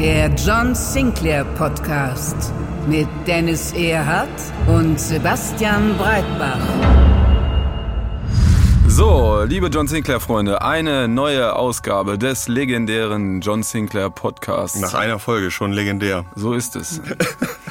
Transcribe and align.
Der 0.00 0.30
John 0.34 0.74
Sinclair 0.74 1.44
Podcast 1.44 2.54
mit 2.88 3.06
Dennis 3.26 3.74
Erhardt 3.74 4.30
und 4.66 4.98
Sebastian 4.98 5.94
Breitbach. 5.98 6.56
So, 8.88 9.42
liebe 9.46 9.66
John 9.66 9.88
Sinclair-Freunde, 9.88 10.62
eine 10.62 11.06
neue 11.06 11.54
Ausgabe 11.54 12.16
des 12.16 12.48
legendären 12.48 13.42
John 13.42 13.62
Sinclair 13.62 14.08
Podcasts. 14.08 14.80
Nach 14.80 14.94
einer 14.94 15.18
Folge 15.18 15.50
schon 15.50 15.72
legendär. 15.72 16.24
So 16.34 16.54
ist 16.54 16.76
es. 16.76 17.02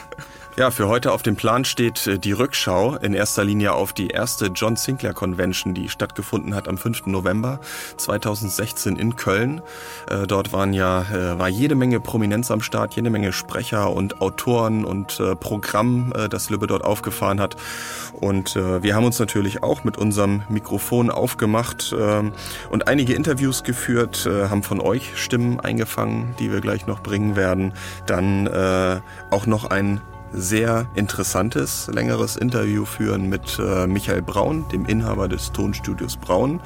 Ja, 0.59 0.71
für 0.71 0.89
heute 0.89 1.13
auf 1.13 1.23
dem 1.23 1.37
Plan 1.37 1.63
steht 1.63 2.05
äh, 2.05 2.19
die 2.19 2.33
Rückschau 2.33 2.97
in 2.97 3.13
erster 3.13 3.45
Linie 3.45 3.71
auf 3.71 3.93
die 3.93 4.09
erste 4.09 4.47
John 4.47 4.75
Sinclair 4.75 5.13
Convention, 5.13 5.73
die 5.73 5.87
stattgefunden 5.87 6.53
hat 6.53 6.67
am 6.67 6.77
5. 6.77 7.05
November 7.05 7.61
2016 7.95 8.97
in 8.97 9.15
Köln. 9.15 9.61
Äh, 10.09 10.27
dort 10.27 10.51
waren 10.51 10.73
ja, 10.73 11.03
äh, 11.03 11.39
war 11.39 11.47
jede 11.47 11.75
Menge 11.75 12.01
Prominenz 12.01 12.51
am 12.51 12.61
Start, 12.61 12.93
jede 12.95 13.09
Menge 13.09 13.31
Sprecher 13.31 13.93
und 13.93 14.19
Autoren 14.19 14.83
und 14.83 15.21
Programm, 15.39 16.11
das 16.29 16.49
Lübbe 16.49 16.67
dort 16.67 16.83
aufgefahren 16.83 17.39
hat. 17.39 17.55
Und 18.13 18.55
wir 18.55 18.95
haben 18.95 19.05
uns 19.05 19.17
natürlich 19.19 19.63
auch 19.63 19.83
mit 19.83 19.97
unserem 19.97 20.43
Mikrofon 20.49 21.09
aufgemacht 21.09 21.93
und 21.93 22.87
einige 22.87 23.13
Interviews 23.13 23.63
geführt, 23.63 24.27
haben 24.27 24.63
von 24.63 24.81
euch 24.81 25.17
Stimmen 25.17 25.59
eingefangen, 25.59 26.35
die 26.39 26.51
wir 26.51 26.61
gleich 26.61 26.87
noch 26.87 27.01
bringen 27.01 27.35
werden. 27.35 27.73
Dann 28.05 28.49
auch 29.29 29.45
noch 29.45 29.65
ein 29.65 30.01
sehr 30.33 30.87
interessantes, 30.95 31.89
längeres 31.93 32.35
Interview 32.35 32.85
führen 32.85 33.29
mit 33.29 33.59
äh, 33.59 33.87
Michael 33.87 34.21
Braun, 34.21 34.65
dem 34.71 34.85
Inhaber 34.85 35.27
des 35.27 35.51
Tonstudios 35.51 36.17
Braun. 36.17 36.59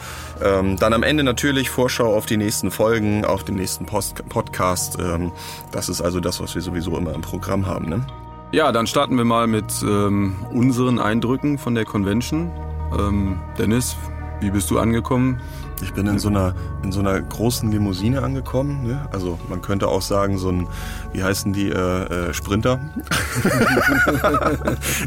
Ähm, 0.44 0.78
dann 0.78 0.94
am 0.94 1.04
Ende 1.04 1.24
natürlich 1.24 1.70
Vorschau 1.70 2.16
auf 2.16 2.26
die 2.26 2.38
nächsten 2.38 2.72
Folgen, 2.72 3.26
auf 3.26 3.44
den 3.44 3.56
nächsten 3.56 3.86
Post 3.86 4.28
Podcast. 4.30 4.98
Ähm, 5.00 5.32
das 5.72 5.90
ist 5.90 6.02
also 6.02 6.20
das, 6.20 6.40
was 6.40 6.56
wir 6.56 6.62
sowieso 6.62 6.98
immer 6.98 7.14
im 7.14 7.22
Programm 7.22 7.66
haben. 7.66 7.90
Ne? 7.90 8.06
Ja, 8.52 8.72
dann 8.72 8.86
starten 8.86 9.18
wir 9.18 9.26
mal 9.26 9.48
mit 9.48 9.66
ähm, 9.82 10.36
unseren 10.52 11.00
Eindrücken 11.00 11.58
von 11.58 11.76
der 11.76 11.86
Convention. 11.86 12.52
Ähm, 12.98 13.40
Dennis, 13.58 13.96
wie 14.42 14.52
bist 14.52 14.70
du 14.70 14.78
angekommen? 14.78 15.40
Ich 15.84 15.94
bin 15.94 16.08
in 16.08 16.20
so 16.20 16.30
einer, 16.30 16.56
in 16.84 16.92
so 16.92 17.02
einer 17.02 17.20
großen 17.22 17.72
Limousine 17.72 18.22
angekommen. 18.24 18.88
Ne? 18.88 19.08
Also 19.12 19.38
man 19.50 19.62
könnte 19.62 19.88
auch 19.88 20.02
sagen, 20.02 20.38
so 20.38 20.50
ein, 20.50 20.68
wie 21.12 21.24
heißen 21.24 21.54
die, 21.54 21.70
äh, 21.70 22.30
äh, 22.30 22.34
Sprinter. 22.34 22.80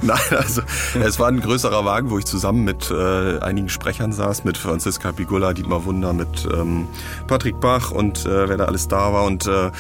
Nein, 0.02 0.18
also 0.30 0.62
es 1.02 1.18
war 1.18 1.28
ein 1.28 1.40
größerer 1.40 1.84
Wagen, 1.84 2.10
wo 2.10 2.18
ich 2.18 2.24
zusammen 2.24 2.64
mit 2.64 2.90
äh, 2.90 3.38
einigen 3.40 3.68
Sprechern 3.68 4.12
saß, 4.12 4.44
mit 4.44 4.58
Franziska 4.58 5.12
Bigula, 5.12 5.52
Dietmar 5.52 5.84
Wunder, 5.84 6.12
mit 6.12 6.46
ähm, 6.52 6.88
Patrick 7.26 7.60
Bach 7.60 7.90
und 7.90 8.26
äh, 8.26 8.48
wer 8.48 8.56
da 8.56 8.64
alles 8.66 8.88
da 8.88 9.12
war. 9.12 9.24
Und 9.24 9.46
äh, 9.46 9.70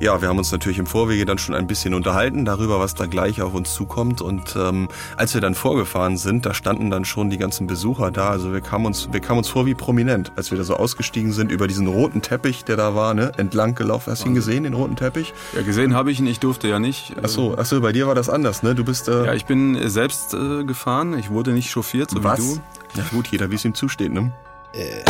ja, 0.00 0.20
wir 0.20 0.28
haben 0.28 0.38
uns 0.38 0.52
natürlich 0.52 0.78
im 0.78 0.86
Vorwege 0.86 1.24
dann 1.24 1.38
schon 1.38 1.54
ein 1.54 1.66
bisschen 1.66 1.94
unterhalten 1.94 2.44
darüber, 2.44 2.80
was 2.80 2.94
da 2.94 3.06
gleich 3.06 3.42
auf 3.42 3.54
uns 3.54 3.74
zukommt. 3.74 4.20
Und 4.20 4.56
ähm, 4.56 4.88
als 5.16 5.34
wir 5.34 5.40
dann 5.40 5.54
vorgefahren 5.54 6.16
sind, 6.16 6.46
da 6.46 6.54
standen 6.54 6.90
dann 6.90 7.04
schon 7.04 7.30
die 7.30 7.38
ganzen 7.38 7.66
Besucher 7.66 8.10
da. 8.10 8.30
Also 8.30 8.52
wir 8.52 8.60
kamen 8.60 8.86
uns, 8.86 9.08
wir 9.12 9.20
kamen 9.20 9.38
uns 9.38 9.48
vor 9.48 9.66
wie 9.66 9.74
prominent 9.74 10.32
als 10.44 10.50
wir 10.50 10.58
da 10.58 10.64
so 10.64 10.76
ausgestiegen 10.76 11.32
sind, 11.32 11.50
über 11.50 11.66
diesen 11.66 11.86
roten 11.86 12.20
Teppich, 12.20 12.64
der 12.64 12.76
da 12.76 12.94
war, 12.94 13.14
ne, 13.14 13.32
entlang 13.38 13.74
gelaufen. 13.74 14.10
Hast 14.10 14.24
du 14.24 14.28
ihn 14.28 14.34
gesehen, 14.34 14.64
den 14.64 14.74
roten 14.74 14.94
Teppich? 14.94 15.32
Ja, 15.54 15.62
gesehen 15.62 15.94
habe 15.94 16.12
ich 16.12 16.20
ihn, 16.20 16.26
ich 16.26 16.38
durfte 16.38 16.68
ja 16.68 16.78
nicht. 16.78 17.14
Ach 17.22 17.30
so, 17.30 17.56
ach 17.56 17.64
so, 17.64 17.80
bei 17.80 17.92
dir 17.92 18.06
war 18.06 18.14
das 18.14 18.28
anders, 18.28 18.62
ne? 18.62 18.74
Du 18.74 18.84
bist. 18.84 19.08
Äh 19.08 19.24
ja, 19.24 19.32
ich 19.32 19.46
bin 19.46 19.88
selbst 19.88 20.34
äh, 20.34 20.64
gefahren, 20.64 21.18
ich 21.18 21.30
wurde 21.30 21.52
nicht 21.52 21.70
chauffiert, 21.70 22.10
so 22.10 22.22
Was? 22.22 22.38
wie 22.38 22.56
du. 22.56 22.60
Ja 22.94 23.04
gut, 23.10 23.28
jeder 23.28 23.50
wie 23.50 23.54
es 23.54 23.64
ihm 23.64 23.74
zusteht, 23.74 24.12
ne? 24.12 24.32
Äh. 24.74 25.02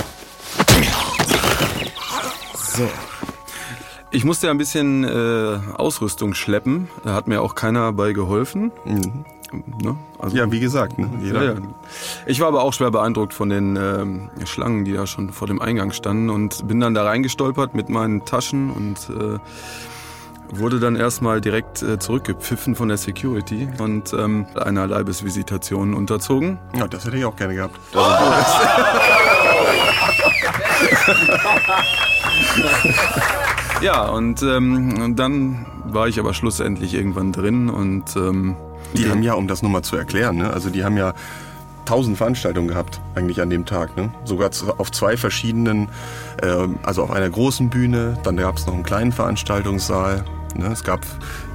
So. 2.55 2.89
Ich 4.13 4.25
musste 4.25 4.47
ja 4.47 4.53
ein 4.53 4.59
bisschen 4.59 5.03
äh, 5.03 5.59
Ausrüstung 5.75 6.35
schleppen. 6.35 6.89
Da 7.03 7.15
hat 7.15 7.27
mir 7.27 7.43
auch 7.43 7.57
keiner 7.57 7.93
bei 7.93 8.13
geholfen. 8.13 8.71
Mhm. 8.85 9.25
Ne? 9.53 9.97
Also, 10.19 10.37
ja, 10.37 10.51
wie 10.51 10.61
gesagt. 10.61 10.99
Ne? 10.99 11.11
Jeder. 11.21 11.45
Ja, 11.45 11.53
ja. 11.53 11.59
Ich 12.27 12.41
war 12.41 12.49
aber 12.49 12.63
auch 12.63 12.73
schwer 12.73 12.91
beeindruckt 12.91 13.35
von 13.35 13.49
den 13.49 13.77
ähm, 13.77 14.31
Schlangen, 14.45 14.85
die 14.85 14.93
da 14.93 15.07
schon 15.07 15.33
vor 15.33 15.47
dem 15.47 15.61
Eingang 15.61 15.93
standen 15.93 16.31
und 16.31 16.67
bin 16.67 16.81
dann 16.81 16.95
da 16.95 17.05
reingestolpert 17.05 17.75
mit 17.75 17.89
meinen 17.89 18.25
Taschen 18.25 18.71
und 18.71 18.99
äh, 19.11 19.39
wurde 20.51 20.81
dann 20.81 20.97
erstmal 20.97 21.41
direkt 21.41 21.83
äh, 21.83 21.99
zurückgepfiffen 21.99 22.75
von 22.75 22.89
der 22.89 22.97
Security 22.97 23.69
und 23.79 24.13
ähm, 24.13 24.47
einer 24.55 24.87
Leibesvisitation 24.87 25.95
unterzogen. 25.95 26.59
Ja, 26.75 26.87
das 26.87 27.05
hätte 27.05 27.17
ich 27.17 27.25
auch 27.25 27.37
gerne 27.37 27.55
gehabt. 27.55 27.79
Ja, 33.81 34.09
und 34.09 34.43
ähm, 34.43 35.15
dann 35.17 35.67
war 35.85 36.09
ich 36.09 36.19
aber 36.19 36.33
schlussendlich 36.33 36.95
irgendwann 36.95 37.33
drin 37.33 37.69
und 37.69 38.17
ähm, 38.17 38.57
die 38.93 39.09
haben 39.09 39.23
ja, 39.23 39.35
um 39.35 39.49
das 39.49 39.63
nochmal 39.63 39.83
zu 39.83 39.97
erklären, 39.97 40.37
ne? 40.37 40.51
also 40.51 40.71
die 40.71 40.85
haben 40.85 40.97
ja 40.97 41.15
tausend 41.85 42.17
Veranstaltungen 42.17 42.69
gehabt, 42.69 43.01
eigentlich 43.15 43.41
an 43.41 43.51
dem 43.51 43.67
Tag. 43.67 43.97
Ne? 43.97 44.11
Sogar 44.25 44.51
auf 44.79 44.91
zwei 44.91 45.17
verschiedenen, 45.17 45.89
äh, 46.43 46.67
also 46.83 47.03
auf 47.03 47.11
einer 47.11 47.29
großen 47.29 47.71
Bühne, 47.71 48.19
dann 48.23 48.37
gab 48.37 48.57
es 48.57 48.67
noch 48.67 48.75
einen 48.75 48.85
kleinen 48.85 49.13
Veranstaltungssaal. 49.13 50.25
Ne? 50.57 50.67
Es 50.67 50.85
gab 50.85 51.01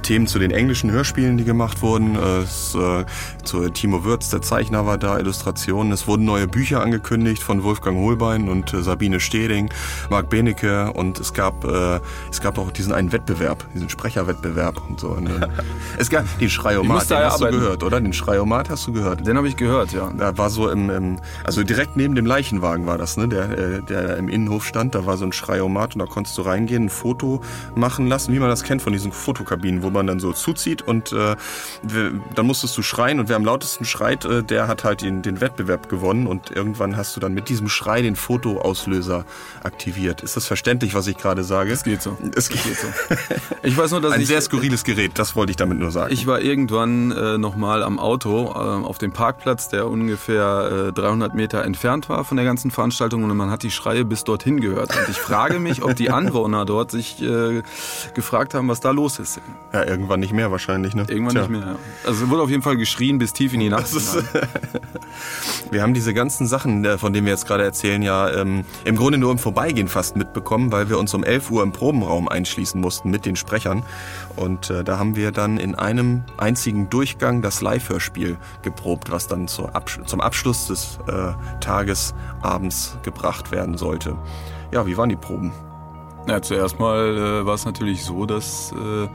Themen 0.02 0.26
zu 0.26 0.38
den 0.38 0.50
englischen 0.50 0.90
Hörspielen, 0.90 1.36
die 1.36 1.44
gemacht 1.44 1.82
wurden. 1.82 2.16
Es, 2.16 2.74
äh, 2.74 3.04
zu 3.44 3.68
Timo 3.70 4.04
Würz, 4.04 4.30
der 4.30 4.42
Zeichner, 4.42 4.86
war 4.86 4.98
da, 4.98 5.18
Illustrationen. 5.18 5.92
Es 5.92 6.06
wurden 6.06 6.24
neue 6.24 6.46
Bücher 6.46 6.82
angekündigt 6.82 7.42
von 7.42 7.62
Wolfgang 7.62 7.98
Holbein 7.98 8.48
und 8.48 8.72
äh, 8.72 8.82
Sabine 8.82 9.20
Steding, 9.20 9.70
Marc 10.08 10.28
Benecke 10.28 10.92
und 10.92 11.20
es 11.20 11.32
gab, 11.32 11.64
äh, 11.64 12.00
es 12.30 12.40
gab 12.40 12.58
auch 12.58 12.70
diesen 12.70 12.92
einen 12.92 13.12
Wettbewerb, 13.12 13.64
diesen 13.74 13.88
Sprecherwettbewerb 13.88 14.80
und 14.88 15.00
so. 15.00 15.14
Ne? 15.14 15.48
es 15.98 16.10
gab 16.10 16.24
den 16.38 16.50
Schreiomat, 16.50 17.10
den 17.10 17.18
hast 17.18 17.34
arbeiten. 17.34 17.54
du 17.54 17.60
gehört, 17.60 17.82
oder? 17.82 18.00
Den 18.00 18.12
Schreiomat 18.12 18.70
hast 18.70 18.86
du 18.86 18.92
gehört? 18.92 19.26
Den 19.26 19.36
habe 19.36 19.48
ich 19.48 19.56
gehört, 19.56 19.92
ja. 19.92 20.10
Da 20.16 20.36
war 20.38 20.50
so 20.50 20.70
im, 20.70 20.90
im, 20.90 21.18
also 21.44 21.62
direkt 21.62 21.96
neben 21.96 22.14
dem 22.14 22.26
Leichenwagen 22.26 22.86
war 22.86 22.98
das, 22.98 23.16
ne? 23.16 23.28
Der, 23.28 23.50
äh, 23.50 23.82
der 23.82 24.16
im 24.16 24.28
Innenhof 24.28 24.64
stand, 24.64 24.94
da 24.94 25.06
war 25.06 25.16
so 25.16 25.24
ein 25.24 25.32
Schreiomat 25.32 25.94
und 25.94 26.00
da 26.00 26.06
konntest 26.06 26.36
du 26.38 26.42
reingehen, 26.42 26.84
ein 26.84 26.90
Foto 26.90 27.40
machen 27.74 28.06
lassen, 28.06 28.32
wie 28.32 28.38
man 28.38 28.48
das 28.48 28.62
kennt 28.62 28.82
von 28.82 28.92
diesen 28.92 29.12
Fotokabinen, 29.12 29.82
wo 29.82 29.89
man 29.92 30.06
dann 30.06 30.20
so 30.20 30.32
zuzieht 30.32 30.82
und 30.82 31.12
äh, 31.12 31.36
dann 32.34 32.46
musstest 32.46 32.76
du 32.76 32.82
schreien 32.82 33.20
und 33.20 33.28
wer 33.28 33.36
am 33.36 33.44
lautesten 33.44 33.84
schreit, 33.84 34.24
äh, 34.24 34.42
der 34.42 34.68
hat 34.68 34.84
halt 34.84 35.02
den, 35.02 35.22
den 35.22 35.40
Wettbewerb 35.40 35.88
gewonnen 35.88 36.26
und 36.26 36.50
irgendwann 36.50 36.96
hast 36.96 37.16
du 37.16 37.20
dann 37.20 37.34
mit 37.34 37.48
diesem 37.48 37.68
Schrei 37.68 38.02
den 38.02 38.16
Fotoauslöser 38.16 39.24
aktiviert. 39.62 40.22
Ist 40.22 40.36
das 40.36 40.46
verständlich, 40.46 40.94
was 40.94 41.06
ich 41.06 41.16
gerade 41.16 41.44
sage? 41.44 41.72
Es 41.72 41.84
geht 41.84 42.02
so. 42.02 42.16
Es 42.34 42.48
geht, 42.48 42.62
geht 42.64 42.76
so. 42.76 42.86
Ich 43.62 43.76
weiß 43.76 43.90
nur, 43.90 44.00
dass 44.00 44.12
Ein 44.12 44.22
ich, 44.22 44.28
sehr 44.28 44.40
skurriles 44.40 44.84
Gerät, 44.84 45.12
das 45.14 45.36
wollte 45.36 45.50
ich 45.50 45.56
damit 45.56 45.78
nur 45.78 45.90
sagen. 45.90 46.12
Ich 46.12 46.26
war 46.26 46.40
irgendwann 46.40 47.10
äh, 47.10 47.38
nochmal 47.38 47.82
am 47.82 47.98
Auto 47.98 48.46
äh, 48.54 48.58
auf 48.58 48.98
dem 48.98 49.12
Parkplatz, 49.12 49.68
der 49.68 49.86
ungefähr 49.86 50.88
äh, 50.88 50.92
300 50.92 51.34
Meter 51.34 51.64
entfernt 51.64 52.08
war 52.08 52.24
von 52.24 52.36
der 52.36 52.46
ganzen 52.46 52.70
Veranstaltung 52.70 53.24
und 53.24 53.36
man 53.36 53.50
hat 53.50 53.62
die 53.62 53.70
Schreie 53.70 54.04
bis 54.04 54.24
dorthin 54.24 54.60
gehört. 54.60 54.96
Und 54.96 55.08
ich 55.08 55.18
frage 55.18 55.58
mich, 55.58 55.82
ob 55.82 55.94
die 55.96 56.10
Anwohner 56.10 56.64
dort 56.64 56.90
sich 56.90 57.22
äh, 57.22 57.62
gefragt 58.14 58.54
haben, 58.54 58.68
was 58.68 58.80
da 58.80 58.90
los 58.90 59.18
ist. 59.18 59.40
Ja, 59.72 59.79
irgendwann 59.84 60.20
nicht 60.20 60.32
mehr 60.32 60.50
wahrscheinlich, 60.50 60.94
ne? 60.94 61.04
Irgendwann 61.08 61.34
Tja. 61.34 61.42
nicht 61.42 61.50
mehr, 61.50 61.60
ja. 61.60 61.76
Also 62.06 62.24
es 62.24 62.30
wurde 62.30 62.42
auf 62.42 62.50
jeden 62.50 62.62
Fall 62.62 62.76
geschrien 62.76 63.18
bis 63.18 63.32
tief 63.32 63.52
in 63.52 63.60
die 63.60 63.68
Nacht. 63.68 63.90
wir 65.70 65.82
haben 65.82 65.94
diese 65.94 66.14
ganzen 66.14 66.46
Sachen, 66.46 66.84
äh, 66.84 66.98
von 66.98 67.12
denen 67.12 67.26
wir 67.26 67.32
jetzt 67.32 67.46
gerade 67.46 67.64
erzählen, 67.64 68.02
ja 68.02 68.30
ähm, 68.30 68.64
im 68.84 68.96
Grunde 68.96 69.18
nur 69.18 69.32
im 69.32 69.38
Vorbeigehen 69.38 69.88
fast 69.88 70.16
mitbekommen, 70.16 70.72
weil 70.72 70.88
wir 70.88 70.98
uns 70.98 71.14
um 71.14 71.24
11 71.24 71.50
Uhr 71.50 71.62
im 71.62 71.72
Probenraum 71.72 72.28
einschließen 72.28 72.80
mussten 72.80 73.10
mit 73.10 73.26
den 73.26 73.36
Sprechern. 73.36 73.82
Und 74.36 74.70
äh, 74.70 74.84
da 74.84 74.98
haben 74.98 75.16
wir 75.16 75.32
dann 75.32 75.58
in 75.58 75.74
einem 75.74 76.22
einzigen 76.36 76.88
Durchgang 76.90 77.42
das 77.42 77.60
Live-Hörspiel 77.60 78.36
geprobt, 78.62 79.10
was 79.10 79.26
dann 79.26 79.48
zur 79.48 79.74
Absch 79.74 80.00
zum 80.06 80.20
Abschluss 80.20 80.66
des 80.66 80.98
äh, 81.06 81.32
Tages 81.60 82.14
abends 82.42 82.98
gebracht 83.02 83.50
werden 83.52 83.76
sollte. 83.76 84.16
Ja, 84.72 84.86
wie 84.86 84.96
waren 84.96 85.08
die 85.08 85.16
Proben? 85.16 85.52
Ja, 86.28 86.40
zuerst 86.42 86.78
mal 86.78 87.16
äh, 87.16 87.46
war 87.46 87.54
es 87.54 87.64
natürlich 87.64 88.04
so, 88.04 88.26
dass 88.26 88.72
äh, 88.72 89.08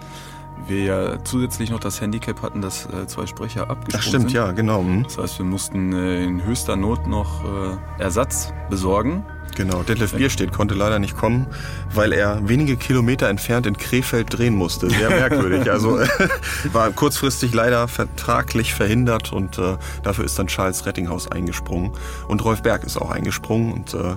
wir 0.68 0.84
ja 0.84 1.24
zusätzlich 1.24 1.70
noch 1.70 1.80
das 1.80 2.02
Handicap 2.02 2.42
hatten, 2.42 2.62
dass 2.62 2.86
äh, 2.86 3.08
zwei 3.08 3.26
Sprecher 3.26 3.70
abgesprungen 3.70 3.96
Ach, 3.96 4.02
stimmt, 4.02 4.30
sind. 4.30 4.34
ja, 4.34 4.52
genau. 4.52 4.82
Hm. 4.82 5.04
Das 5.04 5.18
heißt, 5.18 5.38
wir 5.40 5.46
mussten 5.46 5.94
äh, 5.94 6.24
in 6.24 6.44
höchster 6.44 6.76
Not 6.76 7.08
noch 7.08 7.44
äh, 7.44 8.02
Ersatz 8.02 8.54
besorgen. 8.70 9.26
Genau, 9.56 9.84
Detlef 9.84 10.14
Bierstedt 10.14 10.52
konnte 10.52 10.76
leider 10.76 11.00
nicht 11.00 11.16
kommen, 11.16 11.48
weil 11.94 12.12
er 12.12 12.48
wenige 12.48 12.76
Kilometer 12.76 13.30
entfernt 13.30 13.66
in 13.66 13.78
Krefeld 13.78 14.38
drehen 14.38 14.54
musste. 14.54 14.90
Sehr 14.90 15.10
merkwürdig. 15.10 15.72
Also 15.72 15.98
war 16.74 16.92
kurzfristig 16.92 17.54
leider 17.54 17.88
vertraglich 17.88 18.74
verhindert 18.74 19.32
und 19.32 19.58
äh, 19.58 19.78
dafür 20.04 20.26
ist 20.26 20.38
dann 20.38 20.48
Charles 20.48 20.86
Rettinghaus 20.86 21.32
eingesprungen. 21.32 21.92
Und 22.28 22.44
Rolf 22.44 22.64
Berg 22.64 22.84
ist 22.84 22.98
auch 22.98 23.12
eingesprungen 23.12 23.72
und 23.72 23.94
äh, 23.94 24.16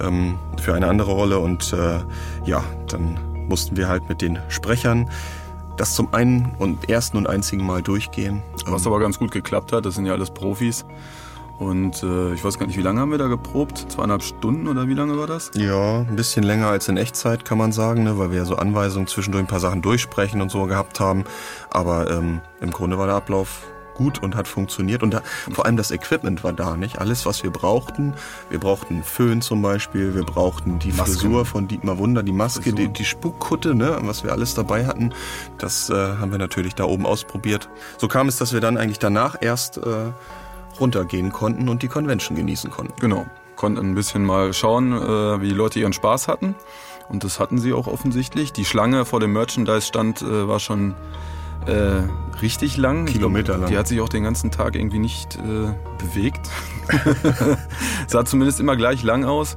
ähm, 0.00 0.38
für 0.60 0.74
eine 0.74 0.88
andere 0.88 1.12
Rolle. 1.12 1.38
Und 1.38 1.72
äh, 1.72 2.00
ja, 2.44 2.62
dann 2.88 3.18
mussten 3.48 3.76
wir 3.76 3.88
halt 3.88 4.08
mit 4.10 4.20
den 4.20 4.38
Sprechern 4.48 5.08
das 5.76 5.94
zum 5.94 6.12
einen 6.12 6.52
und 6.58 6.88
ersten 6.88 7.16
und 7.16 7.28
einzigen 7.28 7.64
Mal 7.64 7.82
durchgehen. 7.82 8.42
Was 8.66 8.86
aber 8.86 8.98
ganz 9.00 9.18
gut 9.18 9.30
geklappt 9.30 9.72
hat, 9.72 9.86
das 9.86 9.94
sind 9.94 10.06
ja 10.06 10.12
alles 10.12 10.30
Profis. 10.30 10.84
Und 11.58 12.02
äh, 12.02 12.34
ich 12.34 12.44
weiß 12.44 12.58
gar 12.58 12.66
nicht, 12.66 12.76
wie 12.76 12.82
lange 12.82 13.00
haben 13.00 13.10
wir 13.10 13.18
da 13.18 13.28
geprobt? 13.28 13.86
Zweieinhalb 13.88 14.22
Stunden 14.22 14.68
oder 14.68 14.88
wie 14.88 14.94
lange 14.94 15.16
war 15.18 15.26
das? 15.26 15.50
Ja, 15.54 16.00
ein 16.00 16.16
bisschen 16.16 16.42
länger 16.42 16.66
als 16.68 16.88
in 16.88 16.98
Echtzeit, 16.98 17.46
kann 17.46 17.56
man 17.56 17.72
sagen, 17.72 18.04
ne? 18.04 18.18
weil 18.18 18.30
wir 18.30 18.38
ja 18.38 18.44
so 18.44 18.56
Anweisungen 18.56 19.06
zwischendurch 19.06 19.44
ein 19.44 19.48
paar 19.48 19.60
Sachen 19.60 19.80
durchsprechen 19.80 20.42
und 20.42 20.50
so 20.50 20.64
gehabt 20.66 21.00
haben. 21.00 21.24
Aber 21.70 22.10
ähm, 22.10 22.40
im 22.60 22.72
Grunde 22.72 22.98
war 22.98 23.06
der 23.06 23.16
Ablauf 23.16 23.62
gut 23.96 24.22
und 24.22 24.36
hat 24.36 24.48
funktioniert. 24.48 25.02
Und 25.02 25.14
da, 25.14 25.22
vor 25.52 25.66
allem 25.66 25.76
das 25.76 25.90
Equipment 25.90 26.44
war 26.44 26.52
da, 26.52 26.76
nicht? 26.76 26.98
Alles, 26.98 27.26
was 27.26 27.42
wir 27.42 27.50
brauchten. 27.50 28.14
Wir 28.50 28.60
brauchten 28.60 29.02
Föhn 29.02 29.40
zum 29.40 29.62
Beispiel, 29.62 30.14
wir 30.14 30.24
brauchten 30.24 30.78
die 30.78 30.92
Masken. 30.92 31.14
Frisur 31.14 31.44
von 31.44 31.68
Dietmar 31.68 31.98
Wunder, 31.98 32.22
die 32.22 32.32
Maske, 32.32 32.72
die, 32.72 32.88
die 32.88 33.04
Spukkutte, 33.04 33.74
ne? 33.74 33.98
was 34.02 34.24
wir 34.24 34.32
alles 34.32 34.54
dabei 34.54 34.86
hatten. 34.86 35.12
Das 35.58 35.90
äh, 35.90 35.94
haben 35.94 36.30
wir 36.30 36.38
natürlich 36.38 36.74
da 36.74 36.84
oben 36.84 37.06
ausprobiert. 37.06 37.68
So 37.98 38.08
kam 38.08 38.28
es, 38.28 38.36
dass 38.36 38.52
wir 38.52 38.60
dann 38.60 38.76
eigentlich 38.76 38.98
danach 38.98 39.36
erst 39.40 39.78
äh, 39.78 40.12
runtergehen 40.78 41.32
konnten 41.32 41.68
und 41.68 41.82
die 41.82 41.88
Convention 41.88 42.36
genießen 42.36 42.70
konnten. 42.70 42.94
Genau, 43.00 43.26
konnten 43.56 43.80
ein 43.80 43.94
bisschen 43.94 44.24
mal 44.24 44.52
schauen, 44.52 44.92
äh, 44.92 45.40
wie 45.40 45.48
die 45.48 45.54
Leute 45.54 45.80
ihren 45.80 45.92
Spaß 45.92 46.28
hatten. 46.28 46.54
Und 47.08 47.24
das 47.24 47.38
hatten 47.38 47.58
sie 47.58 47.72
auch 47.72 47.86
offensichtlich. 47.86 48.52
Die 48.52 48.64
Schlange 48.64 49.04
vor 49.04 49.20
dem 49.20 49.32
Merchandise-Stand 49.32 50.22
äh, 50.22 50.48
war 50.48 50.60
schon 50.60 50.94
äh, 51.66 52.02
richtig 52.40 52.76
lang. 52.76 53.06
Kilometer 53.06 53.58
lang. 53.58 53.70
Die 53.70 53.78
hat 53.78 53.88
sich 53.88 54.00
auch 54.00 54.08
den 54.08 54.24
ganzen 54.24 54.50
Tag 54.50 54.74
irgendwie 54.74 54.98
nicht 54.98 55.36
äh, 55.36 55.72
bewegt. 55.98 56.48
Sah 58.06 58.24
zumindest 58.24 58.60
immer 58.60 58.76
gleich 58.76 59.02
lang 59.02 59.24
aus. 59.24 59.56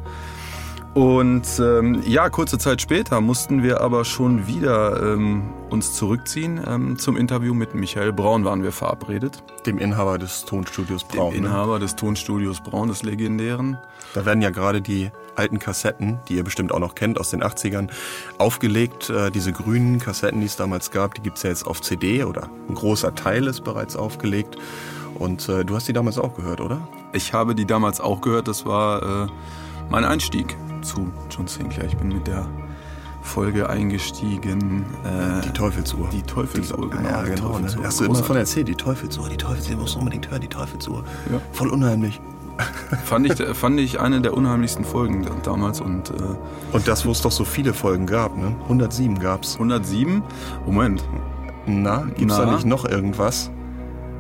Und 0.96 1.48
ähm, 1.60 2.02
ja, 2.06 2.30
kurze 2.30 2.58
Zeit 2.58 2.82
später 2.82 3.22
mussten 3.22 3.62
wir 3.62 3.80
aber 3.82 4.06
schon 4.06 4.48
wieder 4.48 5.02
ähm, 5.02 5.44
uns 5.70 5.94
zurückziehen. 5.94 6.60
Ähm, 6.68 6.98
zum 6.98 7.16
Interview 7.16 7.54
mit 7.54 7.76
Michael 7.76 8.12
Braun 8.12 8.44
waren 8.44 8.64
wir 8.64 8.72
verabredet. 8.72 9.44
Dem 9.66 9.78
Inhaber 9.78 10.18
des 10.18 10.46
Tonstudios 10.46 11.04
Braun. 11.04 11.34
Dem 11.34 11.44
ne? 11.44 11.50
Inhaber 11.50 11.80
des 11.80 11.96
Tonstudios 11.96 12.62
Braun, 12.62 12.88
des 12.88 13.04
legendären. 13.04 13.78
Da 14.16 14.26
werden 14.26 14.42
ja 14.42 14.50
gerade 14.50 14.82
die 14.82 15.12
alten 15.40 15.58
Kassetten, 15.58 16.20
die 16.28 16.36
ihr 16.36 16.44
bestimmt 16.44 16.74
auch 16.74 16.80
noch 16.80 16.96
kennt 16.96 17.20
aus 17.20 17.30
den 17.30 17.42
80ern, 17.42 17.90
aufgelegt. 18.38 19.10
Äh, 19.10 19.32
diese 19.32 19.54
grünen 19.54 20.00
Kassetten, 20.00 20.42
die 20.42 20.48
es 20.48 20.58
damals 20.58 20.92
gab, 20.92 21.16
die 21.16 21.22
gibt 21.22 21.38
es 21.38 21.44
ja 21.44 21.50
jetzt 21.50 21.66
auf 21.66 21.82
CD 21.82 22.26
oder 22.26 22.50
ein 22.68 22.76
großer 22.76 23.16
Teil 23.16 23.48
ist 23.48 23.64
bereits 23.64 23.96
aufgelegt. 23.96 24.58
Und 25.16 25.48
äh, 25.48 25.64
du 25.64 25.76
hast 25.76 25.88
die 25.88 25.94
damals 25.94 26.20
auch 26.20 26.36
gehört, 26.36 26.60
oder? 26.60 26.88
Ich 27.14 27.34
habe 27.34 27.56
die 27.56 27.66
damals 27.66 28.02
auch 28.02 28.20
gehört. 28.20 28.48
Das 28.50 28.66
war 28.66 29.26
äh, 29.26 29.28
mein 29.90 30.04
Einstieg 30.04 30.58
zu 30.82 31.12
John 31.32 31.48
Sinclair. 31.48 31.86
Ich 31.88 31.98
bin 31.98 32.10
mit 32.10 32.28
der 32.28 32.48
Folge 33.22 33.70
eingestiegen. 33.70 34.86
Äh, 35.04 35.42
die 35.46 35.52
Teufelsuhr. 35.52 36.10
Die 36.12 36.22
Teufelsuhr, 36.22 36.90
genau. 36.90 37.10
Ja, 37.10 37.24
genau. 37.24 37.32
Ne? 37.32 37.38
Teuffelsuhr. 37.38 37.84
Hast 37.86 38.00
du 38.02 38.06
immer 38.06 38.16
von 38.16 38.38
erzählt, 38.38 38.68
die 38.68 38.76
Teufelsuhr, 38.76 39.30
die 39.30 39.38
Teufelsuhr, 39.38 39.76
du 39.76 39.82
musst 39.82 39.96
unbedingt 39.96 40.30
hören, 40.30 40.42
die 40.42 40.48
Teufelsuhr. 40.48 41.04
Ja. 41.32 41.40
Voll 41.54 41.70
unheimlich. 41.70 42.20
fand, 43.06 43.26
ich, 43.26 43.58
fand 43.58 43.80
ich 43.80 44.00
eine 44.00 44.22
der 44.22 44.34
unheimlichsten 44.34 44.86
Folgen 44.86 45.26
damals. 45.44 45.82
Und, 45.82 46.10
äh, 46.10 46.14
und 46.72 46.88
das, 46.88 47.06
wo 47.06 47.12
es 47.12 47.22
doch 47.22 47.32
so 47.32 47.46
viele 47.46 47.74
Folgen 47.74 48.06
gab, 48.06 48.38
ne? 48.38 48.56
107 48.64 49.20
gab's. 49.20 49.56
107? 49.56 50.24
Moment. 50.66 51.04
Na, 51.66 52.04
gibt's 52.16 52.38
Na? 52.38 52.46
da 52.46 52.52
nicht 52.54 52.66
noch 52.66 52.86
irgendwas? 52.86 53.52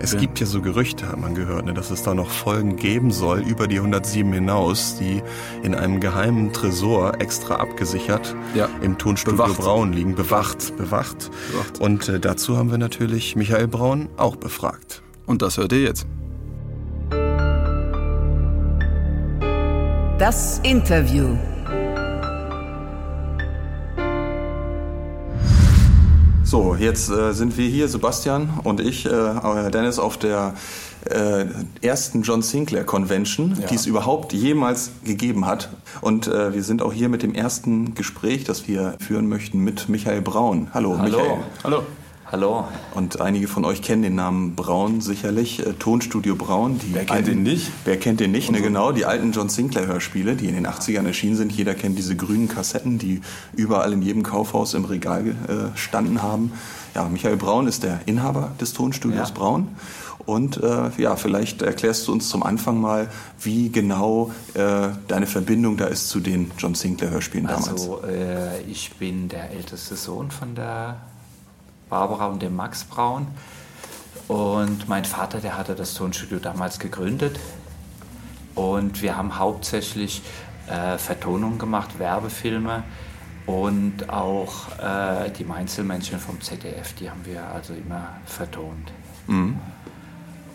Es 0.01 0.13
ja. 0.13 0.19
gibt 0.19 0.39
ja 0.39 0.45
so 0.45 0.61
Gerüchte, 0.61 1.09
hat 1.09 1.19
man 1.19 1.35
gehört, 1.35 1.65
ne, 1.65 1.73
dass 1.73 1.91
es 1.91 2.03
da 2.03 2.13
noch 2.13 2.29
Folgen 2.29 2.77
geben 2.77 3.11
soll 3.11 3.41
über 3.41 3.67
die 3.67 3.77
107 3.77 4.31
hinaus, 4.31 4.97
die 4.97 5.21
in 5.61 5.75
einem 5.75 5.99
geheimen 5.99 6.53
Tresor 6.53 7.19
extra 7.19 7.55
abgesichert 7.55 8.33
ja. 8.55 8.69
im 8.81 8.97
Tonstudio 8.97 9.43
bewacht. 9.43 9.59
Braun 9.59 9.91
liegen, 9.91 10.15
bewacht, 10.15 10.77
bewacht. 10.77 11.29
bewacht. 11.51 11.81
Und 11.81 12.07
äh, 12.07 12.19
dazu 12.19 12.57
haben 12.57 12.71
wir 12.71 12.77
natürlich 12.77 13.35
Michael 13.35 13.67
Braun 13.67 14.07
auch 14.15 14.37
befragt. 14.37 15.01
Und 15.25 15.41
das 15.41 15.57
hört 15.57 15.73
ihr 15.73 15.81
jetzt. 15.81 16.07
Das 20.19 20.59
Interview. 20.63 21.37
So, 26.43 26.75
jetzt 26.75 27.09
äh, 27.09 27.31
sind 27.31 27.57
wir 27.57 27.69
hier, 27.69 27.87
Sebastian 27.87 28.49
und 28.65 28.81
ich, 28.81 29.05
äh, 29.05 29.71
Dennis, 29.71 29.97
auf 29.97 30.17
der 30.17 30.55
äh, 31.05 31.45
ersten 31.81 32.23
John 32.23 32.41
Sinclair 32.41 32.83
Convention, 32.83 33.57
ja. 33.61 33.67
die 33.67 33.75
es 33.75 33.85
überhaupt 33.85 34.33
jemals 34.33 34.91
gegeben 35.05 35.45
hat. 35.45 35.69
Und 36.01 36.27
äh, 36.27 36.53
wir 36.53 36.63
sind 36.63 36.81
auch 36.81 36.91
hier 36.91 37.07
mit 37.07 37.23
dem 37.23 37.33
ersten 37.33 37.95
Gespräch, 37.95 38.43
das 38.43 38.67
wir 38.67 38.95
führen 38.99 39.29
möchten, 39.29 39.59
mit 39.59 39.87
Michael 39.87 40.21
Braun. 40.21 40.67
Hallo, 40.73 40.97
Hallo. 40.99 41.17
Michael. 41.17 41.37
Hallo. 41.63 41.83
Hallo. 42.31 42.67
Und 42.93 43.21
einige 43.21 43.47
von 43.47 43.65
euch 43.65 43.81
kennen 43.81 44.03
den 44.03 44.13
Namen 44.13 44.53
Braun 44.53 45.01
sicherlich. 45.01 45.65
Äh, 45.65 45.73
Tonstudio 45.73 46.35
Braun. 46.35 46.79
wer 46.91 47.03
kennt 47.03 47.25
den 47.25 47.41
nicht? 47.41 47.71
Wer 47.85 47.97
kennt 47.97 48.19
den 48.19 48.31
nicht? 48.31 48.51
Ne, 48.51 48.61
genau, 48.61 48.91
die 48.91 49.05
alten 49.05 49.31
John 49.31 49.49
Sinclair 49.49 49.87
Hörspiele, 49.87 50.35
die 50.35 50.45
in 50.45 50.53
den 50.53 50.67
80ern 50.67 51.07
erschienen 51.07 51.35
sind. 51.35 51.51
Jeder 51.51 51.73
kennt 51.73 51.97
diese 51.97 52.15
grünen 52.15 52.47
Kassetten, 52.47 52.99
die 52.99 53.21
überall 53.55 53.93
in 53.93 54.03
jedem 54.03 54.21
Kaufhaus 54.21 54.75
im 54.75 54.85
Regal 54.85 55.25
äh, 55.25 55.75
standen 55.75 56.21
haben. 56.21 56.51
Ja, 56.93 57.09
Michael 57.09 57.37
Braun 57.37 57.65
ist 57.65 57.81
der 57.81 58.01
Inhaber 58.05 58.51
des 58.61 58.73
Tonstudios 58.73 59.29
ja. 59.29 59.35
Braun. 59.35 59.69
Und 60.27 60.61
äh, 60.61 60.91
ja, 60.99 61.15
vielleicht 61.15 61.63
erklärst 61.63 62.07
du 62.07 62.11
uns 62.11 62.29
zum 62.29 62.43
Anfang 62.43 62.79
mal, 62.79 63.09
wie 63.41 63.71
genau 63.71 64.31
äh, 64.53 64.89
deine 65.07 65.25
Verbindung 65.25 65.77
da 65.77 65.85
ist 65.85 66.09
zu 66.09 66.19
den 66.19 66.51
John 66.59 66.75
Sinclair 66.75 67.09
Hörspielen 67.09 67.47
damals. 67.47 67.69
Also 67.69 68.03
äh, 68.03 68.61
ich 68.69 68.91
bin 68.99 69.29
der 69.29 69.49
älteste 69.49 69.95
Sohn 69.95 70.29
von 70.29 70.53
der 70.53 70.97
Barbara 71.89 72.27
und 72.27 72.41
dem 72.41 72.55
Max 72.55 72.83
Braun. 72.83 73.27
Und 74.27 74.87
mein 74.87 75.05
Vater, 75.05 75.39
der 75.39 75.57
hatte 75.57 75.75
das 75.75 75.93
Tonstudio 75.95 76.39
damals 76.39 76.79
gegründet. 76.79 77.39
Und 78.55 79.01
wir 79.01 79.17
haben 79.17 79.39
hauptsächlich 79.39 80.21
äh, 80.67 80.97
Vertonungen 80.97 81.57
gemacht, 81.57 81.97
Werbefilme 81.97 82.83
und 83.45 84.09
auch 84.09 84.67
äh, 84.77 85.31
die 85.31 85.43
Mainzelmännchen 85.43 86.19
vom 86.19 86.39
ZDF, 86.41 86.93
die 86.93 87.09
haben 87.09 87.25
wir 87.25 87.47
also 87.47 87.73
immer 87.73 88.17
vertont. 88.25 88.91
Mhm. 89.27 89.57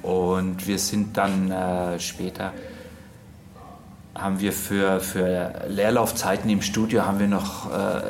Und 0.03 0.67
wir 0.67 0.79
sind 0.79 1.17
dann 1.17 1.51
äh, 1.51 1.99
später, 1.99 2.53
haben 4.15 4.39
wir 4.39 4.53
für, 4.53 5.01
für 5.01 5.65
Leerlaufzeiten 5.67 6.49
im 6.51 6.63
Studio, 6.63 7.05
haben 7.05 7.19
wir 7.19 7.27
noch 7.27 7.73
äh, 7.73 8.01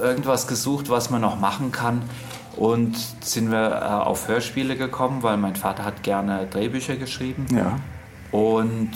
irgendwas 0.00 0.46
gesucht, 0.46 0.90
was 0.90 1.10
man 1.10 1.20
noch 1.20 1.38
machen 1.38 1.72
kann. 1.72 2.02
Und 2.56 2.96
sind 3.20 3.50
wir 3.50 3.68
äh, 3.70 3.84
auf 3.84 4.28
Hörspiele 4.28 4.76
gekommen, 4.76 5.22
weil 5.22 5.36
mein 5.36 5.56
Vater 5.56 5.84
hat 5.84 6.02
gerne 6.02 6.46
Drehbücher 6.46 6.96
geschrieben. 6.96 7.46
Ja. 7.54 7.78
Und 8.32 8.90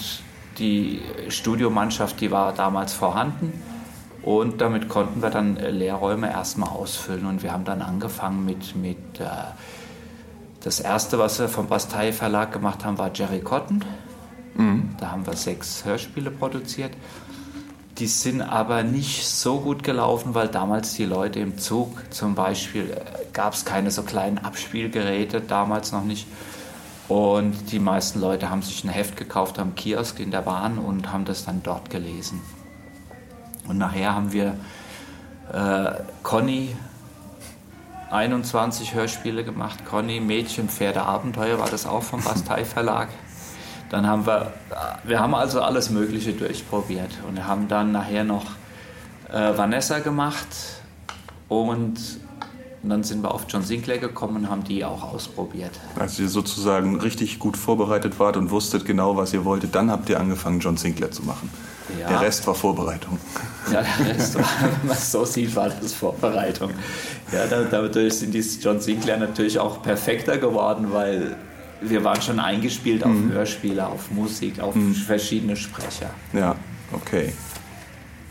die 0.58 1.00
Studiomannschaft, 1.28 2.20
die 2.20 2.30
war 2.30 2.52
damals 2.52 2.92
vorhanden. 2.92 3.52
Und 4.22 4.60
damit 4.60 4.88
konnten 4.88 5.22
wir 5.22 5.30
dann 5.30 5.56
Lehrräume 5.56 6.30
erstmal 6.30 6.70
ausfüllen. 6.70 7.26
Und 7.26 7.42
wir 7.42 7.52
haben 7.52 7.64
dann 7.64 7.82
angefangen 7.82 8.44
mit, 8.44 8.74
mit 8.74 9.20
äh, 9.20 9.26
das 10.62 10.80
erste, 10.80 11.18
was 11.18 11.38
wir 11.38 11.48
vom 11.48 11.68
Bastei 11.68 12.12
Verlag 12.12 12.52
gemacht 12.52 12.84
haben, 12.84 12.96
war 12.96 13.10
Jerry 13.12 13.40
Cotton. 13.40 13.84
Mhm. 14.56 14.94
Da 14.98 15.10
haben 15.10 15.26
wir 15.26 15.34
sechs 15.34 15.84
Hörspiele 15.84 16.30
produziert. 16.30 16.92
Die 17.98 18.08
sind 18.08 18.42
aber 18.42 18.82
nicht 18.82 19.26
so 19.26 19.60
gut 19.60 19.84
gelaufen, 19.84 20.34
weil 20.34 20.48
damals 20.48 20.94
die 20.94 21.04
Leute 21.04 21.38
im 21.38 21.58
Zug 21.58 22.02
zum 22.10 22.34
Beispiel 22.34 22.90
äh, 22.90 23.24
gab 23.32 23.54
es 23.54 23.64
keine 23.64 23.90
so 23.90 24.02
kleinen 24.02 24.38
Abspielgeräte, 24.38 25.40
damals 25.40 25.92
noch 25.92 26.02
nicht. 26.02 26.26
Und 27.06 27.70
die 27.70 27.78
meisten 27.78 28.20
Leute 28.20 28.50
haben 28.50 28.62
sich 28.62 28.82
ein 28.82 28.88
Heft 28.88 29.16
gekauft 29.16 29.58
am 29.58 29.74
Kiosk 29.74 30.18
in 30.18 30.30
der 30.30 30.40
Bahn 30.40 30.78
und 30.78 31.12
haben 31.12 31.24
das 31.24 31.44
dann 31.44 31.62
dort 31.62 31.90
gelesen. 31.90 32.40
Und 33.68 33.78
nachher 33.78 34.14
haben 34.14 34.32
wir 34.32 34.56
äh, 35.52 35.92
Conny 36.22 36.74
21 38.10 38.94
Hörspiele 38.94 39.44
gemacht. 39.44 39.84
Conny, 39.84 40.20
Mädchen, 40.20 40.68
Pferde, 40.68 41.02
Abenteuer 41.02 41.58
war 41.58 41.68
das 41.68 41.86
auch 41.86 42.02
vom 42.02 42.22
Bastei 42.22 42.64
Verlag. 42.64 43.08
Dann 43.90 44.06
haben 44.06 44.26
wir, 44.26 44.52
wir 45.04 45.20
haben 45.20 45.34
also 45.34 45.60
alles 45.60 45.90
Mögliche 45.90 46.32
durchprobiert 46.32 47.10
und 47.28 47.46
haben 47.46 47.68
dann 47.68 47.92
nachher 47.92 48.24
noch 48.24 48.44
äh, 49.32 49.56
Vanessa 49.56 49.98
gemacht 49.98 50.48
und, 51.48 51.96
und 52.82 52.88
dann 52.88 53.02
sind 53.04 53.22
wir 53.22 53.32
auf 53.32 53.46
John 53.48 53.62
Sinclair 53.62 53.98
gekommen 53.98 54.36
und 54.36 54.50
haben 54.50 54.64
die 54.64 54.84
auch 54.84 55.02
ausprobiert. 55.02 55.72
Als 55.98 56.18
ihr 56.18 56.28
sozusagen 56.28 56.98
richtig 57.00 57.38
gut 57.38 57.56
vorbereitet 57.56 58.18
wart 58.18 58.36
und 58.36 58.50
wusstet 58.50 58.84
genau, 58.84 59.16
was 59.16 59.32
ihr 59.32 59.44
wolltet, 59.44 59.74
dann 59.74 59.90
habt 59.90 60.08
ihr 60.08 60.18
angefangen, 60.18 60.60
John 60.60 60.76
Sinclair 60.76 61.10
zu 61.10 61.22
machen. 61.22 61.50
Ja. 62.00 62.08
Der 62.08 62.20
Rest 62.22 62.46
war 62.46 62.54
Vorbereitung. 62.54 63.18
Ja, 63.70 63.82
der 63.82 64.14
Rest 64.14 64.36
war, 64.36 64.48
wenn 64.60 64.88
man 64.88 64.96
es 64.96 65.12
so 65.12 65.24
sieht, 65.24 65.54
war 65.54 65.68
das 65.68 65.92
Vorbereitung. 65.92 66.70
Ja, 67.30 67.46
dadurch 67.46 68.14
sind 68.14 68.32
die 68.32 68.40
John 68.40 68.80
Sinclair 68.80 69.18
natürlich 69.18 69.58
auch 69.58 69.82
perfekter 69.82 70.38
geworden, 70.38 70.88
weil 70.92 71.36
wir 71.80 72.04
waren 72.04 72.20
schon 72.22 72.40
eingespielt 72.40 73.04
auf 73.04 73.12
mhm. 73.12 73.32
Hörspiele, 73.32 73.86
auf 73.86 74.10
Musik, 74.10 74.60
auf 74.60 74.74
mhm. 74.74 74.94
verschiedene 74.94 75.56
Sprecher. 75.56 76.10
Ja, 76.32 76.56
okay. 76.92 77.32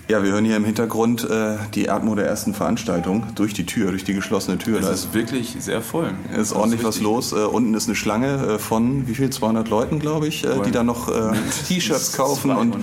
Ja, 0.09 0.21
wir 0.21 0.33
hören 0.33 0.43
hier 0.43 0.57
im 0.57 0.65
Hintergrund 0.65 1.23
äh, 1.29 1.55
die 1.73 1.85
Erdmo 1.85 2.13
der 2.13 2.27
ersten 2.27 2.53
Veranstaltung 2.53 3.27
durch 3.35 3.53
die 3.53 3.65
Tür, 3.65 3.91
durch 3.91 4.03
die 4.03 4.13
geschlossene 4.13 4.57
Tür. 4.57 4.79
Es 4.79 4.85
da 4.85 4.91
ist 4.91 5.13
wirklich 5.13 5.55
sehr 5.59 5.81
voll. 5.81 6.11
ist, 6.33 6.37
ist 6.37 6.53
ordentlich 6.53 6.83
was 6.83 6.99
los. 6.99 7.31
Äh, 7.31 7.37
unten 7.37 7.73
ist 7.73 7.87
eine 7.87 7.95
Schlange 7.95 8.33
äh, 8.33 8.59
von 8.59 9.07
wie 9.07 9.15
viel? 9.15 9.29
200 9.29 9.69
Leuten, 9.69 9.99
glaube 9.99 10.27
ich, 10.27 10.43
äh, 10.43 10.61
die 10.65 10.71
da 10.71 10.83
noch 10.83 11.07
äh, 11.07 11.31
T-Shirts 11.67 12.11
kaufen. 12.17 12.51
Und 12.51 12.75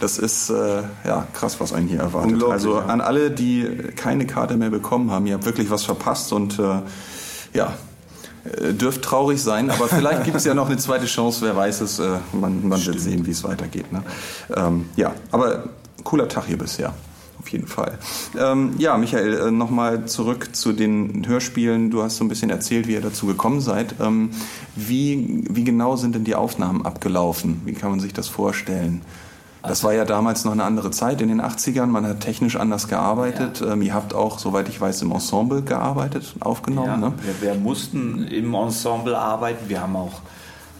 das 0.00 0.16
ist 0.16 0.48
äh, 0.48 0.82
ja 1.06 1.26
krass, 1.34 1.60
was 1.60 1.74
einen 1.74 1.86
hier 1.86 2.00
erwartet. 2.00 2.42
Also 2.42 2.78
an 2.78 3.02
alle, 3.02 3.30
die 3.30 3.66
keine 3.94 4.26
Karte 4.26 4.56
mehr 4.56 4.70
bekommen 4.70 5.10
haben, 5.10 5.26
ihr 5.26 5.34
habt 5.34 5.44
wirklich 5.44 5.68
was 5.68 5.84
verpasst 5.84 6.32
und 6.32 6.58
äh, 6.58 6.80
ja, 7.52 7.74
dürft 8.72 9.02
traurig 9.02 9.42
sein, 9.42 9.70
aber 9.70 9.88
vielleicht 9.88 10.24
gibt 10.24 10.36
es 10.36 10.44
ja 10.44 10.54
noch 10.54 10.66
eine 10.68 10.76
zweite 10.76 11.06
Chance, 11.06 11.40
wer 11.42 11.56
weiß 11.56 11.80
es. 11.80 11.98
Äh, 11.98 12.18
man, 12.32 12.68
man 12.68 12.84
wird 12.84 13.00
sehen, 13.00 13.26
wie 13.26 13.30
es 13.30 13.44
weitergeht. 13.44 13.92
Ne? 13.92 14.02
Ähm, 14.54 14.86
ja, 14.96 15.12
aber 15.30 15.64
cooler 16.04 16.28
Tag 16.28 16.46
hier 16.46 16.58
bisher. 16.58 16.92
Auf 17.40 17.48
jeden 17.48 17.66
Fall. 17.66 17.98
Ähm, 18.38 18.72
ja, 18.78 18.96
Michael, 18.96 19.34
äh, 19.34 19.50
nochmal 19.50 20.06
zurück 20.06 20.56
zu 20.56 20.72
den 20.72 21.26
Hörspielen. 21.28 21.90
Du 21.90 22.02
hast 22.02 22.16
so 22.16 22.24
ein 22.24 22.28
bisschen 22.28 22.48
erzählt, 22.48 22.86
wie 22.86 22.94
ihr 22.94 23.02
dazu 23.02 23.26
gekommen 23.26 23.60
seid. 23.60 23.96
Ähm, 24.00 24.30
wie, 24.76 25.44
wie 25.50 25.64
genau 25.64 25.96
sind 25.96 26.14
denn 26.14 26.24
die 26.24 26.34
Aufnahmen 26.34 26.86
abgelaufen? 26.86 27.60
Wie 27.66 27.74
kann 27.74 27.90
man 27.90 28.00
sich 28.00 28.14
das 28.14 28.28
vorstellen? 28.28 29.02
Das 29.66 29.82
war 29.82 29.94
ja 29.94 30.04
damals 30.04 30.44
noch 30.44 30.52
eine 30.52 30.64
andere 30.64 30.90
Zeit 30.90 31.22
in 31.22 31.28
den 31.28 31.40
80ern. 31.40 31.86
Man 31.86 32.06
hat 32.06 32.20
technisch 32.20 32.56
anders 32.56 32.88
gearbeitet. 32.88 33.60
Ja. 33.60 33.72
Ähm, 33.72 33.82
ihr 33.82 33.94
habt 33.94 34.14
auch, 34.14 34.38
soweit 34.38 34.68
ich 34.68 34.80
weiß, 34.80 35.02
im 35.02 35.12
Ensemble 35.12 35.62
gearbeitet, 35.62 36.34
aufgenommen. 36.40 36.86
Ja, 36.86 36.96
ne? 36.96 37.12
wir, 37.22 37.48
wir, 37.48 37.54
mussten 37.54 38.26
im 38.26 38.54
Ensemble 38.54 39.16
arbeiten. 39.16 39.68
Wir 39.68 39.80
haben 39.80 39.96
auch 39.96 40.20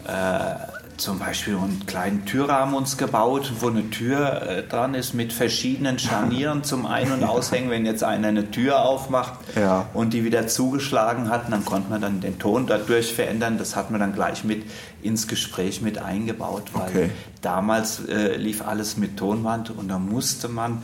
äh, 0.07 0.74
zum 0.97 1.19
Beispiel 1.19 1.57
einen 1.57 1.85
kleinen 1.87 2.25
Türrahmen 2.25 2.75
uns 2.75 2.97
gebaut, 2.97 3.53
wo 3.61 3.69
eine 3.69 3.91
Tür 3.91 4.43
äh, 4.43 4.63
dran 4.63 4.95
ist 4.95 5.15
mit 5.15 5.33
verschiedenen 5.33 5.99
Scharnieren 5.99 6.65
zum 6.65 6.87
Ein- 6.87 7.13
und 7.13 7.25
Aushängen. 7.25 7.71
Wenn 7.71 7.87
jetzt 7.87 8.05
einer 8.05 8.29
eine 8.29 8.51
Tür 8.51 8.83
aufmacht 8.85 9.35
ja. 9.57 9.87
und 9.95 10.13
die 10.13 10.25
wieder 10.25 10.47
zugeschlagen 10.47 11.31
hat, 11.31 11.51
dann 11.51 11.65
konnte 11.65 11.91
man 11.91 12.01
dann 12.01 12.21
den 12.21 12.39
Ton 12.39 12.67
dadurch 12.67 13.13
verändern. 13.13 13.59
Das 13.59 13.77
hat 13.77 13.91
man 13.91 14.01
dann 14.01 14.15
gleich 14.15 14.45
mit 14.45 14.65
ins 15.03 15.29
Gespräch 15.29 15.83
mit 15.83 15.99
eingebaut, 15.99 16.71
weil 16.73 16.89
okay. 16.89 17.11
damals 17.43 18.07
äh, 18.07 18.37
lief 18.37 18.67
alles 18.67 18.97
mit 18.97 19.17
Tonband 19.17 19.71
und 19.71 19.89
da 19.89 19.99
musste 19.99 20.49
man 20.49 20.83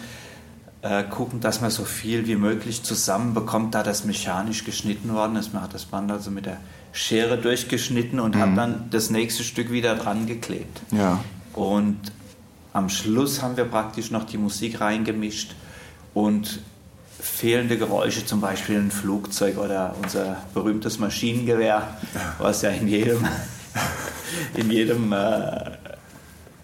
äh, 0.82 1.04
gucken, 1.04 1.40
dass 1.40 1.60
man 1.60 1.70
so 1.70 1.84
viel 1.84 2.26
wie 2.26 2.36
möglich 2.36 2.82
zusammenbekommt, 2.82 3.74
da 3.74 3.82
das 3.82 4.04
mechanisch 4.04 4.64
geschnitten 4.64 5.14
worden 5.14 5.36
ist. 5.36 5.52
Man 5.52 5.62
hat 5.62 5.74
das 5.74 5.84
Band 5.84 6.10
also 6.10 6.30
mit 6.30 6.46
der 6.46 6.58
Schere 6.92 7.38
durchgeschnitten 7.38 8.20
und 8.20 8.34
mhm. 8.34 8.40
hat 8.40 8.56
dann 8.56 8.90
das 8.90 9.10
nächste 9.10 9.44
Stück 9.44 9.70
wieder 9.70 9.94
dran 9.94 10.26
geklebt. 10.26 10.80
Ja. 10.90 11.22
Und 11.52 11.98
am 12.72 12.88
Schluss 12.88 13.42
haben 13.42 13.56
wir 13.56 13.64
praktisch 13.64 14.10
noch 14.10 14.24
die 14.24 14.38
Musik 14.38 14.80
reingemischt 14.80 15.54
und 16.14 16.60
fehlende 17.20 17.76
Geräusche, 17.76 18.24
zum 18.24 18.40
Beispiel 18.40 18.78
ein 18.78 18.90
Flugzeug 18.90 19.58
oder 19.58 19.94
unser 20.02 20.38
berühmtes 20.54 20.98
Maschinengewehr, 20.98 21.96
was 22.38 22.62
ja 22.62 22.70
in 22.70 22.88
jedem, 22.88 23.26
in 24.56 24.70
jedem 24.70 25.12
äh, 25.12 25.70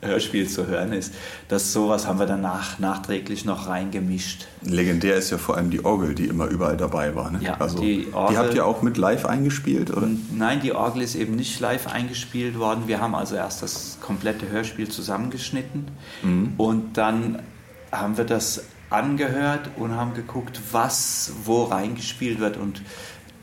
Hörspiel 0.03 0.49
zu 0.49 0.67
hören 0.67 0.93
ist. 0.93 1.15
Das 1.49 1.73
sowas 1.73 2.07
haben 2.07 2.19
wir 2.19 2.27
danach 2.27 2.79
nachträglich 2.79 3.45
noch 3.45 3.69
reingemischt. 3.69 4.47
Legendär 4.63 5.17
ist 5.17 5.31
ja 5.31 5.39
vor 5.39 5.57
allem 5.57 5.71
die 5.71 5.85
Orgel, 5.85 6.15
die 6.15 6.27
immer 6.27 6.47
überall 6.47 6.77
dabei 6.77 7.15
war. 7.15 7.31
Ne? 7.31 7.41
Ja, 7.43 7.57
also, 7.59 7.79
die, 7.79 8.09
Orgel, 8.13 8.35
die 8.35 8.39
habt 8.39 8.55
ihr 8.55 8.67
auch 8.67 8.83
mit 8.83 8.97
live 8.97 9.27
eingespielt? 9.27 9.91
Oder? 9.97 10.09
Nein, 10.35 10.61
die 10.61 10.73
Orgel 10.73 11.03
ist 11.03 11.15
eben 11.15 11.37
nicht 11.37 11.59
live 11.61 11.87
eingespielt 11.87 12.59
worden. 12.59 12.85
Wir 12.87 13.01
haben 13.01 13.15
also 13.15 13.37
erst 13.37 13.63
das 13.63 13.99
komplette 14.01 14.49
Hörspiel 14.49 14.89
zusammengeschnitten 14.89 15.87
mhm. 16.23 16.55
und 16.57 16.97
dann 16.97 17.43
haben 17.91 18.17
wir 18.17 18.25
das 18.25 18.65
angehört 18.91 19.71
und 19.77 19.97
haben 19.97 20.15
geguckt, 20.15 20.61
was 20.71 21.33
wo 21.45 21.65
reingespielt 21.65 22.39
wird 22.39 22.57
und 22.57 22.83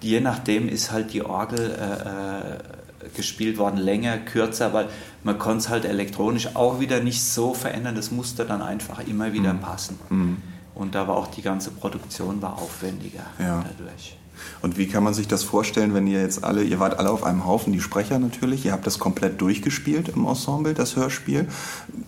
je 0.01 0.21
nachdem 0.21 0.69
ist 0.69 0.91
halt 0.91 1.13
die 1.13 1.23
Orgel 1.23 1.59
äh, 1.59 2.53
äh 2.53 2.82
gespielt 3.15 3.57
worden, 3.57 3.77
länger, 3.77 4.17
kürzer, 4.17 4.73
weil 4.73 4.87
man 5.23 5.37
konnte 5.39 5.59
es 5.59 5.69
halt 5.69 5.85
elektronisch 5.85 6.55
auch 6.55 6.79
wieder 6.79 6.99
nicht 6.99 7.23
so 7.23 7.53
verändern. 7.53 7.95
Das 7.95 8.11
musste 8.11 8.45
dann 8.45 8.61
einfach 8.61 8.99
immer 9.07 9.33
wieder 9.33 9.53
mhm. 9.53 9.59
passen. 9.59 9.99
Mhm. 10.09 10.37
Und 10.75 10.95
da 10.95 11.07
war 11.07 11.15
auch 11.15 11.27
die 11.27 11.41
ganze 11.41 11.71
Produktion 11.71 12.41
war 12.41 12.57
aufwendiger 12.57 13.25
ja. 13.39 13.63
dadurch. 13.77 14.17
Und 14.61 14.77
wie 14.77 14.87
kann 14.87 15.03
man 15.03 15.13
sich 15.13 15.27
das 15.27 15.43
vorstellen, 15.43 15.93
wenn 15.93 16.07
ihr 16.07 16.21
jetzt 16.21 16.43
alle, 16.43 16.63
ihr 16.63 16.79
wart 16.79 16.99
alle 16.99 17.09
auf 17.09 17.23
einem 17.23 17.45
Haufen, 17.45 17.71
die 17.73 17.81
Sprecher 17.81 18.19
natürlich, 18.19 18.65
ihr 18.65 18.71
habt 18.71 18.85
das 18.87 18.99
komplett 18.99 19.39
durchgespielt 19.41 20.09
im 20.09 20.25
Ensemble, 20.25 20.73
das 20.73 20.95
Hörspiel. 20.95 21.47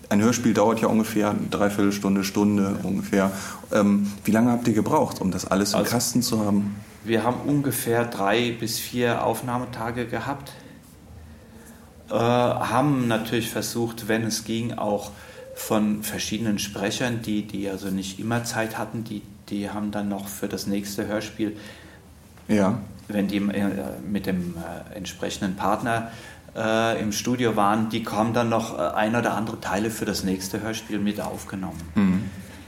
Ein 0.09 0.21
Hörspiel 0.21 0.53
dauert 0.53 0.81
ja 0.81 0.87
ungefähr 0.87 1.35
dreiviertel 1.51 1.91
Stunde, 1.91 2.23
Stunde 2.23 2.77
ungefähr. 2.83 3.31
Ähm, 3.71 4.11
wie 4.23 4.31
lange 4.31 4.51
habt 4.51 4.67
ihr 4.67 4.73
gebraucht, 4.73 5.21
um 5.21 5.31
das 5.31 5.45
alles 5.45 5.73
im 5.73 5.79
also, 5.79 5.91
Kasten 5.91 6.21
zu 6.21 6.43
haben? 6.43 6.75
Wir 7.03 7.23
haben 7.23 7.37
ungefähr 7.45 8.05
drei 8.05 8.51
bis 8.59 8.79
vier 8.79 9.23
Aufnahmetage 9.23 10.07
gehabt 10.07 10.51
äh, 12.09 12.13
haben 12.13 13.07
natürlich 13.07 13.49
versucht, 13.49 14.07
wenn 14.07 14.23
es 14.23 14.43
ging, 14.43 14.73
auch 14.73 15.11
von 15.55 16.03
verschiedenen 16.03 16.59
Sprechern, 16.59 17.21
die, 17.21 17.43
die 17.43 17.69
also 17.69 17.89
nicht 17.89 18.19
immer 18.19 18.43
Zeit 18.43 18.77
hatten, 18.77 19.03
die, 19.03 19.21
die 19.49 19.69
haben 19.69 19.91
dann 19.91 20.09
noch 20.09 20.27
für 20.27 20.47
das 20.47 20.67
nächste 20.67 21.07
Hörspiel, 21.07 21.55
ja. 22.47 22.79
wenn 23.07 23.27
die 23.27 23.37
äh, 23.37 23.69
mit 24.05 24.25
dem 24.25 24.55
äh, 24.55 24.95
entsprechenden 24.95 25.55
Partner 25.55 26.11
äh, 26.55 27.01
im 27.01 27.11
Studio 27.11 27.55
waren, 27.55 27.89
die 27.89 28.03
kamen 28.03 28.33
dann 28.33 28.49
noch 28.49 28.77
äh, 28.77 28.81
ein 28.81 29.15
oder 29.15 29.33
andere 29.33 29.59
Teile 29.59 29.89
für 29.89 30.05
das 30.05 30.23
nächste 30.23 30.61
Hörspiel 30.61 30.99
mit 30.99 31.21
aufgenommen. 31.21 31.81
Mhm. 31.95 32.23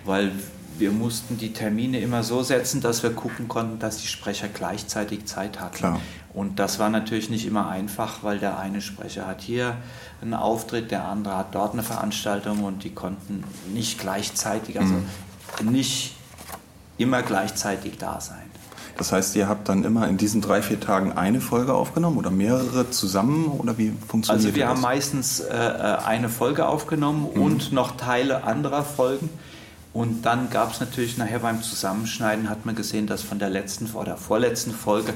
Weil 0.05 0.31
wir 0.79 0.91
mussten 0.91 1.37
die 1.37 1.53
Termine 1.53 1.99
immer 1.99 2.23
so 2.23 2.43
setzen, 2.43 2.81
dass 2.81 3.03
wir 3.03 3.11
gucken 3.11 3.47
konnten, 3.47 3.79
dass 3.79 3.97
die 3.97 4.07
Sprecher 4.07 4.47
gleichzeitig 4.47 5.25
Zeit 5.25 5.59
hatten. 5.59 5.75
Klar. 5.75 6.01
Und 6.33 6.59
das 6.59 6.77
war 6.77 6.89
natürlich 6.89 7.29
nicht 7.29 7.45
immer 7.45 7.69
einfach, 7.69 8.23
weil 8.23 8.39
der 8.39 8.59
eine 8.59 8.81
Sprecher 8.81 9.25
hat 9.25 9.41
hier 9.41 9.77
einen 10.21 10.33
Auftritt, 10.33 10.91
der 10.91 11.05
andere 11.05 11.37
hat 11.37 11.55
dort 11.55 11.73
eine 11.73 11.83
Veranstaltung 11.83 12.63
und 12.63 12.83
die 12.83 12.91
konnten 12.91 13.43
nicht 13.73 13.99
gleichzeitig, 13.99 14.79
also 14.79 14.93
mhm. 14.93 15.71
nicht 15.71 16.15
immer 16.97 17.23
gleichzeitig 17.23 17.97
da 17.97 18.21
sein. 18.21 18.47
Das 18.97 19.11
heißt, 19.11 19.35
ihr 19.35 19.47
habt 19.47 19.69
dann 19.69 19.83
immer 19.83 20.07
in 20.07 20.17
diesen 20.17 20.41
drei, 20.41 20.61
vier 20.61 20.79
Tagen 20.79 21.11
eine 21.11 21.39
Folge 21.39 21.73
aufgenommen 21.73 22.17
oder 22.17 22.31
mehrere 22.31 22.89
zusammen 22.89 23.45
oder 23.45 23.77
wie 23.77 23.93
funktioniert 24.07 24.27
das? 24.27 24.45
Also 24.45 24.55
wir 24.55 24.65
das? 24.65 24.73
haben 24.73 24.81
meistens 24.81 25.39
äh, 25.39 25.55
äh, 25.55 25.97
eine 26.03 26.29
Folge 26.29 26.67
aufgenommen 26.67 27.27
mhm. 27.33 27.41
und 27.41 27.71
noch 27.71 27.95
Teile 27.97 28.43
anderer 28.43 28.83
Folgen. 28.83 29.29
Und 29.97 30.27
dann 30.27 30.51
gab 30.51 30.73
es 30.73 30.79
natürlich 30.79 31.17
nachher 31.17 31.39
beim 31.39 31.63
Zusammenschneiden, 31.63 32.51
hat 32.51 32.67
man 32.67 32.75
gesehen, 32.75 33.07
dass 33.07 33.23
von 33.23 33.39
der 33.39 33.49
letzten 33.49 33.89
oder 33.95 34.15
vorletzten 34.15 34.71
Folge 34.71 35.15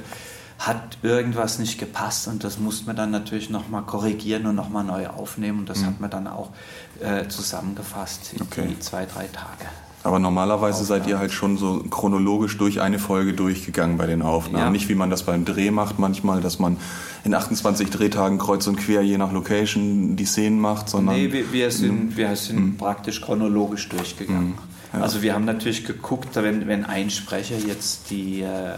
hat 0.57 0.97
irgendwas 1.03 1.59
nicht 1.59 1.77
gepasst 1.77 2.27
und 2.27 2.43
das 2.43 2.57
musste 2.57 2.87
man 2.87 2.95
dann 2.95 3.11
natürlich 3.11 3.51
nochmal 3.51 3.83
korrigieren 3.83 4.47
und 4.47 4.55
nochmal 4.55 4.83
neu 4.83 5.05
aufnehmen 5.05 5.59
und 5.59 5.69
das 5.69 5.81
mhm. 5.81 5.85
hat 5.85 5.99
man 5.99 6.09
dann 6.09 6.27
auch 6.27 6.49
äh, 6.99 7.27
zusammengefasst 7.27 8.33
in 8.33 8.41
okay. 8.41 8.69
die 8.69 8.79
zwei, 8.79 9.05
drei 9.05 9.27
Tage. 9.27 9.69
Aber 10.03 10.17
normalerweise 10.17 10.83
seid 10.83 11.05
ihr 11.07 11.19
halt 11.19 11.31
schon 11.31 11.57
so 11.57 11.83
chronologisch 11.89 12.57
durch 12.57 12.81
eine 12.81 12.97
Folge 12.97 13.33
durchgegangen 13.33 13.97
bei 13.97 14.07
den 14.07 14.21
Aufnahmen. 14.21 14.65
Ja. 14.65 14.69
Nicht 14.71 14.89
wie 14.89 14.95
man 14.95 15.09
das 15.09 15.23
beim 15.23 15.45
Dreh 15.45 15.69
macht 15.69 15.99
manchmal, 15.99 16.41
dass 16.41 16.57
man 16.57 16.77
in 17.23 17.35
28 17.35 17.89
Drehtagen 17.91 18.39
kreuz 18.39 18.65
und 18.65 18.77
quer 18.77 19.03
je 19.03 19.17
nach 19.17 19.31
Location 19.31 20.15
die 20.15 20.25
Szenen 20.25 20.59
macht, 20.59 20.89
sondern... 20.89 21.15
Nee, 21.15 21.31
wir, 21.31 21.53
wir 21.53 21.69
sind, 21.69 22.17
wir 22.17 22.35
sind 22.35 22.59
mhm. 22.59 22.77
praktisch 22.77 23.21
chronologisch 23.21 23.89
durchgegangen. 23.89 24.49
Mhm. 24.49 24.57
Ja. 24.93 25.01
Also 25.01 25.21
wir 25.21 25.35
haben 25.35 25.45
natürlich 25.45 25.85
geguckt, 25.85 26.35
wenn, 26.35 26.67
wenn 26.67 26.85
ein 26.85 27.09
Sprecher 27.09 27.57
jetzt 27.57 28.09
die... 28.09 28.41
Äh, 28.41 28.73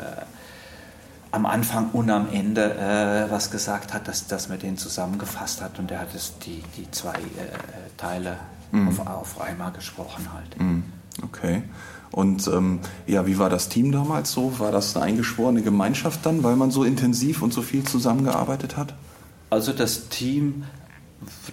am 1.31 1.47
Anfang 1.47 1.89
und 1.93 2.11
am 2.11 2.27
Ende 2.31 2.75
äh, 2.75 3.31
was 3.31 3.49
gesagt 3.49 3.91
hat, 3.91 4.07
dass, 4.07 4.27
dass 4.27 4.49
man 4.49 4.59
den 4.59 4.77
zusammengefasst 4.77 5.63
hat 5.63 5.79
und 5.79 5.89
er 5.89 6.01
hat 6.01 6.13
es 6.13 6.37
die, 6.37 6.61
die 6.77 6.89
zwei 6.91 7.15
äh, 7.15 7.17
Teile 7.97 8.37
mhm. 8.71 8.89
auf, 8.89 9.07
auf 9.07 9.41
einmal 9.41 9.71
gesprochen 9.71 10.27
halt. 10.31 10.59
Mhm. 10.59 10.83
Okay. 11.22 11.63
Und 12.12 12.48
ähm, 12.48 12.79
ja, 13.08 13.25
wie 13.25 13.39
war 13.39 13.50
das 13.50 13.70
Team 13.70 13.91
damals 13.91 14.32
so? 14.32 14.60
War 14.60 14.72
das 14.72 14.96
eine 14.96 15.05
eingeschworene 15.05 15.62
Gemeinschaft 15.62 16.25
dann, 16.25 16.43
weil 16.43 16.55
man 16.55 16.70
so 16.70 16.84
intensiv 16.84 17.41
und 17.41 17.53
so 17.53 17.62
viel 17.62 17.84
zusammengearbeitet 17.84 18.77
hat? 18.77 18.93
Also 19.50 19.74
das 19.74 20.10
Team, 20.10 20.63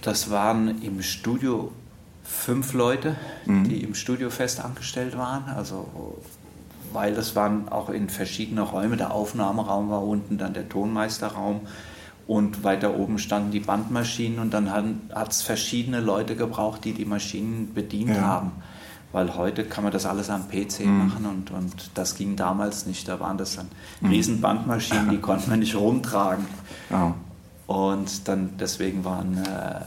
das 0.02 0.30
waren 0.30 0.82
im 0.82 1.02
Studio 1.02 1.72
fünf 2.22 2.74
Leute, 2.74 3.16
mhm. 3.46 3.68
die 3.68 3.82
im 3.82 3.94
Studio 3.94 4.30
fest 4.30 4.60
angestellt 4.60 5.16
waren. 5.16 5.44
Also 5.44 6.18
weil 6.92 7.14
das 7.14 7.36
waren 7.36 7.68
auch 7.68 7.88
in 7.88 8.08
verschiedene 8.08 8.62
Räume. 8.62 8.96
Der 8.96 9.12
Aufnahmeraum 9.12 9.90
war 9.90 10.02
unten, 10.02 10.38
dann 10.38 10.54
der 10.54 10.68
Tonmeisterraum 10.68 11.60
und 12.26 12.64
weiter 12.64 12.96
oben 12.96 13.18
standen 13.18 13.50
die 13.50 13.60
Bandmaschinen 13.60 14.38
und 14.38 14.54
dann 14.54 14.70
hat 14.72 15.30
es 15.30 15.42
verschiedene 15.42 16.00
Leute 16.00 16.36
gebraucht, 16.36 16.84
die 16.84 16.92
die 16.92 17.04
Maschinen 17.04 17.72
bedient 17.74 18.10
ja. 18.10 18.22
haben. 18.22 18.52
Weil 19.12 19.34
heute 19.34 19.64
kann 19.64 19.82
man 19.82 19.92
das 19.92 20.06
alles 20.06 20.30
am 20.30 20.48
PC 20.48 20.84
mhm. 20.84 20.98
machen 20.98 21.26
und, 21.26 21.50
und 21.50 21.90
das 21.94 22.14
ging 22.14 22.36
damals 22.36 22.86
nicht. 22.86 23.08
Da 23.08 23.18
waren 23.18 23.38
das 23.38 23.56
dann 23.56 23.68
mhm. 24.00 24.10
riesen 24.10 24.40
Bandmaschinen, 24.40 25.10
die 25.10 25.18
konnte 25.20 25.50
man 25.50 25.58
nicht 25.58 25.74
rumtragen. 25.74 26.46
Ja. 26.90 27.14
Und 27.66 28.28
dann 28.28 28.56
deswegen 28.58 29.04
waren 29.04 29.38
äh, 29.38 29.80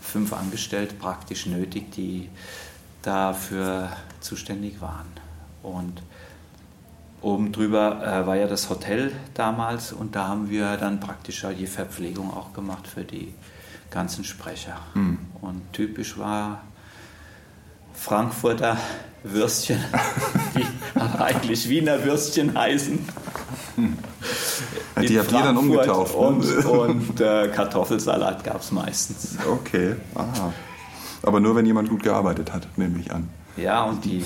fünf 0.00 0.32
Angestellte 0.32 0.94
praktisch 0.94 1.46
nötig, 1.46 1.92
die 1.92 2.28
dafür 3.02 3.90
zuständig 4.20 4.80
waren. 4.80 5.06
Und 5.62 6.02
oben 7.20 7.52
drüber 7.52 8.02
äh, 8.04 8.26
war 8.26 8.36
ja 8.36 8.46
das 8.46 8.70
Hotel 8.70 9.12
damals 9.34 9.92
und 9.92 10.14
da 10.14 10.28
haben 10.28 10.50
wir 10.50 10.76
dann 10.76 11.00
praktisch 11.00 11.44
die 11.58 11.66
Verpflegung 11.66 12.32
auch 12.32 12.52
gemacht 12.52 12.86
für 12.86 13.04
die 13.04 13.34
ganzen 13.90 14.24
Sprecher. 14.24 14.76
Mhm. 14.94 15.18
Und 15.40 15.72
typisch 15.72 16.18
war 16.18 16.62
Frankfurter 17.98 18.76
Würstchen, 19.24 19.82
die 20.56 21.00
eigentlich 21.18 21.68
Wiener 21.68 22.04
Würstchen 22.04 22.56
heißen. 22.56 22.98
Die 25.02 25.18
habt 25.18 25.32
ihr 25.32 25.38
dann 25.38 25.56
umgetauft. 25.56 26.14
Ne? 26.14 26.20
Und, 26.20 26.64
und 26.66 27.20
äh, 27.20 27.48
Kartoffelsalat 27.48 28.44
gab 28.44 28.60
es 28.60 28.72
meistens. 28.72 29.36
Okay, 29.48 29.96
aha. 30.14 30.52
Aber 31.22 31.40
nur 31.40 31.56
wenn 31.56 31.66
jemand 31.66 31.88
gut 31.88 32.02
gearbeitet 32.02 32.52
hat, 32.52 32.68
nehme 32.76 32.98
ich 32.98 33.12
an. 33.12 33.28
Ja, 33.56 33.82
und 33.84 34.04
die 34.04 34.24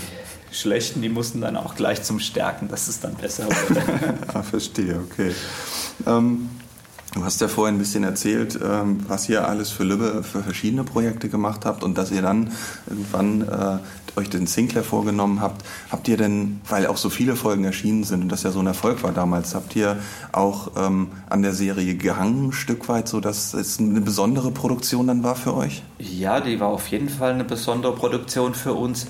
Schlechten, 0.50 1.00
die 1.00 1.08
mussten 1.08 1.40
dann 1.40 1.56
auch 1.56 1.74
gleich 1.74 2.02
zum 2.02 2.20
Stärken, 2.20 2.68
dass 2.68 2.88
es 2.88 3.00
dann 3.00 3.14
besser 3.14 3.46
wurde. 3.46 3.82
ah, 4.34 4.42
verstehe, 4.42 5.00
okay. 5.10 5.34
Ähm, 6.06 6.50
Du 7.14 7.23
hast 7.25 7.42
ja 7.42 7.49
vorhin 7.49 7.75
ein 7.75 7.78
bisschen 7.78 8.04
erzählt, 8.04 8.59
ähm, 8.62 9.00
was 9.07 9.28
ihr 9.28 9.47
alles 9.47 9.69
für 9.71 9.85
Lübbe 9.85 10.23
für 10.23 10.42
verschiedene 10.42 10.83
Projekte 10.83 11.28
gemacht 11.28 11.66
habt 11.66 11.85
und 11.85 11.99
dass 11.99 12.11
ihr 12.11 12.23
dann 12.23 12.50
irgendwann 12.88 13.42
äh, 13.42 14.19
euch 14.19 14.31
den 14.31 14.47
Sinclair 14.47 14.83
vorgenommen 14.83 15.42
habt. 15.42 15.62
Habt 15.90 16.09
ihr 16.09 16.16
denn, 16.16 16.62
weil 16.69 16.87
auch 16.87 16.97
so 16.97 17.11
viele 17.11 17.37
Folgen 17.37 17.64
erschienen 17.64 18.04
sind 18.04 18.23
und 18.23 18.28
das 18.31 18.45
ja 18.45 18.50
so 18.50 18.61
ein 18.61 18.66
Erfolg 18.66 19.02
war 19.02 19.12
damals, 19.12 19.54
habt 19.54 19.76
ihr 19.76 19.99
auch 20.33 20.71
ähm, 20.75 21.09
an 21.28 21.42
der 21.42 21.52
Serie 21.52 21.97
gehangen, 21.97 22.49
ein 22.49 22.52
Stück 22.52 22.88
weit, 22.88 23.09
so 23.09 23.21
dass 23.21 23.52
es 23.52 23.78
eine 23.78 24.00
besondere 24.00 24.50
Produktion 24.50 25.07
dann 25.07 25.23
war 25.23 25.37
für 25.37 25.54
euch? 25.54 25.83
Ja, 25.99 26.40
die 26.40 26.61
war 26.61 26.69
auf 26.69 26.88
jeden 26.88 27.11
Fall 27.11 27.33
eine 27.33 27.45
besondere 27.45 27.95
Produktion 27.95 28.54
für 28.54 28.73
uns. 28.73 29.07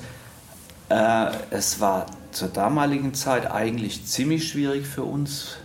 Äh, 0.89 1.27
es 1.51 1.81
war 1.81 2.07
zur 2.33 2.49
damaligen 2.49 3.15
Zeit 3.15 3.49
eigentlich 3.49 4.07
ziemlich 4.07 4.49
schwierig 4.49 4.89
für 4.89 5.05
uns, 5.05 5.57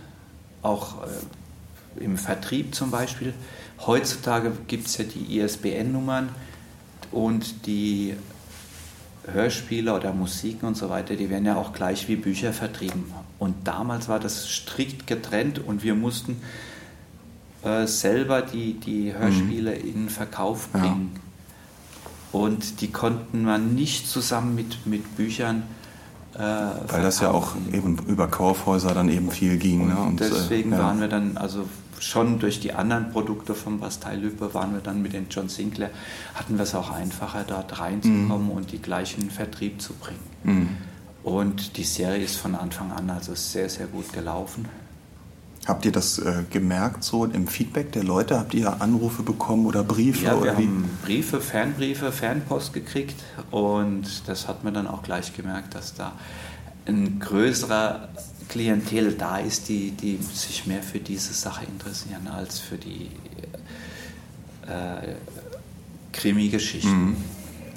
auch 0.62 1.02
äh, 1.02 1.06
im 2.00 2.16
Vertrieb 2.16 2.74
zum 2.74 2.90
Beispiel. 2.90 3.34
Heutzutage 3.86 4.52
gibt 4.66 4.86
es 4.86 4.98
ja 4.98 5.04
die 5.04 5.38
ISBN-Nummern 5.38 6.30
und 7.12 7.66
die 7.66 8.14
Hörspiele 9.32 9.94
oder 9.94 10.12
Musiken 10.12 10.66
und 10.66 10.76
so 10.76 10.88
weiter, 10.88 11.14
die 11.14 11.30
werden 11.30 11.44
ja 11.44 11.56
auch 11.56 11.72
gleich 11.72 12.08
wie 12.08 12.16
Bücher 12.16 12.52
vertrieben. 12.52 13.12
Und 13.38 13.54
damals 13.66 14.08
war 14.08 14.18
das 14.18 14.48
strikt 14.48 15.06
getrennt 15.06 15.58
und 15.58 15.82
wir 15.82 15.94
mussten 15.94 16.40
äh, 17.62 17.86
selber 17.86 18.42
die, 18.42 18.74
die 18.74 19.14
Hörspiele 19.14 19.76
mhm. 19.76 19.94
in 19.94 20.08
Verkauf 20.08 20.70
bringen. 20.70 21.12
Ja. 21.14 22.40
Und 22.40 22.80
die 22.80 22.90
konnten 22.90 23.44
man 23.44 23.74
nicht 23.74 24.08
zusammen 24.08 24.54
mit, 24.54 24.86
mit 24.86 25.16
Büchern 25.16 25.62
äh, 25.62 25.87
Weil 26.38 27.02
das 27.02 27.20
ja 27.20 27.30
auch 27.30 27.54
eben 27.72 27.98
über 28.06 28.28
Kaufhäuser 28.28 28.94
dann 28.94 29.08
eben 29.08 29.30
viel 29.30 29.56
ging. 29.56 29.82
Und, 29.82 29.88
ne? 29.88 30.00
und 30.00 30.20
deswegen 30.20 30.72
äh, 30.72 30.76
ja. 30.76 30.82
waren 30.82 31.00
wir 31.00 31.08
dann 31.08 31.36
also 31.36 31.64
schon 31.98 32.38
durch 32.38 32.60
die 32.60 32.72
anderen 32.72 33.10
Produkte 33.10 33.54
vom 33.54 33.80
Bastei-Lübbe 33.80 34.54
waren 34.54 34.72
wir 34.72 34.80
dann 34.80 35.02
mit 35.02 35.14
den 35.14 35.26
John 35.30 35.48
Sinclair, 35.48 35.90
hatten 36.34 36.56
wir 36.56 36.62
es 36.62 36.74
auch 36.74 36.90
einfacher, 36.90 37.44
dort 37.46 37.80
reinzukommen 37.80 38.46
mhm. 38.46 38.52
und 38.52 38.72
die 38.72 38.80
gleichen 38.80 39.30
Vertrieb 39.30 39.82
zu 39.82 39.94
bringen. 39.94 40.20
Mhm. 40.44 40.68
Und 41.24 41.76
die 41.76 41.84
Serie 41.84 42.22
ist 42.22 42.36
von 42.36 42.54
Anfang 42.54 42.92
an 42.92 43.10
also 43.10 43.34
sehr, 43.34 43.68
sehr 43.68 43.86
gut 43.86 44.12
gelaufen. 44.12 44.66
Habt 45.68 45.84
ihr 45.84 45.92
das 45.92 46.18
äh, 46.18 46.44
gemerkt, 46.50 47.04
so 47.04 47.26
im 47.26 47.46
Feedback 47.46 47.92
der 47.92 48.02
Leute? 48.02 48.38
Habt 48.38 48.54
ihr 48.54 48.80
Anrufe 48.80 49.22
bekommen 49.22 49.66
oder 49.66 49.84
Briefe? 49.84 50.24
Ja, 50.24 50.32
wir 50.32 50.40
oder 50.40 50.56
haben 50.56 50.88
Briefe, 51.04 51.42
Fanbriefe, 51.42 52.10
Fanpost 52.10 52.72
gekriegt 52.72 53.22
und 53.50 54.06
das 54.26 54.48
hat 54.48 54.64
man 54.64 54.72
dann 54.72 54.86
auch 54.86 55.02
gleich 55.02 55.36
gemerkt, 55.36 55.74
dass 55.74 55.92
da 55.92 56.12
ein 56.86 57.20
größerer 57.20 58.08
Klientel 58.48 59.12
da 59.12 59.36
ist, 59.36 59.68
die, 59.68 59.90
die 59.90 60.18
sich 60.32 60.66
mehr 60.66 60.82
für 60.82 61.00
diese 61.00 61.34
Sache 61.34 61.66
interessieren 61.66 62.28
als 62.28 62.60
für 62.60 62.78
die 62.78 63.10
äh, 64.66 65.16
Krimi-Geschichten, 66.14 67.08
mhm. 67.08 67.16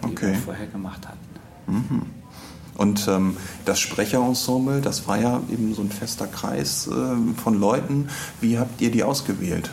okay. 0.02 0.28
die 0.28 0.32
wir 0.32 0.36
vorher 0.36 0.68
gemacht 0.68 1.06
hatten. 1.06 1.18
Mhm. 1.68 2.21
Und 2.82 3.08
ähm, 3.08 3.38
das 3.64 3.80
Sprecherensemble, 3.80 4.82
das 4.82 5.08
war 5.08 5.20
ja 5.20 5.40
eben 5.52 5.76
so 5.76 5.84
ein 5.84 5.92
fester 5.92 6.26
Kreis 6.26 6.88
äh, 6.88 7.40
von 7.40 7.60
Leuten. 7.60 8.10
Wie 8.40 8.58
habt 8.58 8.82
ihr 8.82 8.90
die 8.90 9.04
ausgewählt? 9.04 9.70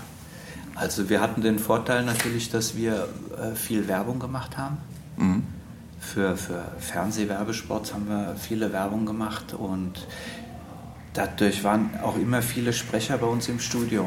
Also 0.74 1.08
wir 1.08 1.22
hatten 1.22 1.40
den 1.40 1.58
Vorteil 1.58 2.04
natürlich, 2.04 2.50
dass 2.50 2.76
wir 2.76 3.08
äh, 3.40 3.56
viel 3.56 3.88
Werbung 3.88 4.18
gemacht 4.18 4.58
haben. 4.58 4.76
Mhm. 5.16 5.42
Für, 5.98 6.36
für 6.36 6.62
Fernsehwerbespots 6.80 7.94
haben 7.94 8.10
wir 8.10 8.36
viele 8.38 8.74
Werbung 8.74 9.06
gemacht 9.06 9.54
und 9.54 10.06
dadurch 11.14 11.64
waren 11.64 11.88
auch 12.02 12.18
immer 12.18 12.42
viele 12.42 12.74
Sprecher 12.74 13.16
bei 13.16 13.26
uns 13.26 13.48
im 13.48 13.58
Studio. 13.58 14.06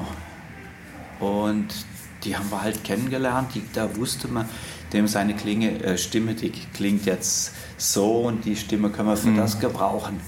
Und 1.20 1.70
die 2.24 2.38
haben 2.38 2.52
wir 2.52 2.62
halt 2.62 2.84
kennengelernt. 2.84 3.56
Die, 3.56 3.64
da 3.74 3.96
wusste 3.98 4.28
man, 4.28 4.46
dem 4.94 5.08
seine 5.08 5.34
Klinge, 5.34 5.84
äh, 5.84 5.98
Stimme, 5.98 6.34
die 6.34 6.52
klingt 6.74 7.06
jetzt 7.06 7.54
so 7.78 8.22
und 8.22 8.46
die 8.46 8.56
Stimme 8.56 8.90
können 8.90 9.10
wir 9.10 9.18
für 9.18 9.30
mhm. 9.30 9.38
das 9.38 9.60
gebrauchen. 9.60 10.20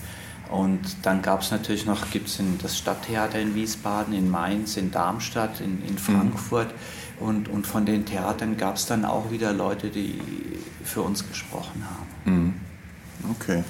Und 0.51 0.81
dann 1.01 1.21
gab 1.21 1.41
es 1.41 1.51
natürlich 1.51 1.85
noch, 1.85 2.11
gibt 2.11 2.27
es 2.27 2.39
das 2.61 2.77
Stadttheater 2.77 3.39
in 3.39 3.55
Wiesbaden, 3.55 4.13
in 4.13 4.29
Mainz, 4.29 4.77
in 4.77 4.91
Darmstadt, 4.91 5.61
in, 5.61 5.83
in 5.83 5.93
mhm. 5.93 5.97
Frankfurt. 5.97 6.67
Mhm. 6.67 7.27
Und, 7.27 7.49
und 7.49 7.67
von 7.67 7.85
den 7.85 8.05
Theatern 8.05 8.57
gab 8.57 8.75
es 8.75 8.85
dann 8.85 9.05
auch 9.05 9.31
wieder 9.31 9.53
Leute, 9.53 9.89
die 9.89 10.19
für 10.83 11.01
uns 11.01 11.27
gesprochen 11.27 11.83
haben. 11.85 12.35
Mhm. 12.35 12.53
Okay. 13.31 13.63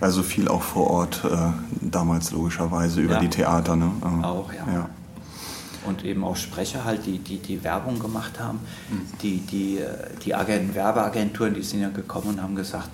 Also 0.00 0.22
viel 0.22 0.48
auch 0.48 0.62
vor 0.62 0.90
Ort, 0.90 1.24
äh, 1.24 1.52
damals 1.80 2.32
logischerweise 2.32 3.00
über 3.00 3.14
ja. 3.14 3.20
die 3.20 3.28
Theater, 3.28 3.76
ne? 3.76 3.92
Äh, 4.02 4.24
auch, 4.24 4.52
ja. 4.52 4.72
ja. 4.72 4.88
Und 5.84 6.04
eben 6.04 6.24
auch 6.24 6.36
Sprecher 6.36 6.84
halt, 6.84 7.06
die 7.06 7.18
die, 7.18 7.38
die 7.38 7.62
Werbung 7.62 7.98
gemacht 7.98 8.40
haben. 8.40 8.60
Mhm. 8.90 9.18
Die, 9.22 9.38
die, 9.38 9.80
die 10.24 10.34
Agenten, 10.34 10.74
Werbeagenturen, 10.74 11.54
die 11.54 11.62
sind 11.62 11.80
ja 11.80 11.88
gekommen 11.90 12.30
und 12.30 12.42
haben 12.42 12.54
gesagt, 12.54 12.88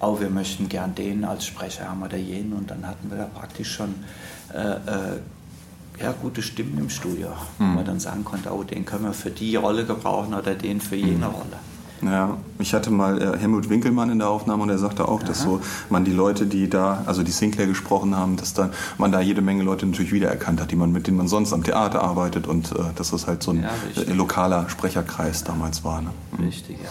oh, 0.00 0.18
wir 0.20 0.30
möchten 0.30 0.68
gern 0.68 0.94
den 0.94 1.24
als 1.24 1.46
Sprecher 1.46 1.88
haben 1.88 2.02
oder 2.02 2.16
jenen. 2.16 2.52
Und 2.52 2.70
dann 2.70 2.86
hatten 2.86 3.10
wir 3.10 3.18
da 3.18 3.24
praktisch 3.24 3.72
schon 3.72 3.94
äh, 4.52 4.58
äh, 4.58 5.18
ja, 6.00 6.12
gute 6.12 6.42
Stimmen 6.42 6.78
im 6.78 6.90
Studio, 6.90 7.28
mhm. 7.28 7.34
wo 7.58 7.64
man 7.64 7.84
dann 7.84 8.00
sagen 8.00 8.24
konnte, 8.24 8.52
oh, 8.52 8.64
den 8.64 8.84
können 8.84 9.04
wir 9.04 9.12
für 9.12 9.30
die 9.30 9.56
Rolle 9.56 9.84
gebrauchen 9.84 10.34
oder 10.34 10.54
den 10.54 10.80
für 10.80 10.96
jene 10.96 11.28
mhm. 11.28 11.34
Rolle. 11.34 11.71
Ja, 12.02 12.36
ich 12.58 12.74
hatte 12.74 12.90
mal 12.90 13.20
äh, 13.20 13.38
Helmut 13.38 13.70
Winkelmann 13.70 14.10
in 14.10 14.18
der 14.18 14.28
Aufnahme 14.28 14.64
und 14.64 14.70
er 14.70 14.78
sagte 14.78 15.06
auch, 15.06 15.20
Aha. 15.20 15.28
dass 15.28 15.42
so 15.42 15.60
man 15.88 16.04
die 16.04 16.12
Leute, 16.12 16.46
die 16.46 16.68
da, 16.68 17.04
also 17.06 17.22
die 17.22 17.30
Sinclair 17.30 17.66
gesprochen 17.66 18.16
haben, 18.16 18.36
dass 18.36 18.54
da 18.54 18.70
man 18.98 19.12
da 19.12 19.20
jede 19.20 19.40
Menge 19.40 19.62
Leute 19.62 19.86
natürlich 19.86 20.12
wiedererkannt 20.12 20.60
hat, 20.60 20.70
die 20.72 20.76
man 20.76 20.90
mit 20.90 21.06
denen 21.06 21.16
man 21.16 21.28
sonst 21.28 21.52
am 21.52 21.62
Theater 21.62 22.02
arbeitet 22.02 22.46
und 22.46 22.72
äh, 22.72 22.78
dass 22.96 23.10
das 23.10 23.26
halt 23.26 23.42
so 23.42 23.52
ein 23.52 23.62
ja, 23.62 24.02
äh, 24.02 24.12
lokaler 24.12 24.68
Sprecherkreis 24.68 25.44
damals 25.44 25.84
war. 25.84 26.02
Ne? 26.02 26.10
Mhm. 26.36 26.44
Richtig, 26.44 26.78
ja. 26.82 26.90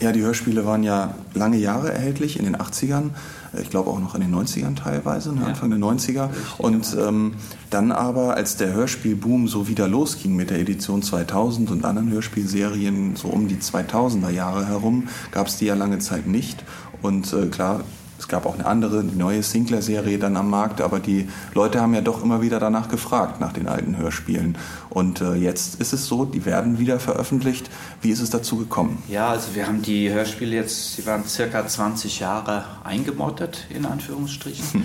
Ja, 0.00 0.12
die 0.12 0.20
Hörspiele 0.22 0.64
waren 0.64 0.84
ja 0.84 1.14
lange 1.34 1.56
Jahre 1.56 1.92
erhältlich 1.92 2.38
in 2.38 2.44
den 2.44 2.56
80ern, 2.56 3.10
äh, 3.52 3.62
ich 3.62 3.70
glaube 3.70 3.90
auch 3.90 3.98
noch 3.98 4.14
in 4.14 4.20
den 4.20 4.34
90ern 4.34 4.76
teilweise, 4.76 5.34
ne, 5.34 5.40
ja. 5.40 5.46
Anfang 5.48 5.70
der 5.70 5.78
90er. 5.78 6.30
Richtig, 6.30 6.58
und 6.58 6.96
ähm, 7.00 7.34
dann 7.70 7.90
aber, 7.90 8.34
als 8.34 8.56
der 8.56 8.72
Hörspielboom 8.72 9.48
so 9.48 9.66
wieder 9.66 9.88
losging 9.88 10.36
mit 10.36 10.50
der 10.50 10.60
Edition 10.60 11.02
2000 11.02 11.70
und 11.70 11.84
anderen 11.84 12.10
Hörspielserien 12.10 13.16
so 13.16 13.28
um 13.28 13.48
die 13.48 13.56
2000er 13.56 14.30
Jahre 14.30 14.66
herum, 14.66 15.08
gab 15.32 15.48
es 15.48 15.56
die 15.56 15.66
ja 15.66 15.74
lange 15.74 15.98
Zeit 15.98 16.26
nicht. 16.26 16.62
Und 17.02 17.32
äh, 17.32 17.46
klar, 17.46 17.80
es 18.18 18.26
gab 18.26 18.46
auch 18.46 18.54
eine 18.54 18.66
andere, 18.66 19.04
die 19.04 19.16
neue 19.16 19.42
Sinclair-Serie 19.42 20.18
dann 20.18 20.36
am 20.36 20.50
Markt, 20.50 20.80
aber 20.80 20.98
die 20.98 21.28
Leute 21.54 21.80
haben 21.80 21.94
ja 21.94 22.00
doch 22.00 22.22
immer 22.22 22.42
wieder 22.42 22.58
danach 22.58 22.88
gefragt, 22.88 23.40
nach 23.40 23.52
den 23.52 23.68
alten 23.68 23.96
Hörspielen. 23.96 24.58
Und 24.90 25.20
äh, 25.20 25.34
jetzt 25.34 25.80
ist 25.80 25.92
es 25.92 26.06
so, 26.06 26.24
die 26.24 26.44
werden 26.44 26.78
wieder 26.78 26.98
veröffentlicht. 26.98 27.70
Wie 28.02 28.10
ist 28.10 28.20
es 28.20 28.30
dazu 28.30 28.56
gekommen? 28.56 29.02
Ja, 29.08 29.30
also 29.30 29.54
wir 29.54 29.66
haben 29.66 29.82
die 29.82 30.10
Hörspiele 30.10 30.56
jetzt, 30.56 30.94
sie 30.94 31.06
waren 31.06 31.24
circa 31.24 31.66
20 31.66 32.18
Jahre 32.18 32.64
eingemottet, 32.82 33.66
in 33.70 33.86
Anführungsstrichen. 33.86 34.72
Hm. 34.72 34.82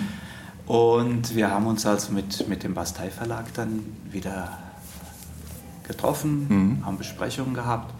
Und 0.66 1.34
wir 1.34 1.50
haben 1.50 1.66
uns 1.66 1.84
also 1.84 2.12
mit, 2.12 2.48
mit 2.48 2.62
dem 2.62 2.74
Bastei 2.74 3.10
Verlag 3.10 3.52
dann 3.54 3.84
wieder 4.10 4.48
getroffen, 5.86 6.46
mhm. 6.48 6.86
haben 6.86 6.96
Besprechungen 6.96 7.52
gehabt 7.52 7.92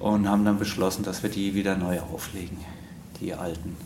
und 0.00 0.28
haben 0.28 0.44
dann 0.44 0.58
beschlossen, 0.58 1.04
dass 1.04 1.22
wir 1.22 1.30
die 1.30 1.54
wieder 1.54 1.76
neu 1.76 2.00
auflegen, 2.00 2.56
die 3.20 3.34
alten. 3.34 3.76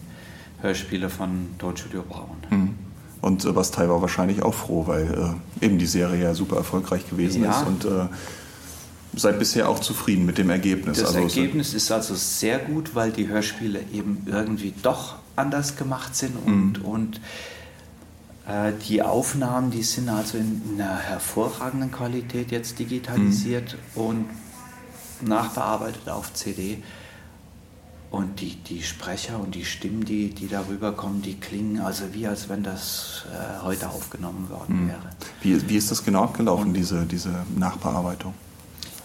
Hörspiele 0.61 1.11
von 1.11 1.49
Tonstudio 1.59 2.03
Braun. 2.03 2.37
Mhm. 2.51 2.75
Und 3.21 3.55
Bastei 3.55 3.89
war 3.89 4.01
wahrscheinlich 4.03 4.43
auch 4.43 4.55
froh, 4.55 4.87
weil 4.87 5.37
äh, 5.61 5.65
eben 5.65 5.79
die 5.79 5.87
Serie 5.87 6.23
ja 6.23 6.35
super 6.35 6.57
erfolgreich 6.57 7.09
gewesen 7.09 7.43
ja. 7.43 7.61
ist 7.61 7.67
und 7.67 7.85
äh, 7.85 8.07
seid 9.17 9.39
bisher 9.39 9.69
auch 9.69 9.81
zufrieden 9.81 10.27
mit 10.27 10.39
dem 10.39 10.51
Ergebnis. 10.51 10.99
Das 10.99 11.15
also 11.15 11.21
Ergebnis 11.21 11.75
ist 11.75 11.91
also 11.91 12.15
sehr 12.15 12.59
gut, 12.59 12.95
weil 12.95 13.11
die 13.11 13.29
Hörspiele 13.29 13.81
eben 13.93 14.27
irgendwie 14.27 14.75
doch 14.83 15.17
anders 15.35 15.77
gemacht 15.77 16.15
sind 16.15 16.37
und, 16.45 16.81
mhm. 16.81 16.85
und 16.85 17.21
äh, 18.47 18.73
die 18.89 19.03
Aufnahmen, 19.03 19.71
die 19.71 19.83
sind 19.83 20.09
also 20.09 20.39
in 20.39 20.63
einer 20.75 20.97
hervorragenden 20.97 21.91
Qualität 21.91 22.51
jetzt 22.51 22.79
digitalisiert 22.79 23.77
mhm. 23.95 24.01
und 24.03 24.25
nachbearbeitet 25.23 26.09
auf 26.09 26.33
CD. 26.35 26.83
Und 28.11 28.41
die, 28.41 28.55
die 28.55 28.83
Sprecher 28.83 29.39
und 29.41 29.55
die 29.55 29.65
Stimmen, 29.65 30.05
die, 30.05 30.31
die 30.31 30.47
darüber 30.49 30.93
kommen, 30.93 31.23
die 31.23 31.35
klingen 31.35 31.81
also 31.81 32.05
wie, 32.13 32.27
als 32.27 32.49
wenn 32.49 32.63
das 32.63 33.25
äh, 33.33 33.65
heute 33.65 33.89
aufgenommen 33.89 34.49
worden 34.49 34.85
Mhm. 34.85 34.89
wäre. 34.89 35.01
Wie, 35.43 35.69
wie 35.69 35.77
ist 35.77 35.91
das 35.91 36.05
genau 36.05 36.23
abgelaufen, 36.25 36.73
diese, 36.73 37.05
diese 37.05 37.31
Nachbearbeitung? 37.57 38.33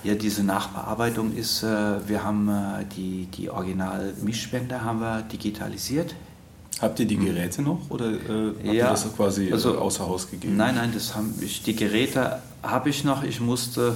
Ja, 0.03 0.15
diese 0.15 0.43
Nachbearbeitung 0.43 1.33
ist, 1.35 1.63
äh, 1.63 2.07
wir 2.07 2.23
haben 2.23 2.47
äh, 2.49 2.85
die, 2.95 3.25
die 3.25 3.49
Original-Mischbänder 3.49 4.83
haben 4.83 4.99
wir 4.99 5.21
digitalisiert. 5.23 6.15
Habt 6.79 6.99
ihr 6.99 7.05
die 7.05 7.17
Geräte 7.17 7.61
noch 7.61 7.89
oder 7.89 8.07
äh, 8.11 8.17
habt 8.17 8.63
ihr 8.65 8.73
Ja, 8.73 8.89
das 8.91 9.05
quasi 9.15 9.51
also- 9.51 9.69
also, 9.71 9.81
außer 9.81 10.07
Haus 10.07 10.29
gegeben? 10.29 10.57
Nein, 10.57 10.75
nein, 10.75 10.91
das 10.93 11.15
haben 11.15 11.33
ich, 11.41 11.61
die 11.63 11.75
Geräte 11.75 12.39
habe 12.63 12.89
ich 12.89 13.03
noch. 13.03 13.23
Ich 13.23 13.39
musste 13.39 13.95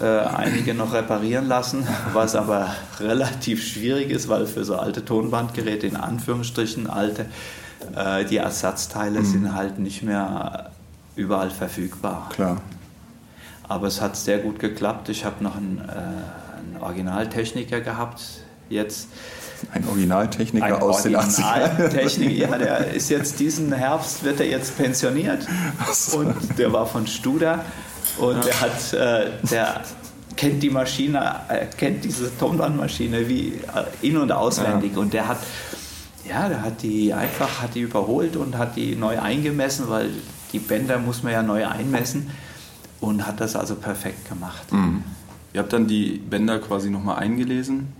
äh, 0.00 0.04
einige 0.04 0.74
noch 0.74 0.92
reparieren 0.92 1.46
lassen, 1.46 1.86
was 2.12 2.34
aber 2.34 2.74
relativ 3.00 3.64
schwierig 3.64 4.10
ist, 4.10 4.28
weil 4.28 4.46
für 4.46 4.64
so 4.64 4.76
alte 4.76 5.04
Tonbandgeräte, 5.04 5.86
in 5.86 5.96
Anführungsstrichen 5.96 6.88
alte, 6.88 7.26
äh, 7.94 8.24
die 8.24 8.38
Ersatzteile 8.38 9.24
sind 9.24 9.54
halt 9.54 9.78
nicht 9.78 10.02
mehr 10.02 10.70
überall 11.16 11.50
verfügbar. 11.50 12.28
Klar. 12.30 12.60
Aber 13.68 13.86
es 13.86 14.00
hat 14.00 14.16
sehr 14.16 14.38
gut 14.38 14.58
geklappt. 14.58 15.08
Ich 15.08 15.24
habe 15.24 15.42
noch 15.42 15.56
einen, 15.56 15.78
äh, 15.78 15.92
einen 15.92 16.76
Originaltechniker 16.80 17.80
gehabt 17.80 18.22
jetzt. 18.68 19.08
Ein 19.72 19.86
Originaltechniker 19.88 20.66
Ein 20.66 20.74
aus 20.74 21.02
den 21.02 21.16
80ern. 21.16 21.78
Originaltechniker, 21.78 22.50
ja, 22.50 22.58
der 22.58 22.94
ist 22.94 23.10
jetzt 23.10 23.40
diesen 23.40 23.72
Herbst, 23.72 24.24
wird 24.24 24.40
er 24.40 24.46
jetzt 24.46 24.76
pensioniert. 24.76 25.46
Und 26.14 26.58
der 26.58 26.72
war 26.72 26.86
von 26.86 27.06
Studer 27.06 27.64
und 28.18 28.44
der 28.44 28.60
hat, 28.60 28.92
äh, 28.92 29.30
der 29.50 29.80
kennt 30.36 30.62
die 30.62 30.70
Maschine, 30.70 31.40
äh, 31.48 31.66
kennt 31.66 32.04
diese 32.04 32.36
Tonbandmaschine 32.38 33.28
wie 33.28 33.54
äh, 33.54 34.06
in- 34.06 34.16
und 34.16 34.32
auswendig. 34.32 34.96
Und 34.96 35.12
der 35.12 35.28
hat, 35.28 35.38
ja, 36.28 36.48
der 36.48 36.62
hat 36.62 36.82
die 36.82 37.12
einfach, 37.12 37.62
hat 37.62 37.74
die 37.74 37.80
überholt 37.80 38.36
und 38.36 38.56
hat 38.58 38.76
die 38.76 38.96
neu 38.96 39.18
eingemessen, 39.18 39.88
weil 39.88 40.10
die 40.52 40.58
Bänder 40.58 40.98
muss 40.98 41.22
man 41.22 41.32
ja 41.32 41.42
neu 41.42 41.66
einmessen 41.66 42.30
und 43.00 43.26
hat 43.26 43.40
das 43.40 43.56
also 43.56 43.74
perfekt 43.74 44.28
gemacht. 44.28 44.66
Ihr 45.52 45.60
habt 45.60 45.72
dann 45.72 45.86
die 45.86 46.18
Bänder 46.18 46.58
quasi 46.58 46.90
nochmal 46.90 47.18
eingelesen 47.18 47.92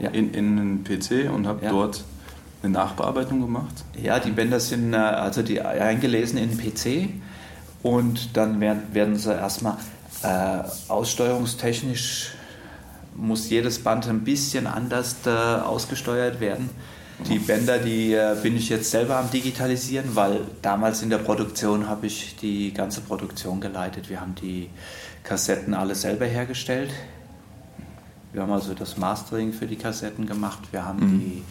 Ja. 0.00 0.10
in, 0.10 0.32
in 0.34 0.58
einen 0.58 0.84
PC 0.84 1.30
und 1.34 1.46
habt 1.46 1.62
Ja. 1.62 1.70
dort 1.70 2.04
eine 2.62 2.72
Nachbearbeitung 2.72 3.40
gemacht? 3.40 3.84
Ja, 4.00 4.18
die 4.18 4.30
Bänder 4.30 4.60
sind 4.60 4.92
äh, 4.92 4.96
also 4.96 5.42
die 5.42 5.60
eingelesen 5.60 6.38
in 6.38 6.50
den 6.50 6.58
PC 6.58 7.10
und 7.82 8.36
dann 8.36 8.60
werden, 8.60 8.82
werden 8.92 9.16
sie 9.16 9.32
erstmal 9.32 9.76
äh, 10.22 10.62
aussteuerungstechnisch 10.88 12.32
muss 13.16 13.50
jedes 13.50 13.78
Band 13.82 14.08
ein 14.08 14.20
bisschen 14.20 14.66
anders 14.66 15.16
äh, 15.26 15.30
ausgesteuert 15.30 16.40
werden. 16.40 16.70
Die 17.28 17.38
Bänder, 17.38 17.78
die 17.78 18.14
äh, 18.14 18.34
bin 18.42 18.56
ich 18.56 18.70
jetzt 18.70 18.90
selber 18.90 19.16
am 19.16 19.30
digitalisieren, 19.30 20.16
weil 20.16 20.40
damals 20.62 21.02
in 21.02 21.10
der 21.10 21.18
Produktion 21.18 21.86
habe 21.86 22.06
ich 22.06 22.36
die 22.36 22.72
ganze 22.72 23.02
Produktion 23.02 23.60
geleitet. 23.60 24.08
Wir 24.08 24.22
haben 24.22 24.34
die 24.36 24.70
Kassetten 25.22 25.74
alle 25.74 25.94
selber 25.94 26.24
hergestellt. 26.24 26.90
Wir 28.32 28.42
haben 28.42 28.52
also 28.52 28.74
das 28.74 28.96
Mastering 28.96 29.52
für 29.52 29.66
die 29.66 29.76
Kassetten 29.76 30.26
gemacht. 30.26 30.60
Wir 30.70 30.84
haben 30.84 31.18
die 31.20 31.42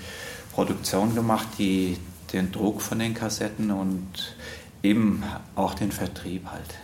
Produktion 0.53 1.13
gemacht, 1.15 1.47
die, 1.57 1.97
den 2.31 2.51
Druck 2.51 2.81
von 2.81 2.99
den 2.99 3.13
Kassetten 3.13 3.71
und 3.71 4.35
eben 4.81 5.23
auch 5.55 5.73
den 5.73 5.91
Vertrieb 5.91 6.45
halt. 6.49 6.75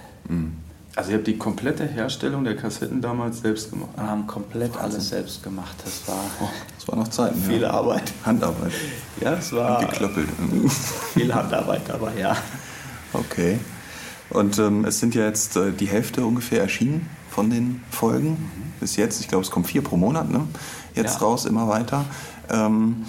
Also 0.95 1.11
ihr 1.11 1.17
habt 1.17 1.27
die 1.27 1.37
komplette 1.37 1.85
Herstellung 1.85 2.43
der 2.43 2.55
Kassetten 2.55 3.01
damals 3.01 3.41
selbst 3.41 3.69
gemacht. 3.71 3.89
Wir 3.95 4.07
haben 4.07 4.27
komplett 4.27 4.75
alles 4.77 5.09
selbst 5.09 5.43
gemacht. 5.43 5.75
Das 5.83 6.07
war 6.07 6.23
Das 6.77 6.87
war 6.87 6.95
noch 6.97 7.07
Zeiten. 7.09 7.41
viel 7.41 7.61
ja. 7.61 7.71
Arbeit. 7.71 8.11
Handarbeit. 8.25 8.71
Ja, 9.21 9.33
es 9.33 9.51
war 9.53 9.79
Geklöppelt. 9.85 10.29
viel 11.13 11.33
Handarbeit 11.33 11.81
dabei, 11.87 12.17
ja. 12.19 12.35
Okay. 13.13 13.59
Und 14.29 14.57
ähm, 14.59 14.85
es 14.85 14.99
sind 14.99 15.15
ja 15.15 15.25
jetzt 15.25 15.55
äh, 15.55 15.71
die 15.71 15.87
Hälfte 15.87 16.25
ungefähr 16.25 16.61
erschienen 16.61 17.09
von 17.35 17.49
den 17.49 17.81
Folgen 17.89 18.49
bis 18.79 18.95
jetzt. 18.95 19.19
Ich 19.19 19.27
glaube, 19.27 19.43
es 19.43 19.51
kommen 19.51 19.65
vier 19.65 19.83
pro 19.83 19.97
Monat, 19.97 20.29
ne? 20.31 20.41
Jetzt 20.95 21.15
Ja. 21.19 21.27
raus, 21.27 21.45
immer 21.45 21.67
weiter. 21.67 22.05
Ähm, 22.49 23.05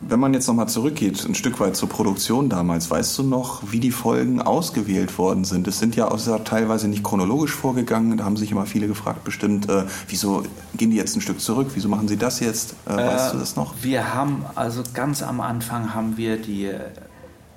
wenn 0.00 0.18
man 0.20 0.32
jetzt 0.34 0.46
nochmal 0.48 0.68
zurückgeht, 0.68 1.24
ein 1.26 1.34
Stück 1.34 1.60
weit 1.60 1.76
zur 1.76 1.88
Produktion 1.90 2.48
damals, 2.48 2.90
weißt 2.90 3.18
du 3.18 3.22
noch, 3.22 3.62
wie 3.70 3.80
die 3.80 3.90
Folgen 3.90 4.40
ausgewählt 4.40 5.16
worden 5.18 5.44
sind? 5.44 5.66
Es 5.68 5.78
sind 5.78 5.94
ja 5.96 6.10
auch 6.10 6.18
teilweise 6.44 6.88
nicht 6.88 7.02
chronologisch 7.02 7.52
vorgegangen. 7.52 8.16
Da 8.16 8.24
haben 8.24 8.36
sich 8.38 8.50
immer 8.50 8.64
viele 8.66 8.86
gefragt, 8.86 9.24
bestimmt, 9.24 9.68
äh, 9.68 9.84
wieso 10.08 10.42
gehen 10.76 10.90
die 10.90 10.96
jetzt 10.96 11.14
ein 11.16 11.20
Stück 11.20 11.40
zurück? 11.40 11.68
Wieso 11.74 11.88
machen 11.88 12.08
sie 12.08 12.16
das 12.16 12.40
jetzt? 12.40 12.74
Äh, 12.86 12.96
weißt 12.96 13.34
du 13.34 13.38
das 13.38 13.56
noch? 13.56 13.74
Wir 13.82 14.14
haben 14.14 14.44
also 14.54 14.82
ganz 14.94 15.22
am 15.22 15.40
Anfang 15.40 15.94
haben 15.94 16.16
wir 16.16 16.36
die 16.40 16.64
äh, 16.66 16.80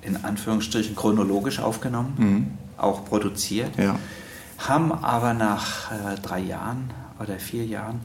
in 0.02 0.18
Anführungsstrichen 0.24 0.96
chronologisch 0.96 1.60
aufgenommen, 1.60 2.58
auch 2.78 3.06
produziert, 3.06 3.72
Ja. 3.78 3.96
Haben 4.58 4.92
aber 4.92 5.34
nach 5.34 5.92
äh, 5.92 6.16
drei 6.22 6.40
Jahren 6.40 6.90
oder 7.20 7.40
vier 7.40 7.66
Jahren 7.66 8.02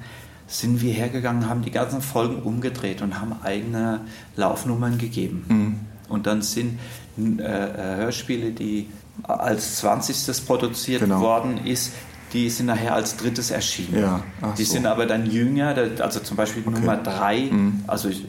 sind 0.46 0.82
wir 0.82 0.92
hergegangen, 0.92 1.48
haben 1.48 1.62
die 1.62 1.70
ganzen 1.70 2.02
Folgen 2.02 2.42
umgedreht 2.42 3.00
und 3.00 3.18
haben 3.20 3.34
eigene 3.42 4.00
Laufnummern 4.36 4.98
gegeben. 4.98 5.86
Und 6.08 6.26
dann 6.26 6.42
sind 6.42 6.78
äh, 7.18 7.42
äh, 7.42 7.96
Hörspiele, 7.96 8.50
die 8.50 8.88
als 9.22 9.76
20. 9.76 10.46
produziert 10.46 11.00
Genau. 11.00 11.20
worden 11.20 11.64
ist, 11.64 11.92
die 12.34 12.48
sind 12.50 12.66
nachher 12.66 12.94
als 12.94 13.16
drittes 13.16 13.50
erschienen. 13.50 14.00
Ja, 14.00 14.22
die 14.58 14.64
so. 14.64 14.74
sind 14.74 14.86
aber 14.86 15.06
dann 15.06 15.30
jünger, 15.30 15.74
also 16.00 16.20
zum 16.20 16.36
Beispiel 16.36 16.62
Nummer 16.64 16.96
3, 16.96 17.50
also 17.86 18.08
ich, 18.08 18.26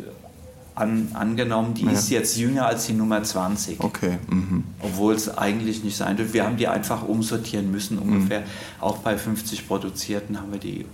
an, 0.76 1.10
angenommen, 1.14 1.74
die 1.76 1.86
Ja. 1.86 1.92
ist 1.92 2.10
jetzt 2.10 2.38
jünger 2.38 2.66
als 2.66 2.86
die 2.88 2.94
Nummer 2.94 3.22
20. 3.24 3.80
Okay. 3.84 4.18
Mhm. 4.30 4.64
Obwohl 4.82 5.14
es 5.14 5.38
eigentlich 5.38 5.84
nicht 5.84 5.96
sein 5.98 6.18
dürfte. 6.18 6.34
Wir 6.34 6.46
haben 6.46 6.58
die 6.58 6.68
einfach 6.68 7.08
umsortieren 7.08 7.72
müssen, 7.72 7.98
ungefähr. 8.00 8.44
Auch 8.80 8.98
bei 8.98 9.18
50 9.18 9.68
Produzierten 9.68 10.40
haben 10.40 10.52
wir 10.52 10.60
die 10.60 10.86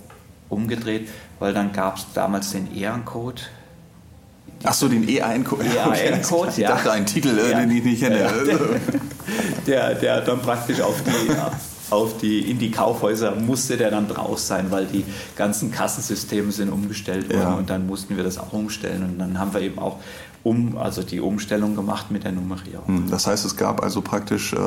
umgedreht, 0.50 1.08
weil 1.40 1.54
dann 1.54 1.72
gab 1.72 1.98
es 1.98 2.06
damals 2.14 2.52
den 2.52 2.76
Ehrencode. 2.76 3.50
Ach 4.64 4.74
so, 4.74 4.90
den 4.90 5.08
EAN-Code. 5.08 5.64
EAN-Code, 6.04 6.50
Ich 6.52 6.58
ja. 6.58 6.70
dachte, 6.70 6.92
ein 6.92 7.06
Titel, 7.06 7.38
äh, 7.40 7.52
Ja. 7.52 7.60
den 7.62 7.72
ich 7.72 7.84
nicht 7.84 8.02
kenne. 8.02 8.30
Der, 9.68 9.94
der 9.94 10.22
dann 10.22 10.42
praktisch 10.42 10.82
auf 10.82 11.02
die, 11.04 11.32
auf 11.92 12.18
die, 12.18 12.40
in 12.50 12.60
die 12.60 12.72
Kaufhäuser 12.72 13.36
musste 13.36 13.78
der 13.78 13.92
dann 13.92 14.08
draus 14.08 14.48
sein, 14.48 14.68
weil 14.72 14.86
die 14.86 15.06
ganzen 15.36 15.72
Kassensysteme 15.72 16.52
sind 16.52 16.70
umgestellt 16.70 17.30
worden 17.30 17.40
Ja. 17.42 17.54
und 17.56 17.70
dann 17.70 17.88
mussten 17.88 18.16
wir 18.18 18.24
das 18.24 18.38
auch 18.38 18.54
umstellen 18.54 19.04
und 19.04 19.20
dann 19.20 19.40
haben 19.40 19.54
wir 19.54 19.62
eben 19.62 19.80
auch 19.80 19.98
um, 20.44 20.78
also 20.78 21.04
die 21.04 21.20
Umstellung 21.20 21.76
gemacht 21.76 22.12
mit 22.12 22.24
der 22.24 22.32
Nummerierung. 22.32 22.86
Hm, 22.88 23.10
Das 23.10 23.28
heißt, 23.28 23.46
es 23.46 23.58
gab 23.58 23.84
also 23.84 24.02
praktisch 24.02 24.54
äh, 24.54 24.58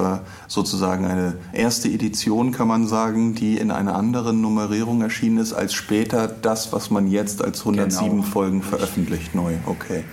sozusagen 0.47 1.05
eine 1.07 1.35
erste 1.53 1.89
Edition, 1.89 2.53
kann 2.53 2.69
man 2.69 2.87
sagen, 2.87 3.35
die 3.35 3.57
in 3.57 3.71
einer 3.71 3.95
anderen 3.97 4.41
Nummerierung 4.43 5.01
erschienen 5.03 5.39
ist, 5.39 5.53
als 5.55 5.73
später 5.73 6.29
das, 6.29 6.73
was 6.73 6.91
man 6.91 7.11
jetzt 7.11 7.43
als 7.43 7.61
107 7.61 8.11
Genau. 8.11 8.23
Folgen 8.23 8.63
veröffentlicht, 8.63 9.35
neu. 9.35 9.55
Okay. 9.67 10.05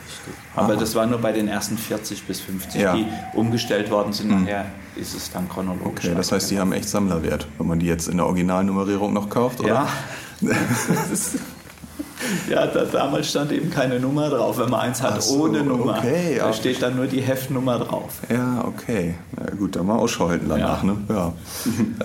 Aber 0.56 0.74
Aha. 0.74 0.80
das 0.80 0.96
war 0.96 1.06
nur 1.06 1.20
bei 1.20 1.32
den 1.32 1.48
ersten 1.48 1.78
40 1.78 2.24
bis 2.26 2.40
50, 2.40 2.82
Ja. 2.82 2.96
die 2.96 3.06
umgestellt 3.34 3.92
worden 3.92 4.14
sind. 4.14 4.30
Nachher 4.32 4.66
ist 4.96 5.14
es 5.16 5.30
dann 5.32 5.48
chronologisch. 5.50 6.06
Okay, 6.06 6.14
das 6.16 6.32
heißt, 6.32 6.52
die 6.52 6.60
haben 6.60 6.72
echt 6.74 6.90
Sammlerwert, 6.90 7.48
wenn 7.58 7.68
man 7.68 7.80
die 7.80 7.86
jetzt 7.86 8.08
in 8.08 8.18
der 8.18 8.26
Originalnummerierung 8.26 9.14
noch 9.14 9.30
kauft, 9.30 9.60
oder? 9.60 9.68
Ja. 9.70 9.88
Ja, 12.50 12.68
da, 12.68 12.86
damals 12.86 13.30
stand 13.30 13.52
eben 13.52 13.70
keine 13.70 14.00
Nummer 14.00 14.30
drauf. 14.30 14.58
Wenn 14.58 14.70
man 14.70 14.82
eins 14.82 15.02
hat 15.02 15.22
so, 15.22 15.44
ohne 15.44 15.64
Nummer, 15.64 15.98
okay, 15.98 16.36
da 16.38 16.48
ja. 16.48 16.54
steht 16.54 16.82
dann 16.82 16.96
nur 16.96 17.08
die 17.08 17.22
Heftnummer 17.22 17.80
drauf. 17.80 18.20
Ja, 18.30 18.66
okay. 18.66 19.16
Ja, 19.38 19.56
gut, 19.56 19.76
dann 19.76 19.86
mal 19.86 19.98
Ausschau 19.98 20.30
halten 20.30 20.48
danach. 20.50 20.84
Ja. 20.84 20.90
Ne? 20.90 20.98
Ja. 21.10 21.34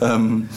ähm, 0.15 0.49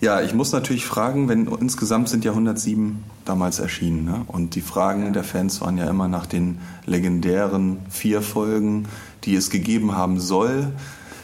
ja, 0.00 0.20
ich 0.20 0.34
muss 0.34 0.52
natürlich 0.52 0.84
fragen, 0.84 1.28
wenn 1.28 1.46
insgesamt 1.46 2.08
sind 2.08 2.24
ja 2.24 2.32
107 2.32 3.02
damals 3.24 3.58
erschienen. 3.58 4.04
Ne? 4.04 4.22
Und 4.26 4.54
die 4.54 4.60
Fragen 4.60 5.12
der 5.12 5.24
Fans 5.24 5.60
waren 5.60 5.78
ja 5.78 5.88
immer 5.88 6.08
nach 6.08 6.26
den 6.26 6.58
legendären 6.84 7.78
vier 7.88 8.20
Folgen, 8.20 8.86
die 9.24 9.34
es 9.34 9.48
gegeben 9.48 9.96
haben 9.96 10.20
soll. 10.20 10.72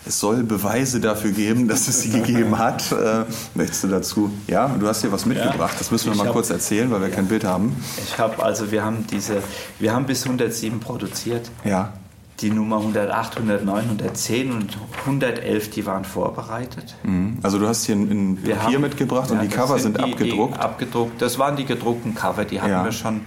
Es 0.06 0.18
soll 0.18 0.42
Beweise 0.42 0.98
dafür 1.00 1.32
geben, 1.32 1.68
dass 1.68 1.86
es 1.88 2.00
sie 2.02 2.10
gegeben 2.20 2.58
hat. 2.58 2.90
Äh, 2.92 3.24
möchtest 3.54 3.84
du 3.84 3.88
dazu? 3.88 4.30
Ja, 4.46 4.68
du 4.68 4.86
hast 4.88 5.02
hier 5.02 5.12
was 5.12 5.26
mitgebracht. 5.26 5.74
Das 5.78 5.90
müssen 5.90 6.06
wir 6.06 6.12
Ich 6.12 6.18
mal 6.18 6.26
hab- 6.28 6.32
kurz 6.32 6.50
erzählen, 6.50 6.90
weil 6.90 7.00
wir 7.02 7.10
kein 7.10 7.26
Bild 7.26 7.44
haben. 7.44 7.76
Ich 8.04 8.18
habe 8.18 8.42
also, 8.42 8.70
wir 8.72 8.82
haben 8.84 9.06
diese, 9.10 9.42
wir 9.78 9.92
haben 9.92 10.06
bis 10.06 10.24
107 10.24 10.80
produziert. 10.80 11.50
Ja. 11.64 11.92
Die 12.40 12.50
Nummer 12.50 12.78
108, 12.78 13.36
109, 13.36 13.84
110 13.84 14.50
und 14.52 14.78
111, 15.04 15.68
die 15.70 15.84
waren 15.84 16.06
vorbereitet. 16.06 16.96
Mhm. 17.02 17.36
Also 17.42 17.58
du 17.58 17.68
hast 17.68 17.84
hier 17.84 17.96
ein, 17.96 18.08
ein 18.32 18.36
Papier 18.36 18.56
haben- 18.76 18.80
mitgebracht 18.80 19.30
und 19.30 19.36
Ja, 19.36 19.42
die 19.42 19.48
das 19.48 19.56
Cover 19.58 19.78
sind, 19.78 19.98
die, 19.98 20.02
abgedruckt. 20.02 20.54
Die 20.56 20.58
abgedruckt. 20.60 21.20
Das 21.20 21.38
waren 21.38 21.56
die 21.56 21.66
gedruckten 21.66 22.14
Cover, 22.14 22.46
die 22.46 22.58
hatten 22.62 22.70
Ja. 22.70 22.84
wir 22.84 22.92
schon 22.92 23.20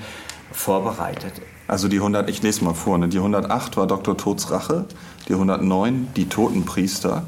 vorbereitet. 0.52 1.34
Also 1.68 1.88
die 1.88 1.98
100, 1.98 2.30
ich 2.30 2.42
lese 2.42 2.64
mal 2.64 2.74
vor, 2.74 2.98
ne? 2.98 3.08
die 3.08 3.18
108 3.18 3.78
war 3.78 3.88
Dr. 3.88 4.18
Tods 4.18 4.52
Rache, 4.52 4.86
die 5.28 5.34
109 5.34 6.10
die 6.16 6.28
Totenpriester, 6.28 7.24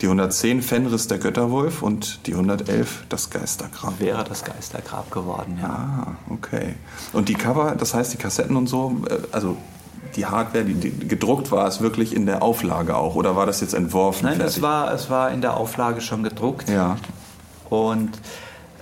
Die 0.00 0.06
110 0.06 0.62
Fenris 0.62 1.08
der 1.08 1.18
Götterwolf 1.18 1.82
und 1.82 2.26
die 2.26 2.32
111 2.32 3.04
das 3.08 3.30
Geistergrab. 3.30 3.94
Wäre 3.98 4.22
das 4.22 4.44
Geistergrab 4.44 5.10
geworden, 5.10 5.58
ja. 5.60 5.68
Ah, 5.68 6.32
okay. 6.32 6.76
Und 7.12 7.28
die 7.28 7.34
Cover, 7.34 7.74
das 7.76 7.94
heißt 7.94 8.12
die 8.12 8.16
Kassetten 8.16 8.54
und 8.56 8.68
so, 8.68 8.96
äh, 9.08 9.18
also 9.32 9.56
die 10.14 10.26
Hardware, 10.26 10.64
die, 10.64 10.74
die 10.74 11.08
gedruckt 11.08 11.50
war, 11.50 11.66
ist 11.66 11.80
wirklich 11.80 12.14
in 12.14 12.26
der 12.26 12.42
Auflage 12.42 12.96
auch 12.96 13.16
oder 13.16 13.34
war 13.34 13.46
das 13.46 13.60
jetzt 13.60 13.74
entworfen? 13.74 14.26
Nein, 14.26 14.36
fertig? 14.36 14.56
es 14.56 14.62
war, 14.62 14.92
es 14.92 15.10
war 15.10 15.32
in 15.32 15.40
der 15.40 15.56
Auflage 15.56 16.00
schon 16.00 16.22
gedruckt. 16.22 16.68
Ja. 16.68 16.96
Und 17.68 18.10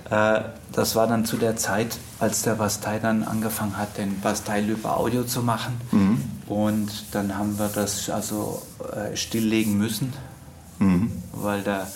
äh, 0.09 0.41
das 0.77 0.95
war 0.95 1.07
dann 1.07 1.25
zu 1.25 1.37
der 1.37 1.55
Zeit, 1.55 1.97
als 2.19 2.43
der 2.43 2.53
Bastei 2.53 2.99
dann 2.99 3.23
angefangen 3.23 3.77
hat, 3.77 3.97
den 3.97 4.21
Bastei 4.21 4.61
über 4.63 4.95
Audio 4.97 5.23
zu 5.23 5.41
machen. 5.41 5.81
Mhm. 5.91 6.21
Und 6.47 7.15
dann 7.15 7.35
haben 7.35 7.57
wir 7.57 7.67
das 7.67 8.11
also 8.11 8.61
äh, 8.95 9.15
stilllegen 9.17 9.75
müssen, 9.77 10.13
Mhm. 10.77 11.11
weil 11.31 11.63
der 11.63 11.87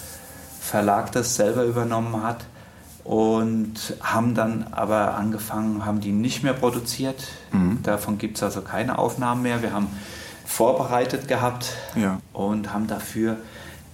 Verlag 0.60 1.12
das 1.12 1.36
selber 1.36 1.64
übernommen 1.66 2.24
hat. 2.24 2.46
Und 3.04 3.96
haben 4.02 4.34
dann 4.34 4.66
aber 4.72 5.14
angefangen, 5.16 5.86
haben 5.86 6.02
die 6.02 6.12
nicht 6.12 6.42
mehr 6.42 6.54
produziert. 6.54 7.22
Mhm. 7.52 7.84
Davon 7.84 8.18
gibt 8.18 8.38
es 8.38 8.44
also 8.44 8.62
keine 8.62 8.98
Aufnahmen 8.98 9.44
mehr. 9.44 9.62
Wir 9.62 9.74
haben 9.74 9.90
vorbereitet 10.48 11.28
gehabt 11.28 11.68
Ja. 11.96 12.20
und 12.34 12.74
haben 12.74 12.88
dafür 12.88 13.38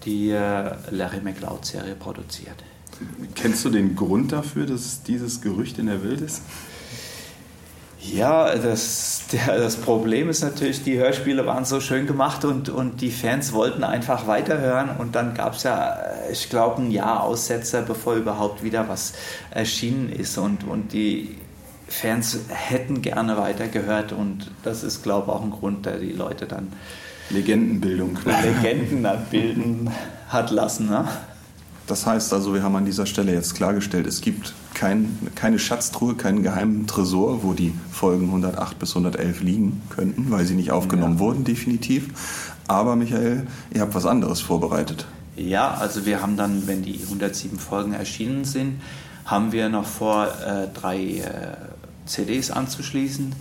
die 0.05 0.29
äh, 0.31 0.71
Larry 0.91 1.19
McLeod-Serie 1.19 1.95
produziert. 1.95 2.63
Kennst 3.35 3.63
du 3.65 3.69
den 3.69 3.95
Grund 3.95 4.31
dafür, 4.31 4.65
dass 4.65 5.03
dieses 5.03 5.41
Gerücht 5.41 5.79
in 5.79 5.87
der 5.87 6.03
Welt 6.03 6.21
ist? 6.21 6.41
Ja, 7.99 8.55
das, 8.55 9.23
der, 9.31 9.57
das 9.57 9.75
Problem 9.75 10.29
ist 10.29 10.41
natürlich, 10.41 10.83
die 10.83 10.97
Hörspiele 10.97 11.45
waren 11.45 11.65
so 11.65 11.79
schön 11.79 12.07
gemacht 12.07 12.45
und, 12.45 12.69
und 12.69 13.01
die 13.01 13.11
Fans 13.11 13.51
wollten 13.53 13.83
einfach 13.83 14.27
weiterhören. 14.27 14.91
Und 14.97 15.15
dann 15.15 15.33
gab 15.33 15.55
es 15.55 15.63
ja, 15.63 15.97
ich 16.31 16.49
glaube, 16.49 16.81
ein 16.81 16.91
Jahr 16.91 17.23
Aussetzer, 17.23 17.81
bevor 17.81 18.15
überhaupt 18.15 18.63
wieder 18.63 18.87
was 18.87 19.13
erschienen 19.51 20.09
ist. 20.09 20.37
Und, 20.37 20.63
und 20.63 20.93
die 20.93 21.37
Fans 21.87 22.39
hätten 22.49 23.01
gerne 23.01 23.37
weitergehört. 23.37 24.13
Und 24.13 24.51
das 24.63 24.83
ist, 24.83 25.03
glaube 25.03 25.27
ich, 25.27 25.33
auch 25.33 25.43
ein 25.43 25.51
Grund, 25.51 25.85
der 25.85 25.97
die 25.97 26.13
Leute 26.13 26.45
dann 26.45 26.71
Legendenbildung. 27.29 28.17
Legenden 28.25 29.05
bilden 29.29 29.89
hat 30.29 30.51
lassen. 30.51 30.87
Ne? 30.87 31.05
Das 31.87 32.05
heißt 32.05 32.33
also, 32.33 32.53
wir 32.53 32.63
haben 32.63 32.75
an 32.75 32.85
dieser 32.85 33.05
Stelle 33.05 33.31
jetzt 33.33 33.55
klargestellt, 33.55 34.05
es 34.07 34.19
gibt 34.21 34.53
kein, 34.73 35.17
keine 35.35 35.57
Schatztruhe, 35.57 36.15
keinen 36.15 36.43
geheimen 36.43 36.85
Tresor, 36.85 37.43
wo 37.43 37.53
die 37.53 37.73
Folgen 37.91 38.25
108 38.27 38.77
bis 38.77 38.89
111 38.91 39.41
liegen 39.41 39.81
könnten, 39.89 40.29
weil 40.29 40.45
sie 40.45 40.55
nicht 40.55 40.71
aufgenommen 40.71 41.13
Ja. 41.15 41.19
wurden, 41.19 41.45
definitiv. 41.45 42.09
Aber 42.67 42.97
Michael, 42.97 43.47
ihr 43.73 43.81
habt 43.81 43.95
was 43.95 44.05
anderes 44.05 44.41
vorbereitet. 44.41 45.05
Ja, 45.37 45.75
also 45.75 46.05
wir 46.05 46.21
haben 46.21 46.35
dann, 46.35 46.67
wenn 46.67 46.81
die 46.83 46.99
107 47.03 47.57
Folgen 47.57 47.93
erschienen 47.93 48.43
sind, 48.43 48.81
haben 49.25 49.53
wir 49.53 49.69
noch 49.69 49.85
vor, 49.85 50.27
äh, 50.45 50.67
drei 50.73 50.97
äh, 50.99 51.23
CDs 52.05 52.51
anzuschließen 52.51 53.33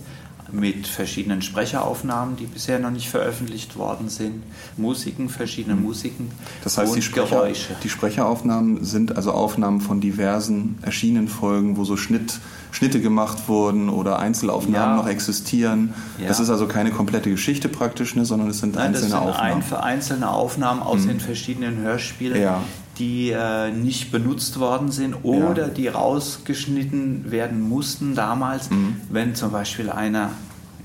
mit 0.51 0.87
verschiedenen 0.87 1.41
Sprecheraufnahmen, 1.41 2.35
die 2.37 2.45
bisher 2.45 2.79
noch 2.79 2.91
nicht 2.91 3.09
veröffentlicht 3.09 3.75
worden 3.77 4.09
sind, 4.09 4.43
Musiken, 4.77 5.29
verschiedene 5.29 5.75
Musiken 5.75 6.31
Das 6.63 6.77
heißt, 6.77 6.89
und 6.91 6.95
die, 6.97 7.01
Sprecher, 7.01 7.35
Geräusche. 7.41 7.75
die 7.83 7.89
Sprecheraufnahmen 7.89 8.83
sind 8.85 9.15
also 9.15 9.31
Aufnahmen 9.31 9.81
von 9.81 9.99
diversen 9.99 10.77
erschienenen 10.81 11.27
Folgen, 11.27 11.77
wo 11.77 11.83
so 11.83 11.97
Schnitt, 11.97 12.39
Schnitte 12.71 13.01
gemacht 13.01 13.47
wurden 13.47 13.89
oder 13.89 14.19
Einzelaufnahmen 14.19 14.73
Ja. 14.75 14.95
noch 14.95 15.07
existieren. 15.07 15.93
Ja. 16.19 16.27
Das 16.27 16.39
ist 16.39 16.49
also 16.49 16.67
keine 16.67 16.91
komplette 16.91 17.29
Geschichte 17.29 17.69
praktisch, 17.69 18.15
ne, 18.15 18.23
sondern 18.25 18.49
es 18.49 18.59
sind 18.59 18.75
Nein, 18.75 18.93
das 18.93 19.03
einzelne 19.03 19.21
sind 19.21 19.29
Aufnahmen. 19.31 19.63
ein, 19.71 19.77
einzelne 19.77 20.29
Aufnahmen 20.29 20.81
aus 20.81 21.05
den 21.05 21.19
verschiedenen 21.19 21.77
Hörspielen, 21.79 22.41
Ja. 22.41 22.61
Die 22.99 23.31
äh, 23.31 23.71
nicht 23.71 24.11
benutzt 24.11 24.59
worden 24.59 24.91
sind 24.91 25.15
oder 25.23 25.67
die 25.67 25.87
rausgeschnitten 25.87 27.31
werden 27.31 27.61
mussten 27.61 28.15
damals, 28.15 28.69
Mhm. 28.69 28.97
wenn 29.09 29.35
zum 29.35 29.51
Beispiel 29.51 29.89
einer 29.89 30.29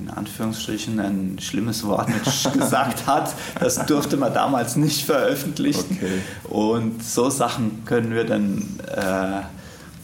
in 0.00 0.10
Anführungsstrichen 0.10 0.98
ein 0.98 1.36
schlimmes 1.40 1.86
Wort 1.86 2.08
gesagt 2.58 3.06
hat. 3.06 3.32
Das 3.60 3.86
durfte 3.86 4.16
man 4.16 4.34
damals 4.34 4.74
nicht 4.74 5.04
veröffentlichen. 5.04 5.96
Okay. 5.96 6.50
Und 6.52 7.04
so 7.04 7.30
Sachen 7.30 7.84
können 7.84 8.12
wir 8.12 8.24
dann 8.24 8.64
äh, 8.96 9.42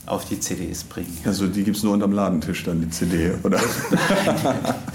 auf 0.09 0.25
die 0.25 0.39
CDs 0.39 0.85
bringen. 0.85 1.19
also 1.25 1.49
die 1.49 1.65
gibt 1.65 1.79
es 1.79 1.83
nur 1.83 1.95
unterm 1.95 2.13
Ladentisch 2.13 2.63
dann, 2.65 2.81
die 2.81 2.91
CD, 2.91 3.33
oder? 3.43 3.59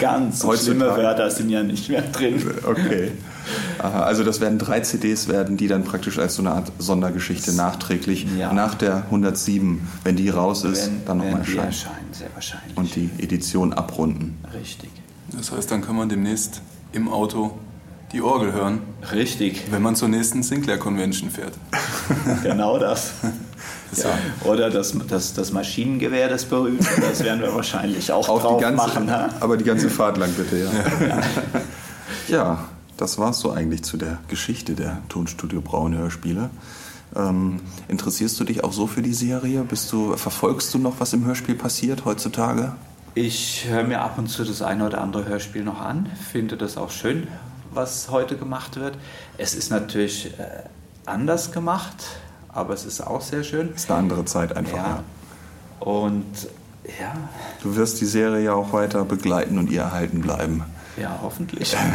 Ganz 0.00 0.40
so 0.40 0.56
schlimme 0.56 0.86
Wörter 0.86 1.30
sind 1.30 1.50
ja 1.50 1.62
nicht 1.62 1.88
mehr 1.88 2.02
drin. 2.02 2.42
Okay. 2.64 3.12
Aha, 3.78 4.02
also 4.02 4.24
das 4.24 4.40
werden 4.40 4.58
drei 4.58 4.80
CDs 4.80 5.28
werden, 5.28 5.56
die 5.56 5.68
dann 5.68 5.84
praktisch 5.84 6.18
als 6.18 6.34
so 6.36 6.42
eine 6.42 6.52
Art 6.52 6.72
Sondergeschichte 6.78 7.52
nachträglich 7.52 8.26
Ja. 8.38 8.52
nach 8.52 8.74
der 8.74 9.04
107, 9.10 9.86
wenn 10.04 10.16
die 10.16 10.28
raus 10.28 10.64
ist, 10.64 10.86
Wenn, 10.86 11.04
dann 11.06 11.18
nochmal 11.18 11.40
erscheinen. 11.40 11.58
erscheinen, 11.66 12.08
sehr 12.12 12.28
wahrscheinlich. 12.34 12.76
Und 12.76 12.94
die 12.96 13.10
Edition 13.18 13.72
abrunden. 13.72 14.36
Richtig. 14.54 14.90
Das 15.36 15.52
heißt, 15.52 15.70
dann 15.70 15.82
kann 15.82 15.96
man 15.96 16.08
demnächst 16.08 16.60
im 16.92 17.08
Auto 17.08 17.52
die 18.12 18.22
Orgel 18.22 18.52
hören, 18.52 18.80
Richtig, 19.12 19.64
wenn 19.70 19.82
man 19.82 19.94
zur 19.94 20.08
nächsten 20.08 20.42
Sinclair 20.42 20.78
Convention 20.78 21.30
fährt. 21.30 21.52
genau 22.42 22.78
das. 22.78 23.12
Ja. 23.96 24.10
Oder 24.44 24.68
das, 24.68 24.94
das, 25.08 25.32
das 25.32 25.50
Maschinengewehr, 25.50 26.28
das 26.28 26.44
berühmte, 26.44 26.84
das 27.00 27.24
werden 27.24 27.40
wir 27.40 27.54
wahrscheinlich 27.54 28.12
auch, 28.12 28.28
Auch 28.28 28.42
drauf 28.42 28.56
die 28.58 28.62
ganze, 28.64 28.76
machen. 28.86 29.06
ne? 29.06 29.30
aber 29.40 29.56
die 29.56 29.64
ganze 29.64 29.88
Fahrt 29.88 30.18
lang 30.18 30.30
bitte, 30.32 30.58
ja. 30.58 30.70
Ja, 32.28 32.64
das 32.98 33.16
war 33.16 33.30
es 33.30 33.38
so 33.38 33.50
eigentlich 33.50 33.82
zu 33.84 33.96
der 33.96 34.18
Geschichte 34.28 34.74
der 34.74 34.98
Tonstudio 35.08 35.60
Braun 35.60 35.96
Hörspiele. 35.96 36.50
Ähm, 37.16 37.60
interessierst 37.86 38.38
du 38.38 38.44
dich 38.44 38.64
auch 38.64 38.72
so 38.72 38.86
für 38.86 39.02
die 39.02 39.14
Serie? 39.14 39.62
Bist 39.62 39.90
du, 39.92 40.16
verfolgst 40.16 40.74
du 40.74 40.78
noch, 40.78 40.94
was 40.98 41.12
im 41.14 41.24
Hörspiel 41.24 41.54
passiert 41.54 42.04
heutzutage? 42.04 42.72
Ich 43.14 43.66
höre 43.68 43.84
mir 43.84 44.00
ab 44.02 44.18
und 44.18 44.28
zu 44.28 44.44
das 44.44 44.62
eine 44.62 44.84
oder 44.86 45.00
andere 45.00 45.26
Hörspiel 45.26 45.64
noch 45.64 45.80
an, 45.80 46.10
finde 46.30 46.56
das 46.56 46.76
auch 46.76 46.90
schön, 46.90 47.28
was 47.72 48.10
heute 48.10 48.36
gemacht 48.36 48.76
wird. 48.76 48.98
Es 49.38 49.54
ist 49.54 49.70
natürlich 49.70 50.38
äh, 50.38 50.64
anders 51.06 51.52
gemacht, 51.52 51.96
aber 52.48 52.74
es 52.74 52.84
ist 52.84 53.00
auch 53.00 53.22
sehr 53.22 53.44
schön. 53.44 53.72
Ist 53.74 53.90
eine 53.90 54.00
andere 54.00 54.24
Zeit 54.24 54.56
einfach. 54.56 54.76
Ja. 54.76 54.86
Ja. 54.86 55.04
Und 55.80 56.48
ja, 57.00 57.14
Du 57.62 57.76
wirst 57.76 58.00
die 58.00 58.06
Serie 58.06 58.44
ja 58.44 58.54
auch 58.54 58.72
weiter 58.72 59.04
begleiten 59.04 59.58
und 59.58 59.70
ihr 59.70 59.82
erhalten 59.82 60.20
bleiben. 60.20 60.64
Ja, 60.96 61.18
hoffentlich. 61.22 61.76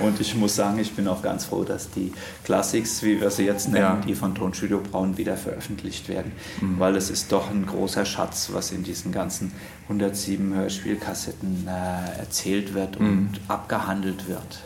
Und 0.00 0.20
ich 0.20 0.34
muss 0.34 0.54
sagen, 0.56 0.78
ich 0.78 0.94
bin 0.94 1.06
auch 1.08 1.22
ganz 1.22 1.44
froh, 1.46 1.64
dass 1.64 1.90
die 1.90 2.12
Classics, 2.44 3.02
wie 3.02 3.20
wir 3.20 3.30
sie 3.30 3.44
jetzt 3.44 3.68
nennen, 3.68 3.82
Ja. 3.82 3.94
Mhm. 3.94 4.06
die 4.06 4.14
von 4.14 4.34
Tonstudio 4.34 4.80
Braun 4.80 5.16
wieder 5.16 5.36
veröffentlicht 5.36 6.08
werden, 6.08 6.32
weil 6.78 6.96
es 6.96 7.10
ist 7.10 7.32
doch 7.32 7.50
ein 7.50 7.66
großer 7.66 8.04
Schatz, 8.04 8.50
was 8.52 8.70
in 8.72 8.82
diesen 8.84 9.12
ganzen 9.12 9.52
107 9.88 10.54
Hörspielkassetten 10.54 11.66
äh, 11.68 12.18
erzählt 12.18 12.74
wird 12.74 12.96
und 12.96 13.06
Mhm. 13.06 13.28
abgehandelt 13.48 14.28
wird. 14.28 14.60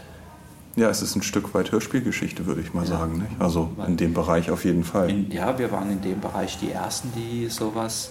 Ja, 0.76 0.88
es 0.88 1.02
ist 1.02 1.16
ein 1.16 1.22
Stück 1.22 1.52
weit 1.52 1.72
Hörspielgeschichte, 1.72 2.46
würde 2.46 2.60
ich 2.60 2.72
mal 2.72 2.84
Ja. 2.84 2.90
sagen. 2.98 3.18
Nicht? 3.18 3.40
Also 3.40 3.70
in 3.86 3.96
dem 3.96 4.14
Bereich 4.14 4.50
auf 4.50 4.64
jeden 4.64 4.84
Fall. 4.84 5.10
In, 5.10 5.30
ja, 5.30 5.58
wir 5.58 5.72
waren 5.72 5.90
in 5.90 6.00
dem 6.00 6.20
Bereich 6.20 6.58
die 6.58 6.70
Ersten, 6.70 7.12
die 7.16 7.48
sowas 7.48 8.10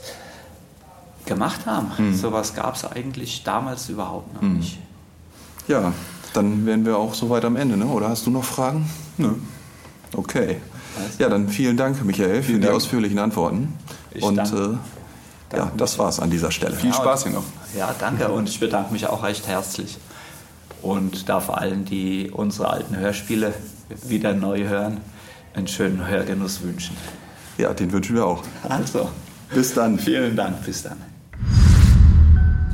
gemacht 1.25 1.65
haben. 1.65 1.91
Mhm. 1.97 2.13
Sowas 2.15 2.53
gab 2.55 2.75
es 2.75 2.85
eigentlich 2.85 3.43
damals 3.43 3.89
überhaupt 3.89 4.33
noch 4.33 4.41
nicht. 4.41 4.77
Ja, 5.67 5.93
dann 6.33 6.65
wären 6.65 6.85
wir 6.85 6.97
auch 6.97 7.13
soweit 7.13 7.45
am 7.45 7.55
Ende, 7.55 7.77
ne? 7.77 7.85
oder 7.85 8.09
hast 8.09 8.25
du 8.25 8.31
noch 8.31 8.43
Fragen? 8.43 8.89
Nö. 9.17 9.33
Okay. 10.15 10.57
Ja, 11.17 11.29
dann 11.29 11.49
vielen 11.49 11.77
Dank, 11.77 12.03
Michael, 12.03 12.43
für 12.43 12.53
die 12.53 12.59
Dank. 12.61 12.73
ausführlichen 12.75 13.19
Antworten. 13.19 13.73
Ich 14.11 14.23
Und 14.23 14.35
danke. 14.35 14.79
äh, 15.53 15.57
ja, 15.57 15.71
das 15.77 15.97
war's 15.99 16.19
an 16.19 16.29
dieser 16.29 16.51
Stelle. 16.51 16.75
Viel 16.75 16.93
Spaß 16.93 17.23
hier 17.23 17.33
noch. 17.33 17.43
Ja, 17.77 17.93
danke 17.99 18.27
und 18.29 18.49
ich 18.49 18.59
bedanke 18.59 18.91
mich 18.91 19.07
auch 19.07 19.23
recht 19.23 19.47
herzlich 19.47 19.97
und 20.81 21.29
darf 21.29 21.49
allen, 21.49 21.85
die 21.85 22.31
unsere 22.33 22.69
alten 22.69 22.95
Hörspiele 22.97 23.53
wieder 24.07 24.33
neu 24.33 24.63
hören, 24.67 24.97
einen 25.53 25.67
schönen 25.67 26.07
Hörgenuss 26.07 26.61
wünschen. 26.63 26.95
Ja, 27.57 27.73
den 27.73 27.91
wünschen 27.91 28.15
wir 28.15 28.25
auch. 28.25 28.43
Also, 28.67 29.09
Bis 29.53 29.73
dann. 29.73 29.99
vielen 29.99 30.35
Dank, 30.35 30.63
bis 30.65 30.83
dann. 30.83 30.97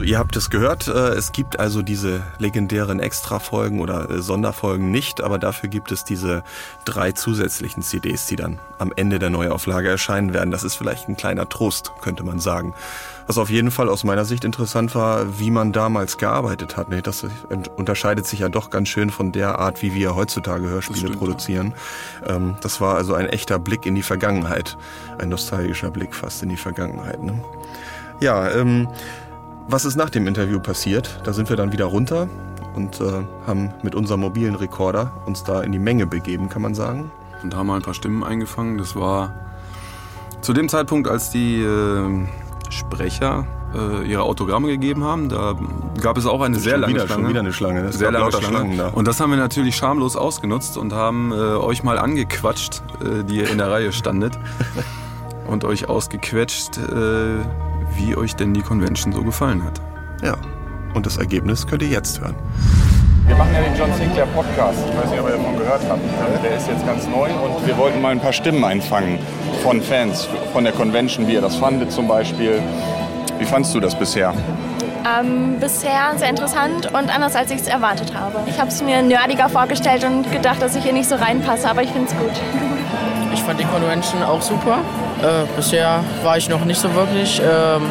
Ihr 0.04 0.20
habt 0.20 0.36
es 0.36 0.50
gehört, 0.50 0.88
äh, 0.88 1.14
es 1.14 1.32
gibt 1.32 1.60
also 1.60 1.82
diese 1.82 2.22
legendären 2.38 3.00
Extra-Folgen 3.00 3.80
oder 3.80 4.10
äh, 4.10 4.22
Sonderfolgen 4.22 4.92
nicht, 4.92 5.22
aber 5.22 5.40
dafür 5.40 5.70
gibt 5.70 5.92
es 5.92 6.04
diese 6.04 6.44
drei 6.84 7.14
zusätzlichen 7.14 7.82
CDs, 7.82 8.26
die 8.26 8.36
dann 8.36 8.60
am 8.78 8.92
Ende 8.96 9.20
der 9.20 9.30
Neuauflage 9.30 9.88
erscheinen 9.88 10.34
werden. 10.34 10.52
Das 10.52 10.66
ist 10.66 10.76
vielleicht 10.76 11.08
ein 11.08 11.16
kleiner 11.16 11.48
Trost, 11.48 11.94
könnte 12.02 12.24
man 12.24 12.40
sagen. 12.40 12.74
Was 13.26 13.38
auf 13.38 13.50
jeden 13.50 13.72
Fall 13.72 13.88
aus 13.90 14.04
meiner 14.04 14.26
Sicht 14.26 14.44
interessant 14.44 14.96
war, 14.96 15.40
wie 15.40 15.50
man 15.50 15.72
damals 15.72 16.18
gearbeitet 16.18 16.76
hat. 16.78 16.88
Das 17.08 17.26
unterscheidet 17.76 18.28
sich 18.28 18.40
ja 18.40 18.50
doch 18.50 18.70
ganz 18.70 18.90
schön 18.90 19.10
von 19.10 19.32
der 19.32 19.60
Art, 19.60 19.82
wie 19.82 19.96
wir 19.96 20.14
heutzutage 20.14 20.68
Hörspiele 20.68 21.00
stimmt, 21.00 21.18
produzieren. 21.18 21.74
Ähm, 22.28 22.58
Das 22.62 22.82
war 22.82 22.96
also 22.96 23.14
ein 23.14 23.28
echter 23.28 23.60
Blick 23.60 23.86
in 23.86 23.96
die 23.96 24.04
Vergangenheit, 24.04 24.78
ein 25.18 25.30
nostalgischer 25.30 25.90
Blick 25.90 26.14
fast 26.14 26.44
in 26.44 26.50
die 26.50 26.58
Vergangenheit. 26.58 27.24
Ne? 27.24 27.42
Ja, 28.22 28.50
ähm, 28.52 28.88
was 29.68 29.86
ist 29.86 29.96
nach 29.96 30.10
dem 30.10 30.28
Interview 30.28 30.60
passiert? 30.60 31.20
Da 31.24 31.34
sind 31.34 31.50
wir 31.50 31.56
dann 31.56 31.72
wieder 31.72 31.86
runter 31.86 32.28
und 32.76 33.00
äh, 33.02 33.24
haben 33.48 33.74
mit 33.84 33.96
unserem 33.96 34.22
mobilen 34.22 34.56
Rekorder 34.56 35.12
uns 35.26 35.44
da 35.44 35.62
in 35.62 35.72
die 35.72 35.80
Menge 35.80 36.06
begeben, 36.06 36.50
kann 36.50 36.62
man 36.62 36.76
sagen. 36.76 37.12
Und 37.44 37.56
haben 37.56 37.68
mal 37.68 37.76
ein 37.76 37.82
paar 37.82 37.94
Stimmen 37.94 38.24
eingefangen. 38.24 38.78
Das 38.78 38.96
war 38.96 39.34
zu 40.42 40.54
dem 40.54 40.70
Zeitpunkt, 40.70 41.08
als 41.08 41.30
die 41.30 41.62
äh, 41.62 42.28
Sprecher 42.70 43.46
äh, 43.74 44.08
ihre 44.08 44.24
Autogramme 44.24 44.68
gegeben 44.68 45.04
haben. 45.04 45.30
Da 45.30 45.56
gab 46.02 46.18
es 46.18 46.26
auch 46.26 46.42
eine 46.42 46.60
sehr 46.60 46.78
lange 46.78 46.94
wieder, 46.94 47.06
Schlange. 47.06 47.22
Schon 47.22 47.30
wieder 47.30 47.40
eine 47.40 47.54
Schlange. 47.54 47.82
ne? 47.82 47.88
Es 47.90 47.98
sehr 47.98 48.12
lange 48.12 48.32
Schlange. 48.32 48.48
Schlangen 48.48 48.78
da. 48.78 48.88
Und 48.90 49.08
das 49.08 49.20
haben 49.20 49.32
wir 49.32 49.38
natürlich 49.38 49.76
schamlos 49.76 50.16
ausgenutzt 50.16 50.78
und 50.78 50.94
haben 50.94 51.32
äh, 51.32 51.36
euch 51.36 51.84
mal 51.84 51.98
angequatscht, 51.98 52.84
äh, 53.02 53.24
die 53.24 53.38
ihr 53.38 53.50
in 53.50 53.58
der 53.58 53.72
Reihe 53.72 53.92
standet. 53.92 54.38
und 55.48 55.64
euch 55.64 55.88
ausgequetscht, 55.88 56.78
äh, 56.78 57.44
wie 57.98 58.16
euch 58.16 58.36
denn 58.36 58.54
die 58.54 58.62
Convention 58.62 59.14
so 59.14 59.24
gefallen 59.24 59.64
hat. 59.64 59.82
Ja. 60.24 60.36
Und 60.94 61.06
das 61.06 61.18
Ergebnis 61.18 61.68
könnt 61.68 61.82
ihr 61.82 61.90
jetzt 61.90 62.22
hören. 62.22 62.36
Wir 63.28 63.36
machen 63.36 63.54
ja 63.54 63.62
den 63.62 63.76
John 63.76 63.92
Sinclair 63.94 64.28
Podcast. 64.28 64.78
Ich 64.88 64.98
weiß 64.98 65.10
nicht, 65.10 65.20
ob 65.20 65.28
ihr 65.28 65.36
davon 65.36 65.58
gehört 65.58 65.82
habt. 65.90 66.02
Der 66.44 66.58
ist 66.58 66.68
jetzt 66.68 66.86
ganz 66.86 67.08
neu 67.08 67.30
und 67.30 67.66
wir 67.66 67.76
wollten 67.78 68.02
mal 68.02 68.12
ein 68.12 68.20
paar 68.20 68.34
Stimmen 68.34 68.64
einfangen 68.64 69.20
von 69.64 69.82
Fans 69.82 70.28
von 70.54 70.64
der 70.64 70.74
Convention, 70.74 71.28
wie 71.28 71.34
ihr 71.34 71.42
das 71.42 71.56
fandet 71.56 71.92
zum 71.92 72.08
Beispiel. 72.08 72.62
Wie 73.40 73.46
fandst 73.46 73.74
du 73.74 73.80
das 73.80 73.98
bisher? 73.98 74.34
Ähm, 75.06 75.60
bisher 75.60 76.14
sehr 76.18 76.30
interessant 76.30 76.88
und 76.88 77.14
anders 77.14 77.36
als 77.36 77.52
ich 77.52 77.62
es 77.62 77.68
erwartet 77.68 78.14
habe. 78.16 78.40
Ich 78.48 78.60
habe 78.60 78.70
es 78.70 78.82
mir 78.82 79.02
nerdiger 79.02 79.50
vorgestellt 79.50 80.04
und 80.04 80.32
gedacht, 80.32 80.62
dass 80.62 80.76
ich 80.76 80.84
hier 80.84 80.94
nicht 80.94 81.10
so 81.10 81.16
reinpasse, 81.16 81.70
aber 81.70 81.84
ich 81.84 81.92
finde 81.92 82.08
es 82.08 82.18
gut. 82.18 83.15
Ich 83.46 83.48
fand 83.48 83.60
die 83.60 83.66
Convention 83.66 84.24
auch 84.24 84.42
super. 84.42 84.80
Äh, 85.22 85.46
bisher 85.56 86.04
war 86.24 86.36
ich 86.36 86.50
noch 86.50 86.66
nicht 86.66 86.82
so 86.82 86.92
wirklich 86.96 87.40
ähm, 87.40 87.84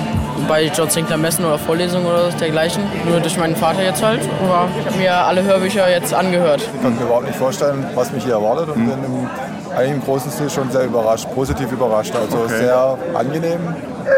bei 0.48 0.64
John 0.64 0.90
Sinclair 0.90 1.16
Messen 1.16 1.44
oder 1.44 1.60
Vorlesungen 1.60 2.06
oder 2.06 2.30
dergleichen. 2.30 2.82
Nur 3.08 3.20
durch 3.20 3.38
meinen 3.38 3.54
Vater 3.54 3.84
jetzt 3.84 4.02
halt. 4.02 4.18
Aber 4.42 4.66
ich 4.80 4.84
habe 4.84 4.96
mir 4.98 5.14
alle 5.14 5.44
Hörbücher 5.44 5.88
jetzt 5.88 6.12
angehört. 6.12 6.60
Ich 6.74 6.82
kann 6.82 6.96
mir 6.96 7.02
überhaupt 7.02 7.26
nicht 7.26 7.38
vorstellen, 7.38 7.86
was 7.94 8.10
mich 8.10 8.24
hier 8.24 8.32
erwartet 8.32 8.70
und 8.70 8.84
bin 8.84 9.04
im, 9.04 9.30
eigentlich 9.76 9.92
im 9.92 10.02
großen 10.02 10.32
Stil 10.32 10.50
schon 10.50 10.72
sehr 10.72 10.86
überrascht, 10.86 11.32
positiv 11.32 11.70
überrascht. 11.70 12.16
Also 12.16 12.48
sehr 12.48 12.98
angenehm. 13.14 13.60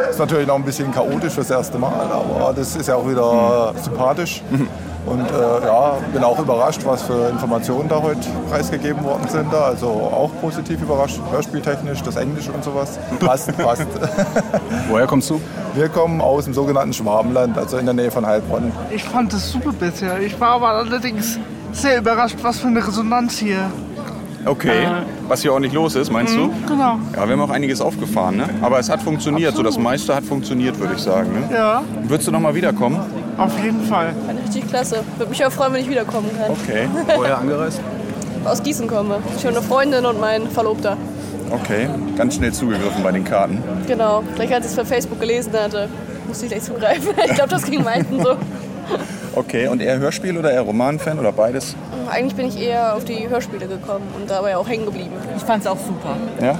Ist 0.08 0.18
natürlich 0.18 0.46
noch 0.46 0.54
ein 0.54 0.64
bisschen 0.64 0.90
chaotisch 0.90 1.34
fürs 1.34 1.50
erste 1.50 1.76
Mal, 1.76 1.92
aber 1.92 2.54
das 2.54 2.74
ist 2.74 2.88
ja 2.88 2.94
auch 2.94 3.06
wieder 3.06 3.74
sympathisch. 3.84 4.42
Und 5.06 5.20
äh, 5.30 5.66
ja, 5.66 5.98
bin 6.12 6.24
auch 6.24 6.38
überrascht, 6.38 6.80
was 6.84 7.02
für 7.02 7.28
Informationen 7.28 7.88
da 7.88 8.02
heute 8.02 8.28
preisgegeben 8.50 9.04
worden 9.04 9.28
sind. 9.28 9.52
Da. 9.52 9.66
Also 9.66 9.86
auch 9.86 10.30
positiv 10.40 10.82
überrascht, 10.82 11.20
hörspieltechnisch, 11.30 12.02
das 12.02 12.16
Englisch 12.16 12.48
und 12.48 12.64
sowas. 12.64 12.98
Passt, 13.20 13.56
passt. 13.58 13.86
Woher 14.88 15.06
kommst 15.06 15.30
du? 15.30 15.40
Wir 15.74 15.88
kommen 15.88 16.20
aus 16.20 16.44
dem 16.44 16.54
sogenannten 16.54 16.92
Schwabenland, 16.92 17.56
also 17.56 17.76
in 17.78 17.84
der 17.84 17.94
Nähe 17.94 18.10
von 18.10 18.26
Heilbronn. 18.26 18.72
Ich 18.90 19.04
fand 19.04 19.32
es 19.32 19.52
super 19.52 19.72
bisher. 19.72 20.20
Ich 20.20 20.38
war 20.40 20.50
aber 20.56 20.68
allerdings 20.70 21.38
sehr 21.72 21.98
überrascht, 21.98 22.36
was 22.42 22.58
für 22.58 22.66
eine 22.66 22.84
Resonanz 22.84 23.38
hier. 23.38 23.70
Okay. 24.44 24.86
Was 25.28 25.42
hier 25.42 25.52
ordentlich 25.52 25.72
los 25.72 25.96
ist, 25.96 26.10
meinst 26.10 26.36
du? 26.36 26.52
Genau. 26.68 26.98
Ja, 27.14 27.26
wir 27.26 27.32
haben 27.32 27.40
auch 27.40 27.50
einiges 27.50 27.80
aufgefahren, 27.80 28.36
ne? 28.36 28.48
Aber 28.62 28.78
es 28.78 28.88
hat 28.88 29.02
funktioniert. 29.02 29.56
So 29.56 29.62
das 29.62 29.76
meiste 29.76 30.14
hat 30.14 30.24
funktioniert, 30.24 30.78
würde 30.78 30.94
ich 30.94 31.02
sagen. 31.02 31.32
Ne? 31.32 31.48
Ja, 31.52 31.82
Würdest 32.04 32.28
du 32.28 32.32
noch 32.32 32.40
mal 32.40 32.54
wiederkommen? 32.54 33.00
Auf 33.38 33.58
jeden 33.62 33.82
Fall. 33.82 34.14
Richtig 34.44 34.68
klasse. 34.68 35.02
Würde 35.16 35.30
mich 35.30 35.44
auch 35.44 35.52
freuen, 35.52 35.72
wenn 35.74 35.80
ich 35.82 35.90
wiederkommen 35.90 36.30
kann. 36.38 36.50
Okay. 36.52 36.88
Woher 37.16 37.38
angereist? 37.38 37.80
Aus 38.44 38.62
Gießen 38.62 38.86
komme. 38.86 39.18
Ich 39.36 39.44
habe 39.44 39.56
eine 39.56 39.66
Freundin 39.66 40.06
und 40.06 40.20
mein 40.20 40.48
Verlobter. 40.48 40.96
Okay. 41.50 41.88
Ganz 42.16 42.36
schnell 42.36 42.52
zugegriffen 42.52 43.02
bei 43.02 43.12
den 43.12 43.24
Karten. 43.24 43.62
Genau. 43.86 44.22
Gleich 44.34 44.52
als 44.54 44.66
ich 44.66 44.70
es 44.72 44.76
bei 44.76 44.84
Facebook 44.84 45.20
gelesen 45.20 45.52
hatte, 45.52 45.88
musste 46.26 46.46
ich 46.46 46.52
gleich 46.52 46.62
zugreifen. 46.64 47.08
Ich 47.24 47.34
glaube, 47.34 47.50
das 47.50 47.64
ging 47.64 47.82
meisten 47.82 48.22
so. 48.22 48.36
Okay. 49.34 49.68
Und 49.68 49.82
eher 49.82 49.98
Hörspiel 49.98 50.38
oder 50.38 50.50
eher 50.52 50.62
Romanfan 50.62 51.18
oder 51.18 51.32
beides? 51.32 51.76
Eigentlich 52.10 52.34
bin 52.36 52.46
ich 52.48 52.60
eher 52.60 52.94
auf 52.94 53.04
die 53.04 53.28
Hörspiele 53.28 53.66
gekommen 53.66 54.06
und 54.18 54.30
dabei 54.30 54.56
auch 54.56 54.68
hängen 54.68 54.86
geblieben. 54.86 55.10
Ich 55.36 55.42
fand 55.42 55.62
es 55.62 55.66
auch 55.66 55.76
super. 55.78 56.16
Ja? 56.40 56.58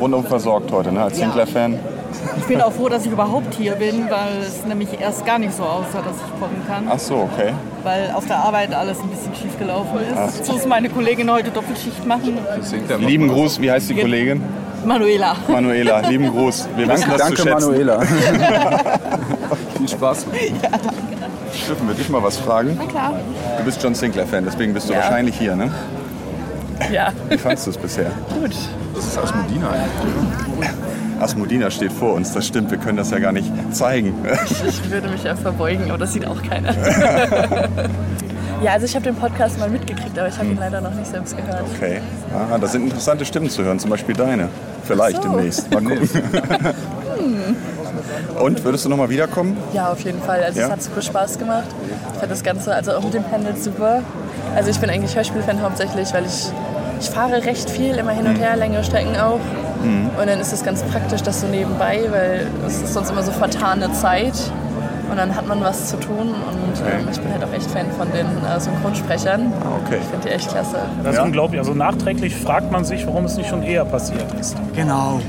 Rundum 0.00 0.24
versorgt 0.24 0.70
heute, 0.72 0.92
ne? 0.92 1.02
Als 1.04 1.18
Ja. 1.18 1.24
Sinclair-Fan. 1.26 1.78
Ich 2.38 2.44
bin 2.46 2.60
auch 2.60 2.72
froh, 2.72 2.88
dass 2.88 3.04
ich 3.06 3.12
überhaupt 3.12 3.54
hier 3.54 3.72
bin, 3.74 4.08
weil 4.10 4.42
es 4.42 4.64
nämlich 4.64 4.88
erst 5.00 5.24
gar 5.26 5.38
nicht 5.38 5.54
so 5.54 5.62
aussah, 5.62 6.02
dass 6.02 6.16
ich 6.16 6.40
kommen 6.40 6.62
kann. 6.66 6.84
Ach 6.90 6.98
so, 6.98 7.28
okay. 7.32 7.52
Weil 7.84 8.10
auf 8.14 8.26
der 8.26 8.38
Arbeit 8.38 8.74
alles 8.74 8.98
ein 9.00 9.08
bisschen 9.08 9.34
schief 9.34 9.58
gelaufen 9.58 9.98
ist. 10.00 10.44
So 10.46 10.56
ist 10.56 10.66
meine 10.66 10.88
Kollegin 10.88 11.30
heute 11.30 11.50
Doppelschicht 11.50 12.06
machen. 12.06 12.38
Lieben 13.00 13.28
Gruß, 13.28 13.60
wie 13.60 13.70
heißt 13.70 13.90
die 13.90 13.94
Kollegin? 13.94 14.42
Manuela. 14.84 15.34
Manuela, 15.48 16.00
lieben 16.08 16.30
Gruß. 16.30 16.68
Wir 16.76 16.88
wissen 16.88 17.10
das 17.10 17.28
zu 17.28 17.36
schätzen. 17.36 17.50
Manuela. 17.50 18.00
Viel 19.76 19.88
Spaß. 19.88 20.26
Dürfen 21.66 21.88
wir 21.88 21.94
dich 21.94 22.08
mal 22.08 22.22
was 22.22 22.36
fragen? 22.38 22.76
Na 22.78 22.86
klar. 22.86 23.12
Du 23.58 23.64
bist 23.64 23.82
John 23.82 23.94
Sinclair-Fan, 23.94 24.44
deswegen 24.44 24.72
bist 24.72 24.88
du 24.88 24.92
Ja. 24.94 25.00
wahrscheinlich 25.00 25.36
hier, 25.36 25.56
ne? 25.56 25.70
Ja, 26.92 27.12
Wie 27.28 27.36
fandst 27.36 27.66
du 27.66 27.70
es 27.70 27.76
bisher? 27.76 28.10
gut. 28.40 28.54
Das 28.94 29.04
ist 29.04 29.18
Asmodina 29.18 29.68
eigentlich. 29.70 30.47
Asmodina 31.20 31.70
steht 31.70 31.92
vor 31.92 32.14
uns, 32.14 32.32
das 32.32 32.46
stimmt, 32.46 32.70
wir 32.70 32.78
können 32.78 32.96
das 32.96 33.10
ja 33.10 33.18
gar 33.18 33.32
nicht 33.32 33.50
zeigen. 33.74 34.14
Ich 34.66 34.90
würde 34.90 35.08
mich 35.08 35.24
ja 35.24 35.34
verbeugen, 35.36 35.88
aber 35.88 35.98
das 35.98 36.12
sieht 36.12 36.26
auch 36.26 36.42
keiner. 36.42 36.74
Ja, 38.60 38.72
also 38.72 38.86
ich 38.86 38.94
habe 38.96 39.04
den 39.04 39.14
Podcast 39.14 39.56
mal 39.60 39.70
mitgekriegt, 39.70 40.18
aber 40.18 40.26
ich 40.26 40.36
habe 40.36 40.48
ihn 40.48 40.58
leider 40.58 40.80
noch 40.80 40.92
nicht 40.92 41.06
selbst 41.06 41.36
gehört. 41.36 41.62
Okay. 41.76 42.00
Ah, 42.34 42.58
da 42.58 42.66
sind 42.66 42.82
interessante 42.84 43.24
Stimmen 43.24 43.48
zu 43.50 43.62
hören, 43.62 43.78
zum 43.78 43.88
Beispiel 43.88 44.16
deine. 44.16 44.48
Vielleicht 44.84 45.22
so. 45.22 45.28
demnächst. 45.28 45.70
Mal 45.72 45.80
gucken. 45.80 46.08
Und, 48.40 48.64
würdest 48.64 48.84
du 48.84 48.88
noch 48.88 48.96
mal 48.96 49.10
wiederkommen? 49.10 49.56
Ja, 49.74 49.92
auf 49.92 50.00
jeden 50.00 50.20
Fall. 50.20 50.42
Also 50.42 50.58
Ja? 50.58 50.66
es 50.66 50.72
hat 50.72 50.82
super 50.82 51.02
Spaß 51.02 51.38
gemacht. 51.38 51.66
Ich 52.14 52.18
fand 52.18 52.32
das 52.32 52.42
Ganze, 52.42 52.74
also 52.74 52.92
auch 52.94 53.04
mit 53.04 53.14
dem 53.14 53.22
Panel 53.22 53.54
super. 53.56 54.02
Also 54.56 54.70
ich 54.70 54.80
bin 54.80 54.90
eigentlich 54.90 55.14
Hörspielfan 55.14 55.62
hauptsächlich, 55.62 56.12
weil 56.12 56.24
ich, 56.26 56.50
ich 57.00 57.10
fahre 57.10 57.44
recht 57.44 57.70
viel, 57.70 57.94
immer 57.94 58.10
hin 58.12 58.26
und 58.26 58.36
her, 58.40 58.56
längere 58.56 58.82
Strecken 58.82 59.16
auch. 59.18 59.38
Und 59.82 60.26
dann 60.28 60.40
ist 60.40 60.52
es 60.52 60.64
ganz 60.64 60.82
praktisch, 60.82 61.22
das 61.22 61.40
so 61.40 61.46
nebenbei, 61.46 62.00
weil 62.10 62.46
es 62.66 62.82
ist 62.82 62.94
sonst 62.94 63.10
immer 63.10 63.22
so 63.22 63.30
vertane 63.32 63.92
Zeit. 63.92 64.34
Und 65.10 65.16
dann 65.16 65.34
hat 65.34 65.46
man 65.46 65.62
was 65.62 65.86
zu 65.88 65.96
tun 65.96 66.28
und 66.28 66.80
ähm, 66.86 67.08
ich 67.10 67.18
bin 67.18 67.32
halt 67.32 67.42
auch 67.42 67.52
echt 67.54 67.70
Fan 67.70 67.86
von 67.96 68.12
den 68.12 68.26
äh, 68.26 68.60
Synchronsprechern. 68.60 69.50
Okay. 69.86 69.96
Ich 70.02 70.08
finde 70.08 70.28
die 70.28 70.34
echt 70.34 70.50
klasse. 70.50 70.76
Das 71.02 71.14
Ja. 71.16 71.22
ist 71.22 71.26
unglaublich. 71.26 71.58
Also 71.58 71.72
nachträglich 71.72 72.36
fragt 72.36 72.70
man 72.70 72.84
sich, 72.84 73.06
warum 73.06 73.24
es 73.24 73.36
nicht 73.38 73.48
schon 73.48 73.62
eher 73.62 73.86
passiert 73.86 74.26
ist. 74.38 74.54
Genau. 74.76 75.20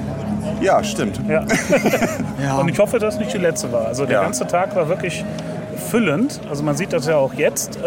Ja, 0.60 0.84
stimmt. 0.84 1.22
Ja. 1.30 1.44
Ja. 2.44 2.58
Und 2.58 2.68
ich 2.70 2.78
hoffe, 2.80 3.00
dass 3.00 3.18
nicht 3.20 3.34
die 3.34 3.38
letzte 3.38 3.72
war. 3.72 3.86
Also 3.88 4.06
der 4.06 4.16
Ja. 4.18 4.24
ganze 4.24 4.46
Tag 4.48 4.76
war 4.76 4.88
wirklich 4.90 5.24
füllend. 5.90 6.40
Also 6.50 6.64
man 6.64 6.76
sieht 6.78 6.94
das 6.94 7.08
ja 7.08 7.18
auch 7.18 7.34
jetzt, 7.34 7.78
äh, 7.78 7.82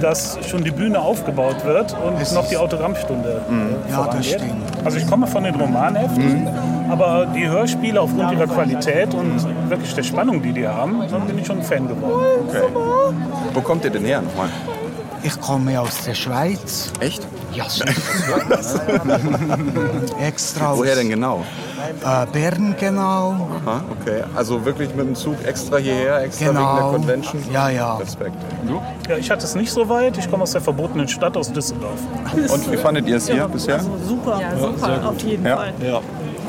dass 0.00 0.38
schon 0.48 0.64
die 0.64 0.70
Bühne 0.70 1.00
aufgebaut 1.00 1.64
wird 1.64 1.94
und 2.04 2.20
Es 2.20 2.32
noch 2.32 2.48
die 2.48 2.56
Autogrammstunde 2.56 3.40
äh, 3.48 3.90
Ja, 3.90 3.96
vorangeht. 4.04 4.34
das 4.34 4.40
stimmt. 4.42 4.84
Also 4.84 4.98
ich 4.98 5.06
komme 5.06 5.26
von 5.26 5.44
den 5.44 5.54
Romanheften, 5.54 6.48
aber 6.90 7.26
die 7.34 7.48
Hörspiele 7.48 8.00
aufgrund 8.00 8.32
ihrer 8.32 8.46
Qualität 8.46 9.14
und 9.14 9.46
wirklich 9.68 9.94
der 9.94 10.02
Spannung, 10.02 10.42
die 10.42 10.52
die 10.52 10.66
haben, 10.66 11.02
dann 11.10 11.26
bin 11.26 11.38
ich 11.38 11.46
schon 11.46 11.58
ein 11.58 11.62
Fan 11.64 11.86
geworden. 11.88 12.24
Okay. 12.48 12.62
Wo 13.54 13.60
kommt 13.60 13.84
ihr 13.84 13.90
denn 13.90 14.04
her 14.04 14.22
nochmal? 14.22 14.48
Ich 15.22 15.38
komme 15.38 15.78
aus 15.78 16.04
der 16.06 16.14
Schweiz. 16.14 16.90
Echt? 17.00 17.22
Ja, 17.52 17.68
sicher. 17.68 17.84
Extra 20.26 20.70
aus 20.70 20.78
Woher 20.78 20.94
denn 20.94 21.10
genau? 21.10 21.44
Äh, 22.04 22.26
Bern 22.32 22.74
genau. 22.78 23.48
Aha, 23.64 23.82
okay. 24.00 24.22
Also 24.34 24.64
wirklich 24.64 24.94
mit 24.94 25.06
dem 25.06 25.14
Zug 25.14 25.36
extra 25.46 25.76
hierher, 25.78 26.22
extra 26.22 26.46
wegen 26.46 26.54
der 26.54 26.62
Genau. 26.62 26.90
Convention? 26.92 27.42
Ja, 27.52 27.68
ja. 27.68 27.96
Respekt. 27.96 28.36
Du? 28.66 28.80
Ja, 29.08 29.16
ich 29.16 29.30
hatte 29.30 29.44
es 29.44 29.54
nicht 29.54 29.70
so 29.72 29.88
weit. 29.88 30.16
Ich 30.18 30.30
komme 30.30 30.42
aus 30.44 30.52
der 30.52 30.60
verbotenen 30.60 31.08
Stadt 31.08 31.36
aus 31.36 31.52
Düsseldorf. 31.52 31.98
Und 32.52 32.70
wie 32.72 32.76
fandet 32.76 33.06
ihr 33.08 33.16
es 33.16 33.28
hier 33.28 33.48
bisher? 33.48 33.80
Super. 34.06 34.40
Ja, 34.40 34.56
super, 34.58 35.08
auf 35.08 35.18
jeden 35.20 35.44
Ja. 35.46 35.58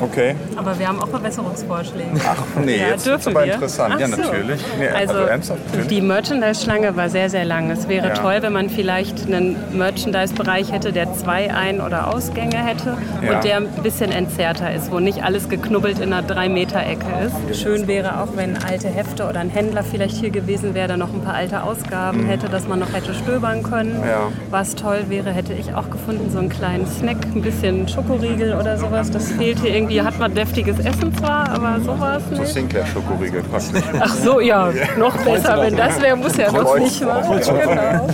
Okay. 0.00 0.34
Aber 0.56 0.78
wir 0.78 0.88
haben 0.88 1.00
auch 1.00 1.08
Verbesserungsvorschläge. 1.08 2.08
Ach 2.26 2.36
nee, 2.64 2.78
Ja, 2.80 2.88
jetzt 2.88 3.06
ist 3.06 3.26
aber 3.28 3.44
wir? 3.44 3.54
interessant. 3.54 3.94
Ach 3.96 4.00
ja, 4.00 4.08
so. 4.08 4.16
natürlich. 4.16 4.60
Nee, 4.78 4.88
also, 4.88 5.14
Also? 5.14 5.54
Die 5.90 6.00
Merchandise-Schlange 6.00 6.96
war 6.96 7.08
sehr, 7.08 7.30
sehr 7.30 7.44
lang. 7.44 7.70
Es 7.70 7.88
wäre 7.88 8.08
Ja. 8.08 8.14
toll, 8.14 8.38
wenn 8.40 8.52
man 8.52 8.68
vielleicht 8.70 9.26
einen 9.26 9.56
Merchandise-Bereich 9.72 10.72
hätte, 10.72 10.92
der 10.92 11.12
zwei 11.14 11.52
Ein- 11.54 11.80
oder 11.80 12.12
Ausgänge 12.14 12.56
hätte 12.56 12.96
Ja. 13.24 13.34
und 13.36 13.44
der 13.44 13.56
ein 13.58 13.68
bisschen 13.82 14.10
entzerrter 14.10 14.72
ist, 14.74 14.90
wo 14.90 14.98
nicht 14.98 15.22
alles 15.22 15.48
geknubbelt 15.48 15.98
in 16.00 16.12
einer 16.12 16.26
3-Meter-Ecke 16.26 17.06
ist. 17.50 17.60
Schön 17.60 17.86
wäre 17.86 18.20
auch, 18.20 18.28
wenn 18.36 18.56
alte 18.56 18.88
Hefte 18.88 19.28
oder 19.28 19.40
ein 19.40 19.50
Händler 19.50 19.84
vielleicht 19.84 20.16
hier 20.16 20.30
gewesen 20.30 20.74
wäre, 20.74 20.88
der 20.88 20.96
noch 20.96 21.12
ein 21.12 21.20
paar 21.20 21.34
alte 21.34 21.62
Ausgaben 21.62 22.24
hätte, 22.26 22.48
dass 22.48 22.66
man 22.66 22.78
noch 22.80 22.92
hätte 22.92 23.14
stöbern 23.14 23.62
können. 23.62 23.98
Mhm. 24.00 24.06
Ja. 24.08 24.28
Was 24.50 24.74
toll 24.74 25.04
wäre, 25.08 25.30
hätte 25.30 25.52
ich 25.52 25.74
auch 25.74 25.90
gefunden, 25.90 26.30
so 26.32 26.38
einen 26.38 26.48
kleinen 26.48 26.86
Snack, 26.86 27.18
ein 27.34 27.42
bisschen 27.42 27.86
Schokoriegel 27.88 28.54
oder 28.54 28.78
sowas. 28.78 29.10
Das 29.10 29.30
fehlt 29.32 29.58
hier 29.60 29.74
irgendwie 29.74 29.81
hat 29.88 30.18
man 30.18 30.34
deftiges 30.34 30.78
Essen 30.78 31.14
zwar, 31.16 31.48
aber 31.50 31.80
sowas 31.80 32.22
So 32.30 32.40
nicht. 32.40 32.52
Sinclair-Schokoriegel 32.52 33.42
praktisch. 33.42 33.82
Ach 34.00 34.14
so, 34.14 34.40
ja, 34.40 34.70
noch 34.98 35.16
besser. 35.18 35.60
Wenn 35.60 35.76
das 35.76 36.00
wäre, 36.00 36.16
muss 36.16 36.36
ja 36.36 36.50
noch 36.52 36.78
nicht. 36.78 37.00
Kreuz- 37.02 37.46
Genau. 37.48 38.06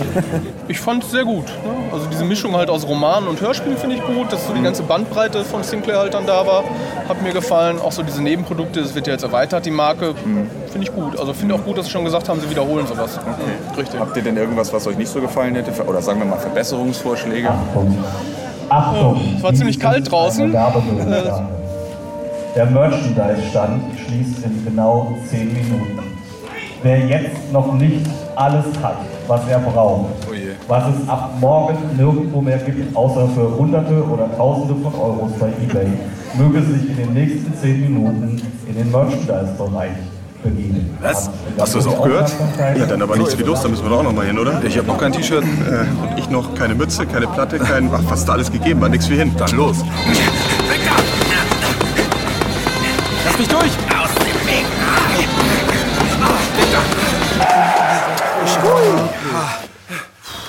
Ich 0.67 0.79
fand 0.79 1.03
es 1.03 1.11
sehr 1.11 1.23
gut. 1.23 1.45
Ne? 1.45 1.71
Also 1.93 2.05
diese 2.11 2.23
Mischung 2.25 2.55
halt 2.55 2.69
aus 2.69 2.87
Roman 2.87 3.27
und 3.27 3.41
Hörspiel 3.41 3.75
finde 3.75 3.95
ich 3.97 4.03
gut, 4.05 4.31
dass 4.31 4.45
so 4.47 4.53
die 4.53 4.61
ganze 4.61 4.83
Bandbreite 4.83 5.43
von 5.43 5.63
Sinclair 5.63 5.99
halt 5.99 6.13
dann 6.13 6.25
da 6.27 6.45
war, 6.45 6.63
hat 7.07 7.21
mir 7.21 7.31
gefallen. 7.33 7.79
Auch 7.79 7.91
so 7.91 8.03
diese 8.03 8.21
Nebenprodukte, 8.21 8.81
das 8.81 8.93
wird 8.95 9.07
ja 9.07 9.13
jetzt 9.13 9.23
erweitert, 9.23 9.65
die 9.65 9.71
Marke, 9.71 10.13
finde 10.15 10.83
ich 10.87 10.93
gut. 10.93 11.17
Also 11.19 11.33
finde 11.33 11.55
auch 11.55 11.63
gut, 11.63 11.77
dass 11.77 11.85
sie 11.85 11.91
schon 11.91 12.05
gesagt 12.05 12.29
haben, 12.29 12.39
sie 12.41 12.49
wiederholen 12.49 12.85
sowas. 12.87 13.17
Mhm, 13.17 13.77
Richtig. 13.79 13.99
Habt 13.99 14.15
ihr 14.17 14.23
denn 14.23 14.37
irgendwas, 14.37 14.71
was 14.73 14.85
euch 14.87 14.97
nicht 14.97 15.09
so 15.11 15.19
gefallen 15.21 15.55
hätte? 15.55 15.71
Oder 15.85 16.01
sagen 16.01 16.19
wir 16.19 16.25
mal 16.27 16.37
Verbesserungsvorschläge? 16.39 17.49
Oh, 18.71 19.15
es 19.35 19.41
war 19.43 19.53
ziemlich 19.53 19.79
kalt 19.79 20.11
draußen. 20.11 20.53
Äh, 20.53 20.57
Der 22.59 22.65
Merchandise-Stand 22.65 23.83
schließt 24.05 24.43
in 24.43 24.65
genau 24.65 25.15
10 25.29 25.47
Minuten. 25.47 25.97
Wer 26.83 26.99
jetzt 27.07 27.53
noch 27.53 27.73
nicht 27.75 28.05
alles 28.35 28.65
hat, 28.83 28.97
was 29.29 29.47
er 29.47 29.59
braucht, 29.59 30.09
was 30.67 30.83
es 30.89 31.07
ab 31.07 31.31
morgen 31.39 31.77
nirgendwo 31.95 32.41
mehr 32.41 32.57
gibt, 32.57 32.93
außer 32.93 33.29
für 33.29 33.57
Hunderte 33.57 34.03
oder 34.03 34.29
Tausende 34.35 34.75
von 34.75 34.93
Euros 34.93 35.31
bei 35.39 35.47
eBay, 35.63 35.87
möge 36.37 36.61
sich 36.63 36.89
in 36.89 36.97
den 36.97 37.13
nächsten 37.13 37.53
10 37.61 37.79
Minuten 37.79 38.41
in 38.67 38.75
den 38.75 38.91
Merchandise-Bereich 38.91 39.91
begeben. 40.43 40.97
Was? 41.01 41.29
Hast 41.57 41.75
du 41.75 41.77
das 41.77 41.87
auch 41.87 42.03
gehört? 42.03 42.29
Ja, 42.77 42.85
dann 42.85 43.01
aber 43.01 43.15
nichts 43.15 43.39
wie 43.39 43.43
los, 43.43 43.61
da 43.61 43.69
müssen 43.69 43.85
wir 43.85 43.89
doch 43.89 43.99
auch 43.99 44.03
noch 44.03 44.13
mal 44.13 44.25
hin, 44.25 44.37
oder? 44.37 44.61
Ich 44.65 44.77
habe 44.77 44.87
noch 44.87 44.97
kein 44.97 45.13
T-Shirt. 45.13 45.45
Äh, 45.45 46.11
und 46.11 46.19
ich 46.19 46.29
noch 46.29 46.53
keine 46.55 46.75
Mütze, 46.75 47.05
keine 47.05 47.27
Platte, 47.27 47.57
kein. 47.57 47.89
Ach, 47.93 48.03
fast 48.03 48.29
alles 48.29 48.51
gegeben, 48.51 48.81
war 48.81 48.89
nichts 48.89 49.09
wie 49.09 49.15
hin. 49.15 49.31
Dann 49.37 49.55
los. 49.55 49.77
Mich 53.39 53.47
durch! 53.47 53.61
Aus 53.63 54.13
dem 54.15 54.47
Weg! 54.47 54.65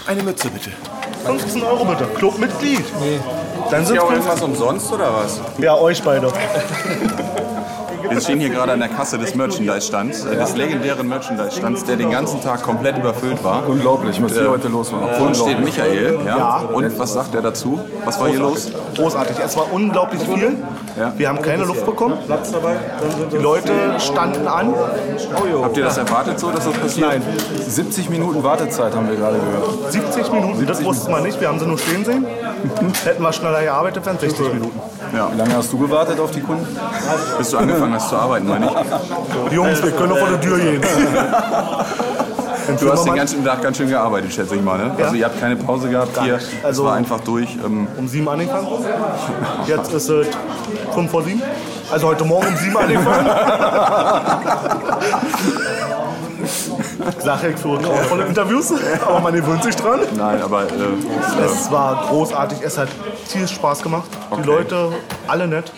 Eine 0.09 0.22
Mütze 0.24 0.51
bitte. 0.51 0.70
15 1.24 1.62
Euro 1.62 1.84
bitte. 1.84 2.05
Clubmitglied. 2.16 2.82
Nee. 3.01 3.20
Dann 3.70 3.82
Ist 3.82 3.86
sind 3.86 3.95
ja 3.97 4.03
auch 4.03 4.09
15 4.11 4.26
irgendwas 4.26 4.43
umsonst 4.43 4.93
oder 4.93 5.14
was? 5.14 5.41
Ja, 5.59 5.76
euch 5.76 6.03
beide. 6.03 6.32
Wir 8.09 8.20
stehen 8.20 8.41
hier 8.41 8.49
gerade 8.49 8.72
an 8.72 8.80
der 8.80 8.88
Kasse 8.88 9.18
des 9.18 9.36
Merchandise-Stands, 9.36 10.24
äh, 10.24 10.34
des 10.34 10.57
legendären 10.57 11.07
Merchandise-Stands, 11.07 11.84
der 11.84 11.95
den 11.95 12.11
ganzen 12.11 12.41
Tag 12.41 12.64
komplett 12.64 12.99
überfüllt 12.99 13.45
war. 13.45 13.68
Unglaublich, 13.68 14.20
was 14.20 14.32
hier 14.32 14.51
heute 14.51 14.66
los 14.66 14.93
war. 14.93 15.14
Vor 15.14 15.28
uns 15.28 15.38
steht. 15.38 15.61
Michael. 15.61 16.18
Ja. 16.26 16.36
Ja. 16.36 16.57
Und 16.72 16.99
was 16.99 17.12
sagt 17.12 17.36
er 17.36 17.43
dazu? 17.43 17.78
Was 18.05 18.18
war 18.18 18.28
hier 18.28 18.41
los? 18.41 18.72
Großartig. 18.97 19.36
Es 19.38 19.57
war 19.57 19.72
unglaublich 19.72 20.22
viel. 20.22 20.57
Wir 21.16 21.28
haben 21.28 21.42
keine 21.42 21.64
Luft 21.64 21.86
bekommen. 21.86 22.18
Die 23.32 23.36
Leute 23.36 23.72
standen 23.98 24.46
an. 24.46 24.74
Habt 25.62 25.76
ihr 25.76 25.84
das 25.84 25.98
erwartet 25.98 26.38
so, 26.38 26.51
dass 26.51 26.64
das 26.64 26.74
passiert? 26.74 27.09
Nein. 27.09 27.22
70 27.66 28.11
Minuten 28.11 28.42
Wartezeit 28.42 28.94
haben 28.94 29.09
wir 29.09 29.16
gerade 29.16 29.38
gehört. 29.38 29.92
70 29.92 30.32
Minuten, 30.32 30.66
das 30.66 30.84
wussten 30.84 31.11
wir 31.12 31.20
nicht. 31.20 31.40
Wir 31.40 31.48
haben 31.48 31.59
sie 31.59 31.66
nur 31.66 31.78
stehen 31.78 32.05
sehen. 32.05 32.26
Hätten 33.05 33.22
wir 33.22 33.32
schneller 33.32 33.62
gearbeitet, 33.62 34.05
wären 34.05 34.18
60 34.18 34.53
Minuten. 34.55 34.80
Ja. 35.14 35.30
Wie 35.32 35.38
lange 35.38 35.57
hast 35.57 35.72
du 35.72 35.78
gewartet 35.78 36.20
auf 36.20 36.30
die 36.30 36.40
Kunden? 36.40 36.66
Bis 37.38 37.51
du 37.51 37.59
angefangen 37.59 37.94
hast 37.94 38.09
zu 38.09 38.16
arbeiten, 38.16 38.46
meine 38.48 38.66
ich. 38.66 39.53
Jungs, 39.53 39.82
wir 39.82 39.90
können 39.92 40.11
doch 40.11 40.18
vor 40.18 40.28
der 40.28 40.40
Tür 40.40 40.59
gehen. 40.59 40.82
Du 42.78 42.92
hast 42.92 43.04
den 43.04 43.14
ganzen 43.14 43.44
Tag 43.44 43.62
ganz 43.62 43.76
schön 43.76 43.88
gearbeitet, 43.88 44.32
schätze 44.32 44.54
ich 44.56 44.62
mal. 44.62 44.78
Ne? 44.78 44.94
Ja. 44.98 45.04
Also 45.04 45.16
ihr 45.16 45.24
habt 45.24 45.40
keine 45.40 45.56
Pause 45.56 45.88
gehabt 45.88 46.18
hier. 46.22 46.34
Also- 46.62 46.82
es 46.82 46.88
war 46.88 46.96
einfach 46.96 47.20
durch. 47.20 47.48
Ähm, 47.64 47.86
Um 47.96 48.06
sieben 48.08 48.28
angefangen. 48.28 48.66
Jetzt 49.66 49.92
ist 49.92 50.08
es 50.08 50.26
fünf 50.94 51.10
vor 51.10 51.22
sieben. 51.22 51.42
Also 51.90 52.06
heute 52.06 52.24
Morgen 52.24 52.46
um 52.46 52.56
sieben 52.56 52.76
angefangen. 52.76 53.26
Sache 57.22 57.48
ich 57.48 57.56
für 57.56 57.78
grauenvolle 57.78 58.24
Interviews, 58.26 58.72
aber 59.06 59.20
man 59.20 59.34
gewöhnt 59.34 59.62
sich 59.62 59.76
dran. 59.76 60.00
Nein, 60.16 60.42
aber 60.42 60.64
äh, 60.64 61.44
Es 61.44 61.70
war 61.70 62.06
großartig, 62.08 62.58
es 62.62 62.78
hat 62.78 62.88
tierisch 63.30 63.52
Spaß 63.54 63.82
gemacht. 63.82 64.08
Die 64.38 64.42
Leute, 64.46 64.90
alle 65.28 65.46
nett, 65.46 65.72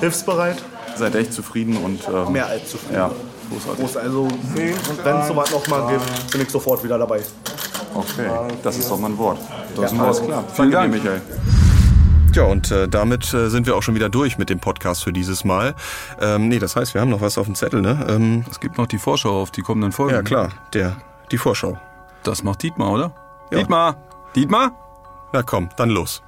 hilfsbereit. 0.00 0.56
seid 0.96 1.14
echt 1.14 1.32
zufrieden 1.32 1.76
und 1.76 2.00
ähm, 2.08 2.32
Mehr 2.32 2.46
als 2.46 2.70
zufrieden. 2.70 2.94
Ja, 2.94 3.10
Groß, 3.50 3.96
also, 3.96 4.28
wenn 4.54 5.16
es 5.16 5.28
sowas 5.28 5.50
nochmal 5.50 5.92
gibt, 5.92 6.30
bin 6.32 6.40
ich 6.42 6.50
sofort 6.50 6.82
wieder 6.82 6.98
dabei. 6.98 7.20
Okay, 7.94 8.28
das 8.62 8.78
ist 8.78 8.90
doch 8.90 8.98
mal 8.98 9.10
ein 9.10 9.18
Wort. 9.18 9.38
Das 9.74 9.86
ist 9.86 9.98
ein 9.98 10.04
alles 10.04 10.18
Wort. 10.18 10.28
klar. 10.28 10.44
Vielen 10.52 10.70
Danke 10.70 10.90
Dank. 10.98 11.02
dir, 11.04 11.10
Michael. 11.10 11.22
Ja, 12.34 12.42
und 12.44 12.70
äh, 12.70 12.86
damit 12.86 13.32
äh, 13.32 13.48
sind 13.48 13.66
wir 13.66 13.76
auch 13.76 13.82
schon 13.82 13.94
wieder 13.94 14.10
durch 14.10 14.36
mit 14.36 14.50
dem 14.50 14.58
Podcast 14.58 15.04
für 15.04 15.12
dieses 15.12 15.44
Mal. 15.44 15.74
Ähm, 16.20 16.48
nee, 16.48 16.58
das 16.58 16.76
heißt, 16.76 16.92
wir 16.92 17.00
haben 17.00 17.08
noch 17.08 17.22
was 17.22 17.38
auf 17.38 17.46
dem 17.46 17.54
Zettel, 17.54 17.80
ne? 17.80 18.04
Ähm, 18.10 18.44
es 18.50 18.60
gibt 18.60 18.76
noch 18.76 18.86
die 18.86 18.98
Vorschau 18.98 19.40
auf 19.40 19.50
die 19.52 19.62
kommenden 19.62 19.92
Folgen. 19.92 20.14
Ja, 20.14 20.22
klar, 20.22 20.50
der, 20.74 20.96
die 21.30 21.38
Vorschau. 21.38 21.78
Das 22.24 22.42
macht 22.42 22.62
Dietmar, 22.62 22.90
oder? 22.92 23.12
Dietmar! 23.52 23.96
Dietmar? 24.34 24.72
Na 25.32 25.42
komm, 25.42 25.70
dann 25.78 25.88
los. 25.88 26.22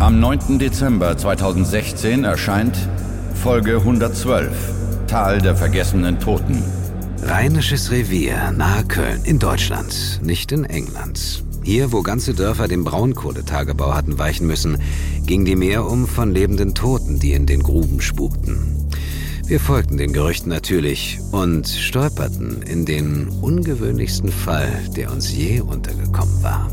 Am 0.00 0.18
9. 0.18 0.58
Dezember 0.58 1.16
2016 1.16 2.24
erscheint 2.24 2.76
Folge 3.40 3.76
112, 3.76 4.50
Tal 5.06 5.40
der 5.40 5.54
vergessenen 5.54 6.18
Toten. 6.18 6.62
Rheinisches 7.22 7.90
Revier 7.90 8.52
nahe 8.52 8.84
Köln 8.84 9.24
in 9.24 9.38
Deutschland, 9.38 10.20
nicht 10.22 10.52
in 10.52 10.64
England. 10.64 11.44
Hier, 11.62 11.92
wo 11.92 12.02
ganze 12.02 12.34
Dörfer 12.34 12.68
dem 12.68 12.84
Braunkohletagebau 12.84 13.94
hatten 13.94 14.18
weichen 14.18 14.46
müssen, 14.46 14.78
ging 15.26 15.44
die 15.44 15.56
Meer 15.56 15.86
um 15.86 16.06
von 16.06 16.32
lebenden 16.32 16.74
Toten, 16.74 17.18
die 17.18 17.32
in 17.32 17.46
den 17.46 17.62
Gruben 17.62 18.00
spukten. 18.00 18.88
Wir 19.46 19.60
folgten 19.60 19.98
den 19.98 20.12
Gerüchten 20.12 20.48
natürlich 20.50 21.18
und 21.32 21.68
stolperten 21.68 22.62
in 22.62 22.86
den 22.86 23.28
ungewöhnlichsten 23.28 24.32
Fall, 24.32 24.70
der 24.96 25.12
uns 25.12 25.34
je 25.34 25.60
untergekommen 25.60 26.42
war. 26.42 26.70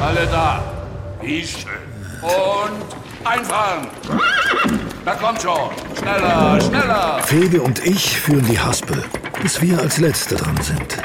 Alle 0.00 0.26
da. 0.26 0.62
Wie 1.22 1.44
schön. 1.44 1.70
Und 2.22 3.26
einfahren. 3.26 3.86
Na 5.04 5.14
kommt 5.14 5.40
schon. 5.40 5.70
Schneller, 5.98 6.60
schneller. 6.60 7.22
Fede 7.24 7.62
und 7.62 7.84
ich 7.86 8.18
führen 8.18 8.44
die 8.46 8.58
Haspel, 8.58 9.02
bis 9.42 9.60
wir 9.62 9.78
als 9.78 9.98
Letzte 9.98 10.36
dran 10.36 10.58
sind. 10.60 10.98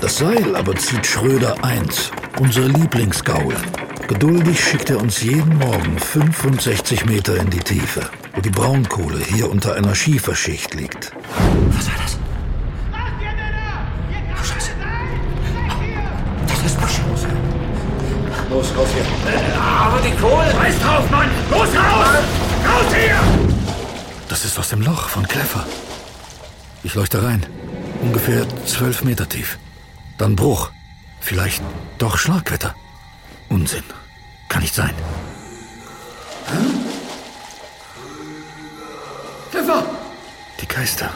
Das 0.00 0.18
Seil 0.18 0.56
aber 0.56 0.74
zieht 0.74 1.06
Schröder 1.06 1.56
1, 1.62 2.10
unser 2.40 2.62
Lieblingsgaul. 2.62 3.54
Geduldig 4.08 4.62
schickt 4.62 4.90
er 4.90 5.00
uns 5.00 5.22
jeden 5.22 5.56
Morgen 5.58 5.98
65 5.98 7.06
Meter 7.06 7.36
in 7.36 7.50
die 7.50 7.58
Tiefe, 7.58 8.08
wo 8.34 8.40
die 8.40 8.50
Braunkohle 8.50 9.18
hier 9.18 9.50
unter 9.50 9.74
einer 9.74 9.94
Schieferschicht 9.94 10.74
liegt. 10.74 11.12
Was 11.76 11.86
war 11.86 11.94
das? 12.02 12.18
Oh, 12.92 14.44
Scheiße. 14.44 14.70
Das 16.46 16.64
ist 16.64 16.80
Busch. 16.80 17.00
Los, 18.50 18.72
raus 18.76 18.88
hier. 18.94 19.04
Aber 19.60 20.00
die 20.00 20.16
Kohle. 20.16 20.50
Scheiß 20.50 20.78
drauf, 20.80 21.10
Mann. 21.10 21.30
Los, 21.50 21.68
raus. 21.76 22.37
Raus 22.68 22.94
hier. 22.94 23.18
Das 24.28 24.44
ist 24.44 24.58
aus 24.58 24.68
dem 24.68 24.82
Loch 24.82 25.08
von 25.08 25.26
Kleffer. 25.26 25.66
Ich 26.82 26.94
leuchte 26.94 27.22
rein. 27.22 27.44
Ungefähr 28.02 28.46
zwölf 28.66 29.02
Meter 29.04 29.28
tief. 29.28 29.58
Dann 30.18 30.36
Bruch. 30.36 30.70
Vielleicht 31.20 31.62
doch 31.98 32.16
Schlagwetter. 32.18 32.74
Unsinn. 33.48 33.84
Kann 34.48 34.62
nicht 34.62 34.74
sein. 34.74 34.94
Pfeffer. 39.50 39.82
Die 40.60 40.66
Geister. 40.66 41.10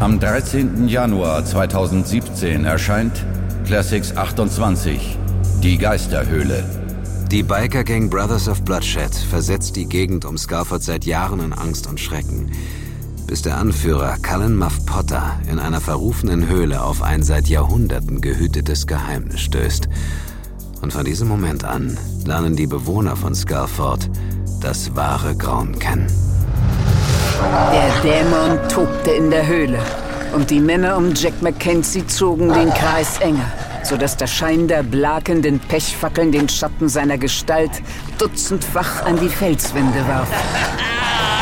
Am 0.00 0.20
13. 0.20 0.88
Januar 0.88 1.44
2017 1.44 2.64
erscheint 2.64 3.24
Classics 3.64 4.16
28, 4.16 5.18
die 5.64 5.78
Geisterhöhle. 5.78 6.62
Die 7.30 7.42
Biker-Gang 7.42 8.10
Brothers 8.10 8.48
of 8.50 8.62
Bloodshed 8.64 9.14
versetzt 9.14 9.76
die 9.76 9.86
Gegend 9.86 10.26
um 10.26 10.36
Scarford 10.36 10.82
seit 10.82 11.06
Jahren 11.06 11.40
in 11.40 11.54
Angst 11.54 11.86
und 11.86 11.98
Schrecken. 11.98 12.52
Bis 13.26 13.40
der 13.40 13.56
Anführer 13.56 14.18
Cullen 14.20 14.58
Muff 14.58 14.84
Potter 14.84 15.40
in 15.50 15.58
einer 15.58 15.80
verrufenen 15.80 16.48
Höhle 16.48 16.82
auf 16.82 17.02
ein 17.02 17.22
seit 17.22 17.48
Jahrhunderten 17.48 18.20
gehütetes 18.20 18.86
Geheimnis 18.86 19.40
stößt. 19.40 19.88
Und 20.82 20.92
von 20.92 21.06
diesem 21.06 21.28
Moment 21.28 21.64
an 21.64 21.96
lernen 22.26 22.56
die 22.56 22.66
Bewohner 22.66 23.16
von 23.16 23.34
Scarford 23.34 24.10
das 24.60 24.94
wahre 24.94 25.34
Grauen 25.34 25.78
kennen. 25.78 26.08
Der 27.72 28.02
Dämon 28.02 28.68
tobte 28.68 29.12
in 29.12 29.30
der 29.30 29.46
Höhle 29.46 29.78
und 30.34 30.50
die 30.50 30.60
Männer 30.60 30.98
um 30.98 31.14
Jack 31.14 31.40
Mackenzie 31.40 32.06
zogen 32.06 32.52
den 32.52 32.68
Kreis 32.68 33.18
enger, 33.20 33.50
sodass 33.86 34.16
der 34.16 34.26
Schein 34.26 34.68
der 34.68 34.82
blakenden 34.82 35.60
Pechfackeln 35.60 36.32
den 36.32 36.48
Schatten 36.48 36.88
seiner 36.88 37.18
Gestalt 37.18 37.70
dutzendfach 38.18 39.04
an 39.04 39.18
die 39.18 39.28
Felswände 39.28 40.06
warf. 40.08 40.28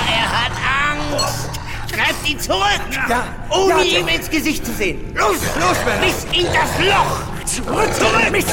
Er 0.09 0.31
hat 0.31 0.53
Angst. 0.91 1.49
Treibt 1.91 2.29
ihn 2.29 2.41
zurück. 2.41 2.81
Ja. 3.09 3.25
Ohne 3.51 3.85
Ja, 3.85 3.99
ihm 4.01 4.09
ins 4.09 4.29
Gesicht 4.31 4.65
zu 4.65 4.73
sehen. 4.73 5.15
Los, 5.15 5.37
los, 5.61 5.77
Bis 6.01 6.39
in 6.39 6.47
das 6.47 6.87
Loch. 6.87 7.33
Zurück, 7.47 7.95
zurück. 7.95 8.47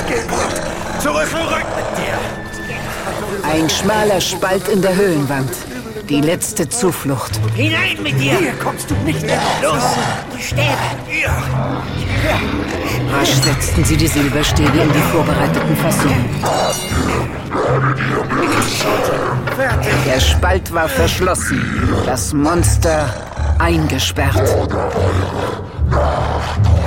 Zurück! 1.02 1.28
Zurück! 1.30 1.66
Ein 3.44 3.70
schmaler 3.70 4.22
Spalt 4.22 4.68
in 4.68 4.82
der 4.82 4.96
Höhlenwand. 4.96 5.50
Die 6.10 6.22
letzte 6.22 6.68
Zuflucht. 6.68 7.40
Hinein 7.56 8.02
mit 8.02 8.20
dir! 8.20 8.36
Hier 8.36 8.54
kommst 8.54 8.90
du 8.90 8.96
nicht 9.06 9.22
mehr 9.22 9.40
Los! 9.62 9.84
Die 10.36 10.42
Stäbe! 10.42 10.64
Hier! 11.08 11.30
Rasch 13.14 13.34
setzten 13.44 13.86
sie 13.86 13.96
die 13.96 14.08
Silberstäbe 14.08 14.76
in 14.80 14.92
die 14.92 15.00
vorbereiteten 15.12 15.78
Fassungen. 15.78 16.26
Der 20.08 20.20
Spalt 20.20 20.74
war 20.74 20.90
verschlossen, 20.90 21.62
das 22.08 22.34
Monster 22.34 23.14
eingesperrt. 23.60 24.50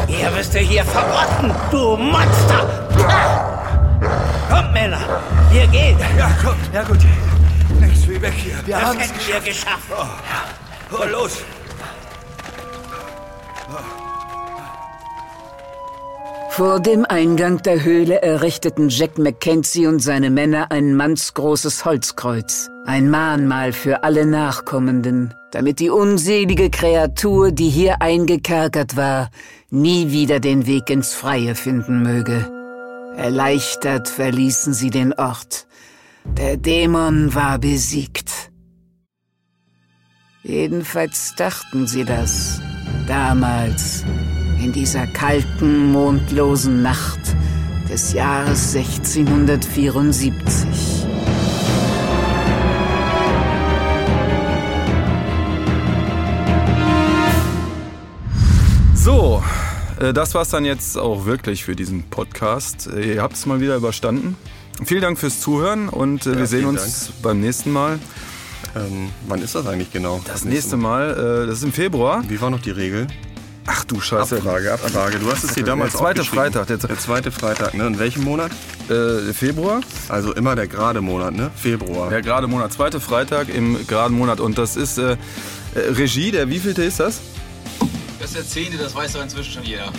Ihr 0.08 0.36
wirst 0.36 0.54
ihr 0.54 0.62
hier 0.62 0.84
verrotten, 0.84 1.52
du 1.70 1.96
Monster! 1.96 2.90
Kommt, 4.50 4.72
Männer! 4.72 4.98
Wir 5.52 5.68
gehen! 5.68 5.96
Ja, 6.18 6.28
kommt. 6.42 6.74
Ja, 6.74 6.82
gut. 6.82 6.98
Weg 8.22 8.32
hier. 8.34 8.58
Wir 8.64 8.80
haben 8.80 8.98
es 9.00 9.10
wir 9.26 9.40
geschafft. 9.40 9.90
Oh. 9.90 10.06
Oh, 10.92 11.04
los! 11.10 11.38
Vor 16.50 16.80
dem 16.80 17.06
Eingang 17.06 17.62
der 17.62 17.82
Höhle 17.82 18.20
errichteten 18.20 18.90
Jack 18.90 19.18
Mackenzie 19.18 19.86
und 19.86 20.00
seine 20.00 20.30
Männer 20.30 20.70
ein 20.70 20.94
mannsgroßes 20.94 21.84
Holzkreuz. 21.84 22.68
Ein 22.84 23.08
Mahnmal 23.08 23.72
für 23.72 24.04
alle 24.04 24.26
Nachkommenden, 24.26 25.34
damit 25.50 25.80
die 25.80 25.88
unselige 25.88 26.68
Kreatur, 26.68 27.52
die 27.52 27.70
hier 27.70 28.02
eingekerkert 28.02 28.96
war, 28.96 29.30
nie 29.70 30.10
wieder 30.10 30.40
den 30.40 30.66
Weg 30.66 30.90
ins 30.90 31.14
Freie 31.14 31.54
finden 31.54 32.02
möge. 32.02 32.52
Erleichtert 33.16 34.08
verließen 34.08 34.74
sie 34.74 34.90
den 34.90 35.14
Ort. 35.14 35.66
Der 36.24 36.56
Dämon 36.56 37.34
war 37.34 37.58
besiegt. 37.58 38.50
Jedenfalls 40.42 41.34
dachten 41.36 41.86
sie 41.86 42.04
das 42.04 42.60
damals 43.06 44.04
in 44.62 44.72
dieser 44.72 45.06
kalten, 45.06 45.92
mondlosen 45.92 46.82
Nacht 46.82 47.20
des 47.88 48.12
Jahres 48.12 48.74
1674. 48.74 51.06
So, 58.94 59.42
äh, 60.00 60.12
das 60.12 60.34
war's 60.34 60.50
dann 60.50 60.64
jetzt 60.64 60.96
auch 60.96 61.26
wirklich 61.26 61.64
für 61.64 61.74
diesen 61.74 62.04
Podcast. 62.04 62.86
Äh, 62.86 63.14
Ihr 63.14 63.22
habt 63.22 63.34
es 63.34 63.46
mal 63.46 63.60
wieder 63.60 63.76
überstanden. 63.76 64.36
Vielen 64.84 65.02
Dank 65.02 65.18
fürs 65.18 65.40
Zuhören 65.40 65.88
und 65.88 66.26
äh, 66.26 66.32
Ja, 66.32 66.38
wir 66.38 66.46
sehen 66.46 66.66
uns 66.66 67.10
beim 67.22 67.40
nächsten 67.40 67.70
Mal. 67.72 67.98
Ähm, 68.74 69.10
wann 69.28 69.42
ist 69.42 69.54
das 69.54 69.66
eigentlich 69.66 69.92
genau? 69.92 70.20
Das 70.26 70.44
nächste 70.44 70.76
Mal, 70.76 71.42
äh, 71.44 71.46
das 71.46 71.58
ist 71.58 71.64
im 71.64 71.72
Februar. 71.72 72.22
Wie 72.28 72.40
war 72.40 72.50
noch 72.50 72.60
die 72.60 72.70
Regel? 72.70 73.06
Ach 73.66 73.84
du 73.84 74.00
Scheiße. 74.00 74.36
Abfrage, 74.38 74.72
Abfrage. 74.72 75.18
Du 75.20 75.30
hast 75.30 75.44
es 75.44 75.54
hier 75.54 75.62
Der 75.62 75.74
damals 75.74 75.92
zweite 75.92 76.22
aufgeschrieben. 76.22 76.52
Freitag. 76.52 76.66
Der, 76.66 76.76
Der 76.78 76.98
zweite 76.98 77.30
Freitag, 77.30 77.74
ne? 77.74 77.86
In 77.86 77.98
welchem 77.98 78.24
Monat? 78.24 78.50
Äh, 78.88 79.32
Februar. 79.32 79.82
Also 80.08 80.32
immer 80.34 80.56
der 80.56 80.66
gerade 80.66 81.00
Monat, 81.00 81.34
ne? 81.34 81.50
Februar. 81.54 82.10
Der 82.10 82.22
gerade 82.22 82.48
Monat, 82.48 82.72
zweite 82.72 82.98
Freitag 82.98 83.48
im 83.54 83.86
geraden 83.86 84.16
Monat. 84.18 84.40
Und 84.40 84.58
das 84.58 84.74
ist 84.76 84.98
äh, 84.98 85.12
äh, 85.12 85.16
Regie, 85.90 86.32
der 86.32 86.48
wievielte 86.48 86.82
ist 86.82 86.98
das? 86.98 87.20
Das 88.18 88.30
ist 88.30 88.36
der 88.36 88.46
zehnte, 88.46 88.78
das 88.78 88.94
weiß 88.96 89.12
doch 89.12 89.22
inzwischen 89.22 89.52
schon 89.52 89.62
jeder. 89.64 89.92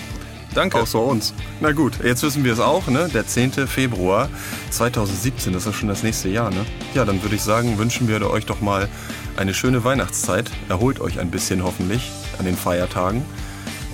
Danke. 0.54 0.80
Außer 0.80 1.00
uns. 1.00 1.34
Na 1.60 1.72
gut, 1.72 1.94
jetzt 2.04 2.24
wissen 2.24 2.44
wir 2.44 2.54
es 2.54 2.60
auch, 2.60 2.88
ne? 2.88 3.10
Der 3.14 3.26
10. 3.26 3.68
Februar 3.68 4.30
2017, 4.70 5.54
das 5.54 5.66
ist 5.66 5.76
schon 5.76 5.90
das 5.90 6.04
nächste 6.04 6.30
Jahr, 6.30 6.50
ne? 6.52 6.66
Ja, 6.94 7.06
dann 7.06 7.22
würde 7.24 7.36
ich 7.36 7.42
sagen, 7.42 7.78
wünschen 7.78 8.08
wir 8.08 8.30
euch 8.30 8.46
doch 8.46 8.62
mal 8.62 8.88
eine 9.36 9.54
schöne 9.54 9.84
Weihnachtszeit. 9.84 10.52
Erholt 10.70 11.00
euch 11.00 11.20
ein 11.20 11.32
bisschen 11.32 11.64
hoffentlich 11.64 12.12
an 12.40 12.46
den 12.46 12.56
Feiertagen 12.56 13.24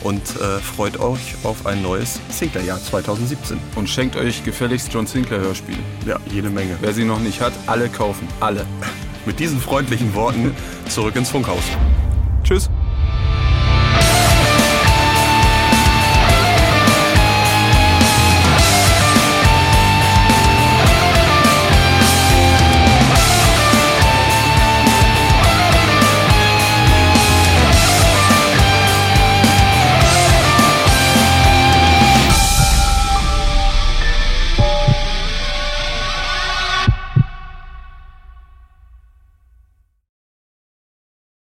und 0.03 0.21
äh, 0.21 0.59
freut 0.59 0.99
euch 0.99 1.35
auf 1.43 1.65
ein 1.65 1.81
neues 1.81 2.19
Sinclair-Jahr 2.29 2.81
2017. 2.81 3.59
Und 3.75 3.89
schenkt 3.89 4.15
euch 4.15 4.43
gefälligst 4.43 4.93
John 4.93 5.07
Sinclair 5.07 5.41
Hörspiele. 5.41 5.79
Ja, 6.05 6.19
jede 6.31 6.49
Menge. 6.49 6.77
Wer 6.81 6.93
sie 6.93 7.05
noch 7.05 7.19
nicht 7.19 7.41
hat, 7.41 7.53
alle 7.67 7.89
kaufen. 7.89 8.27
Alle. 8.39 8.65
Mit 9.25 9.39
diesen 9.39 9.59
freundlichen 9.59 10.13
Worten 10.13 10.55
zurück 10.87 11.15
ins 11.15 11.29
Funkhaus. 11.29 11.63
Tschüss. 12.43 12.69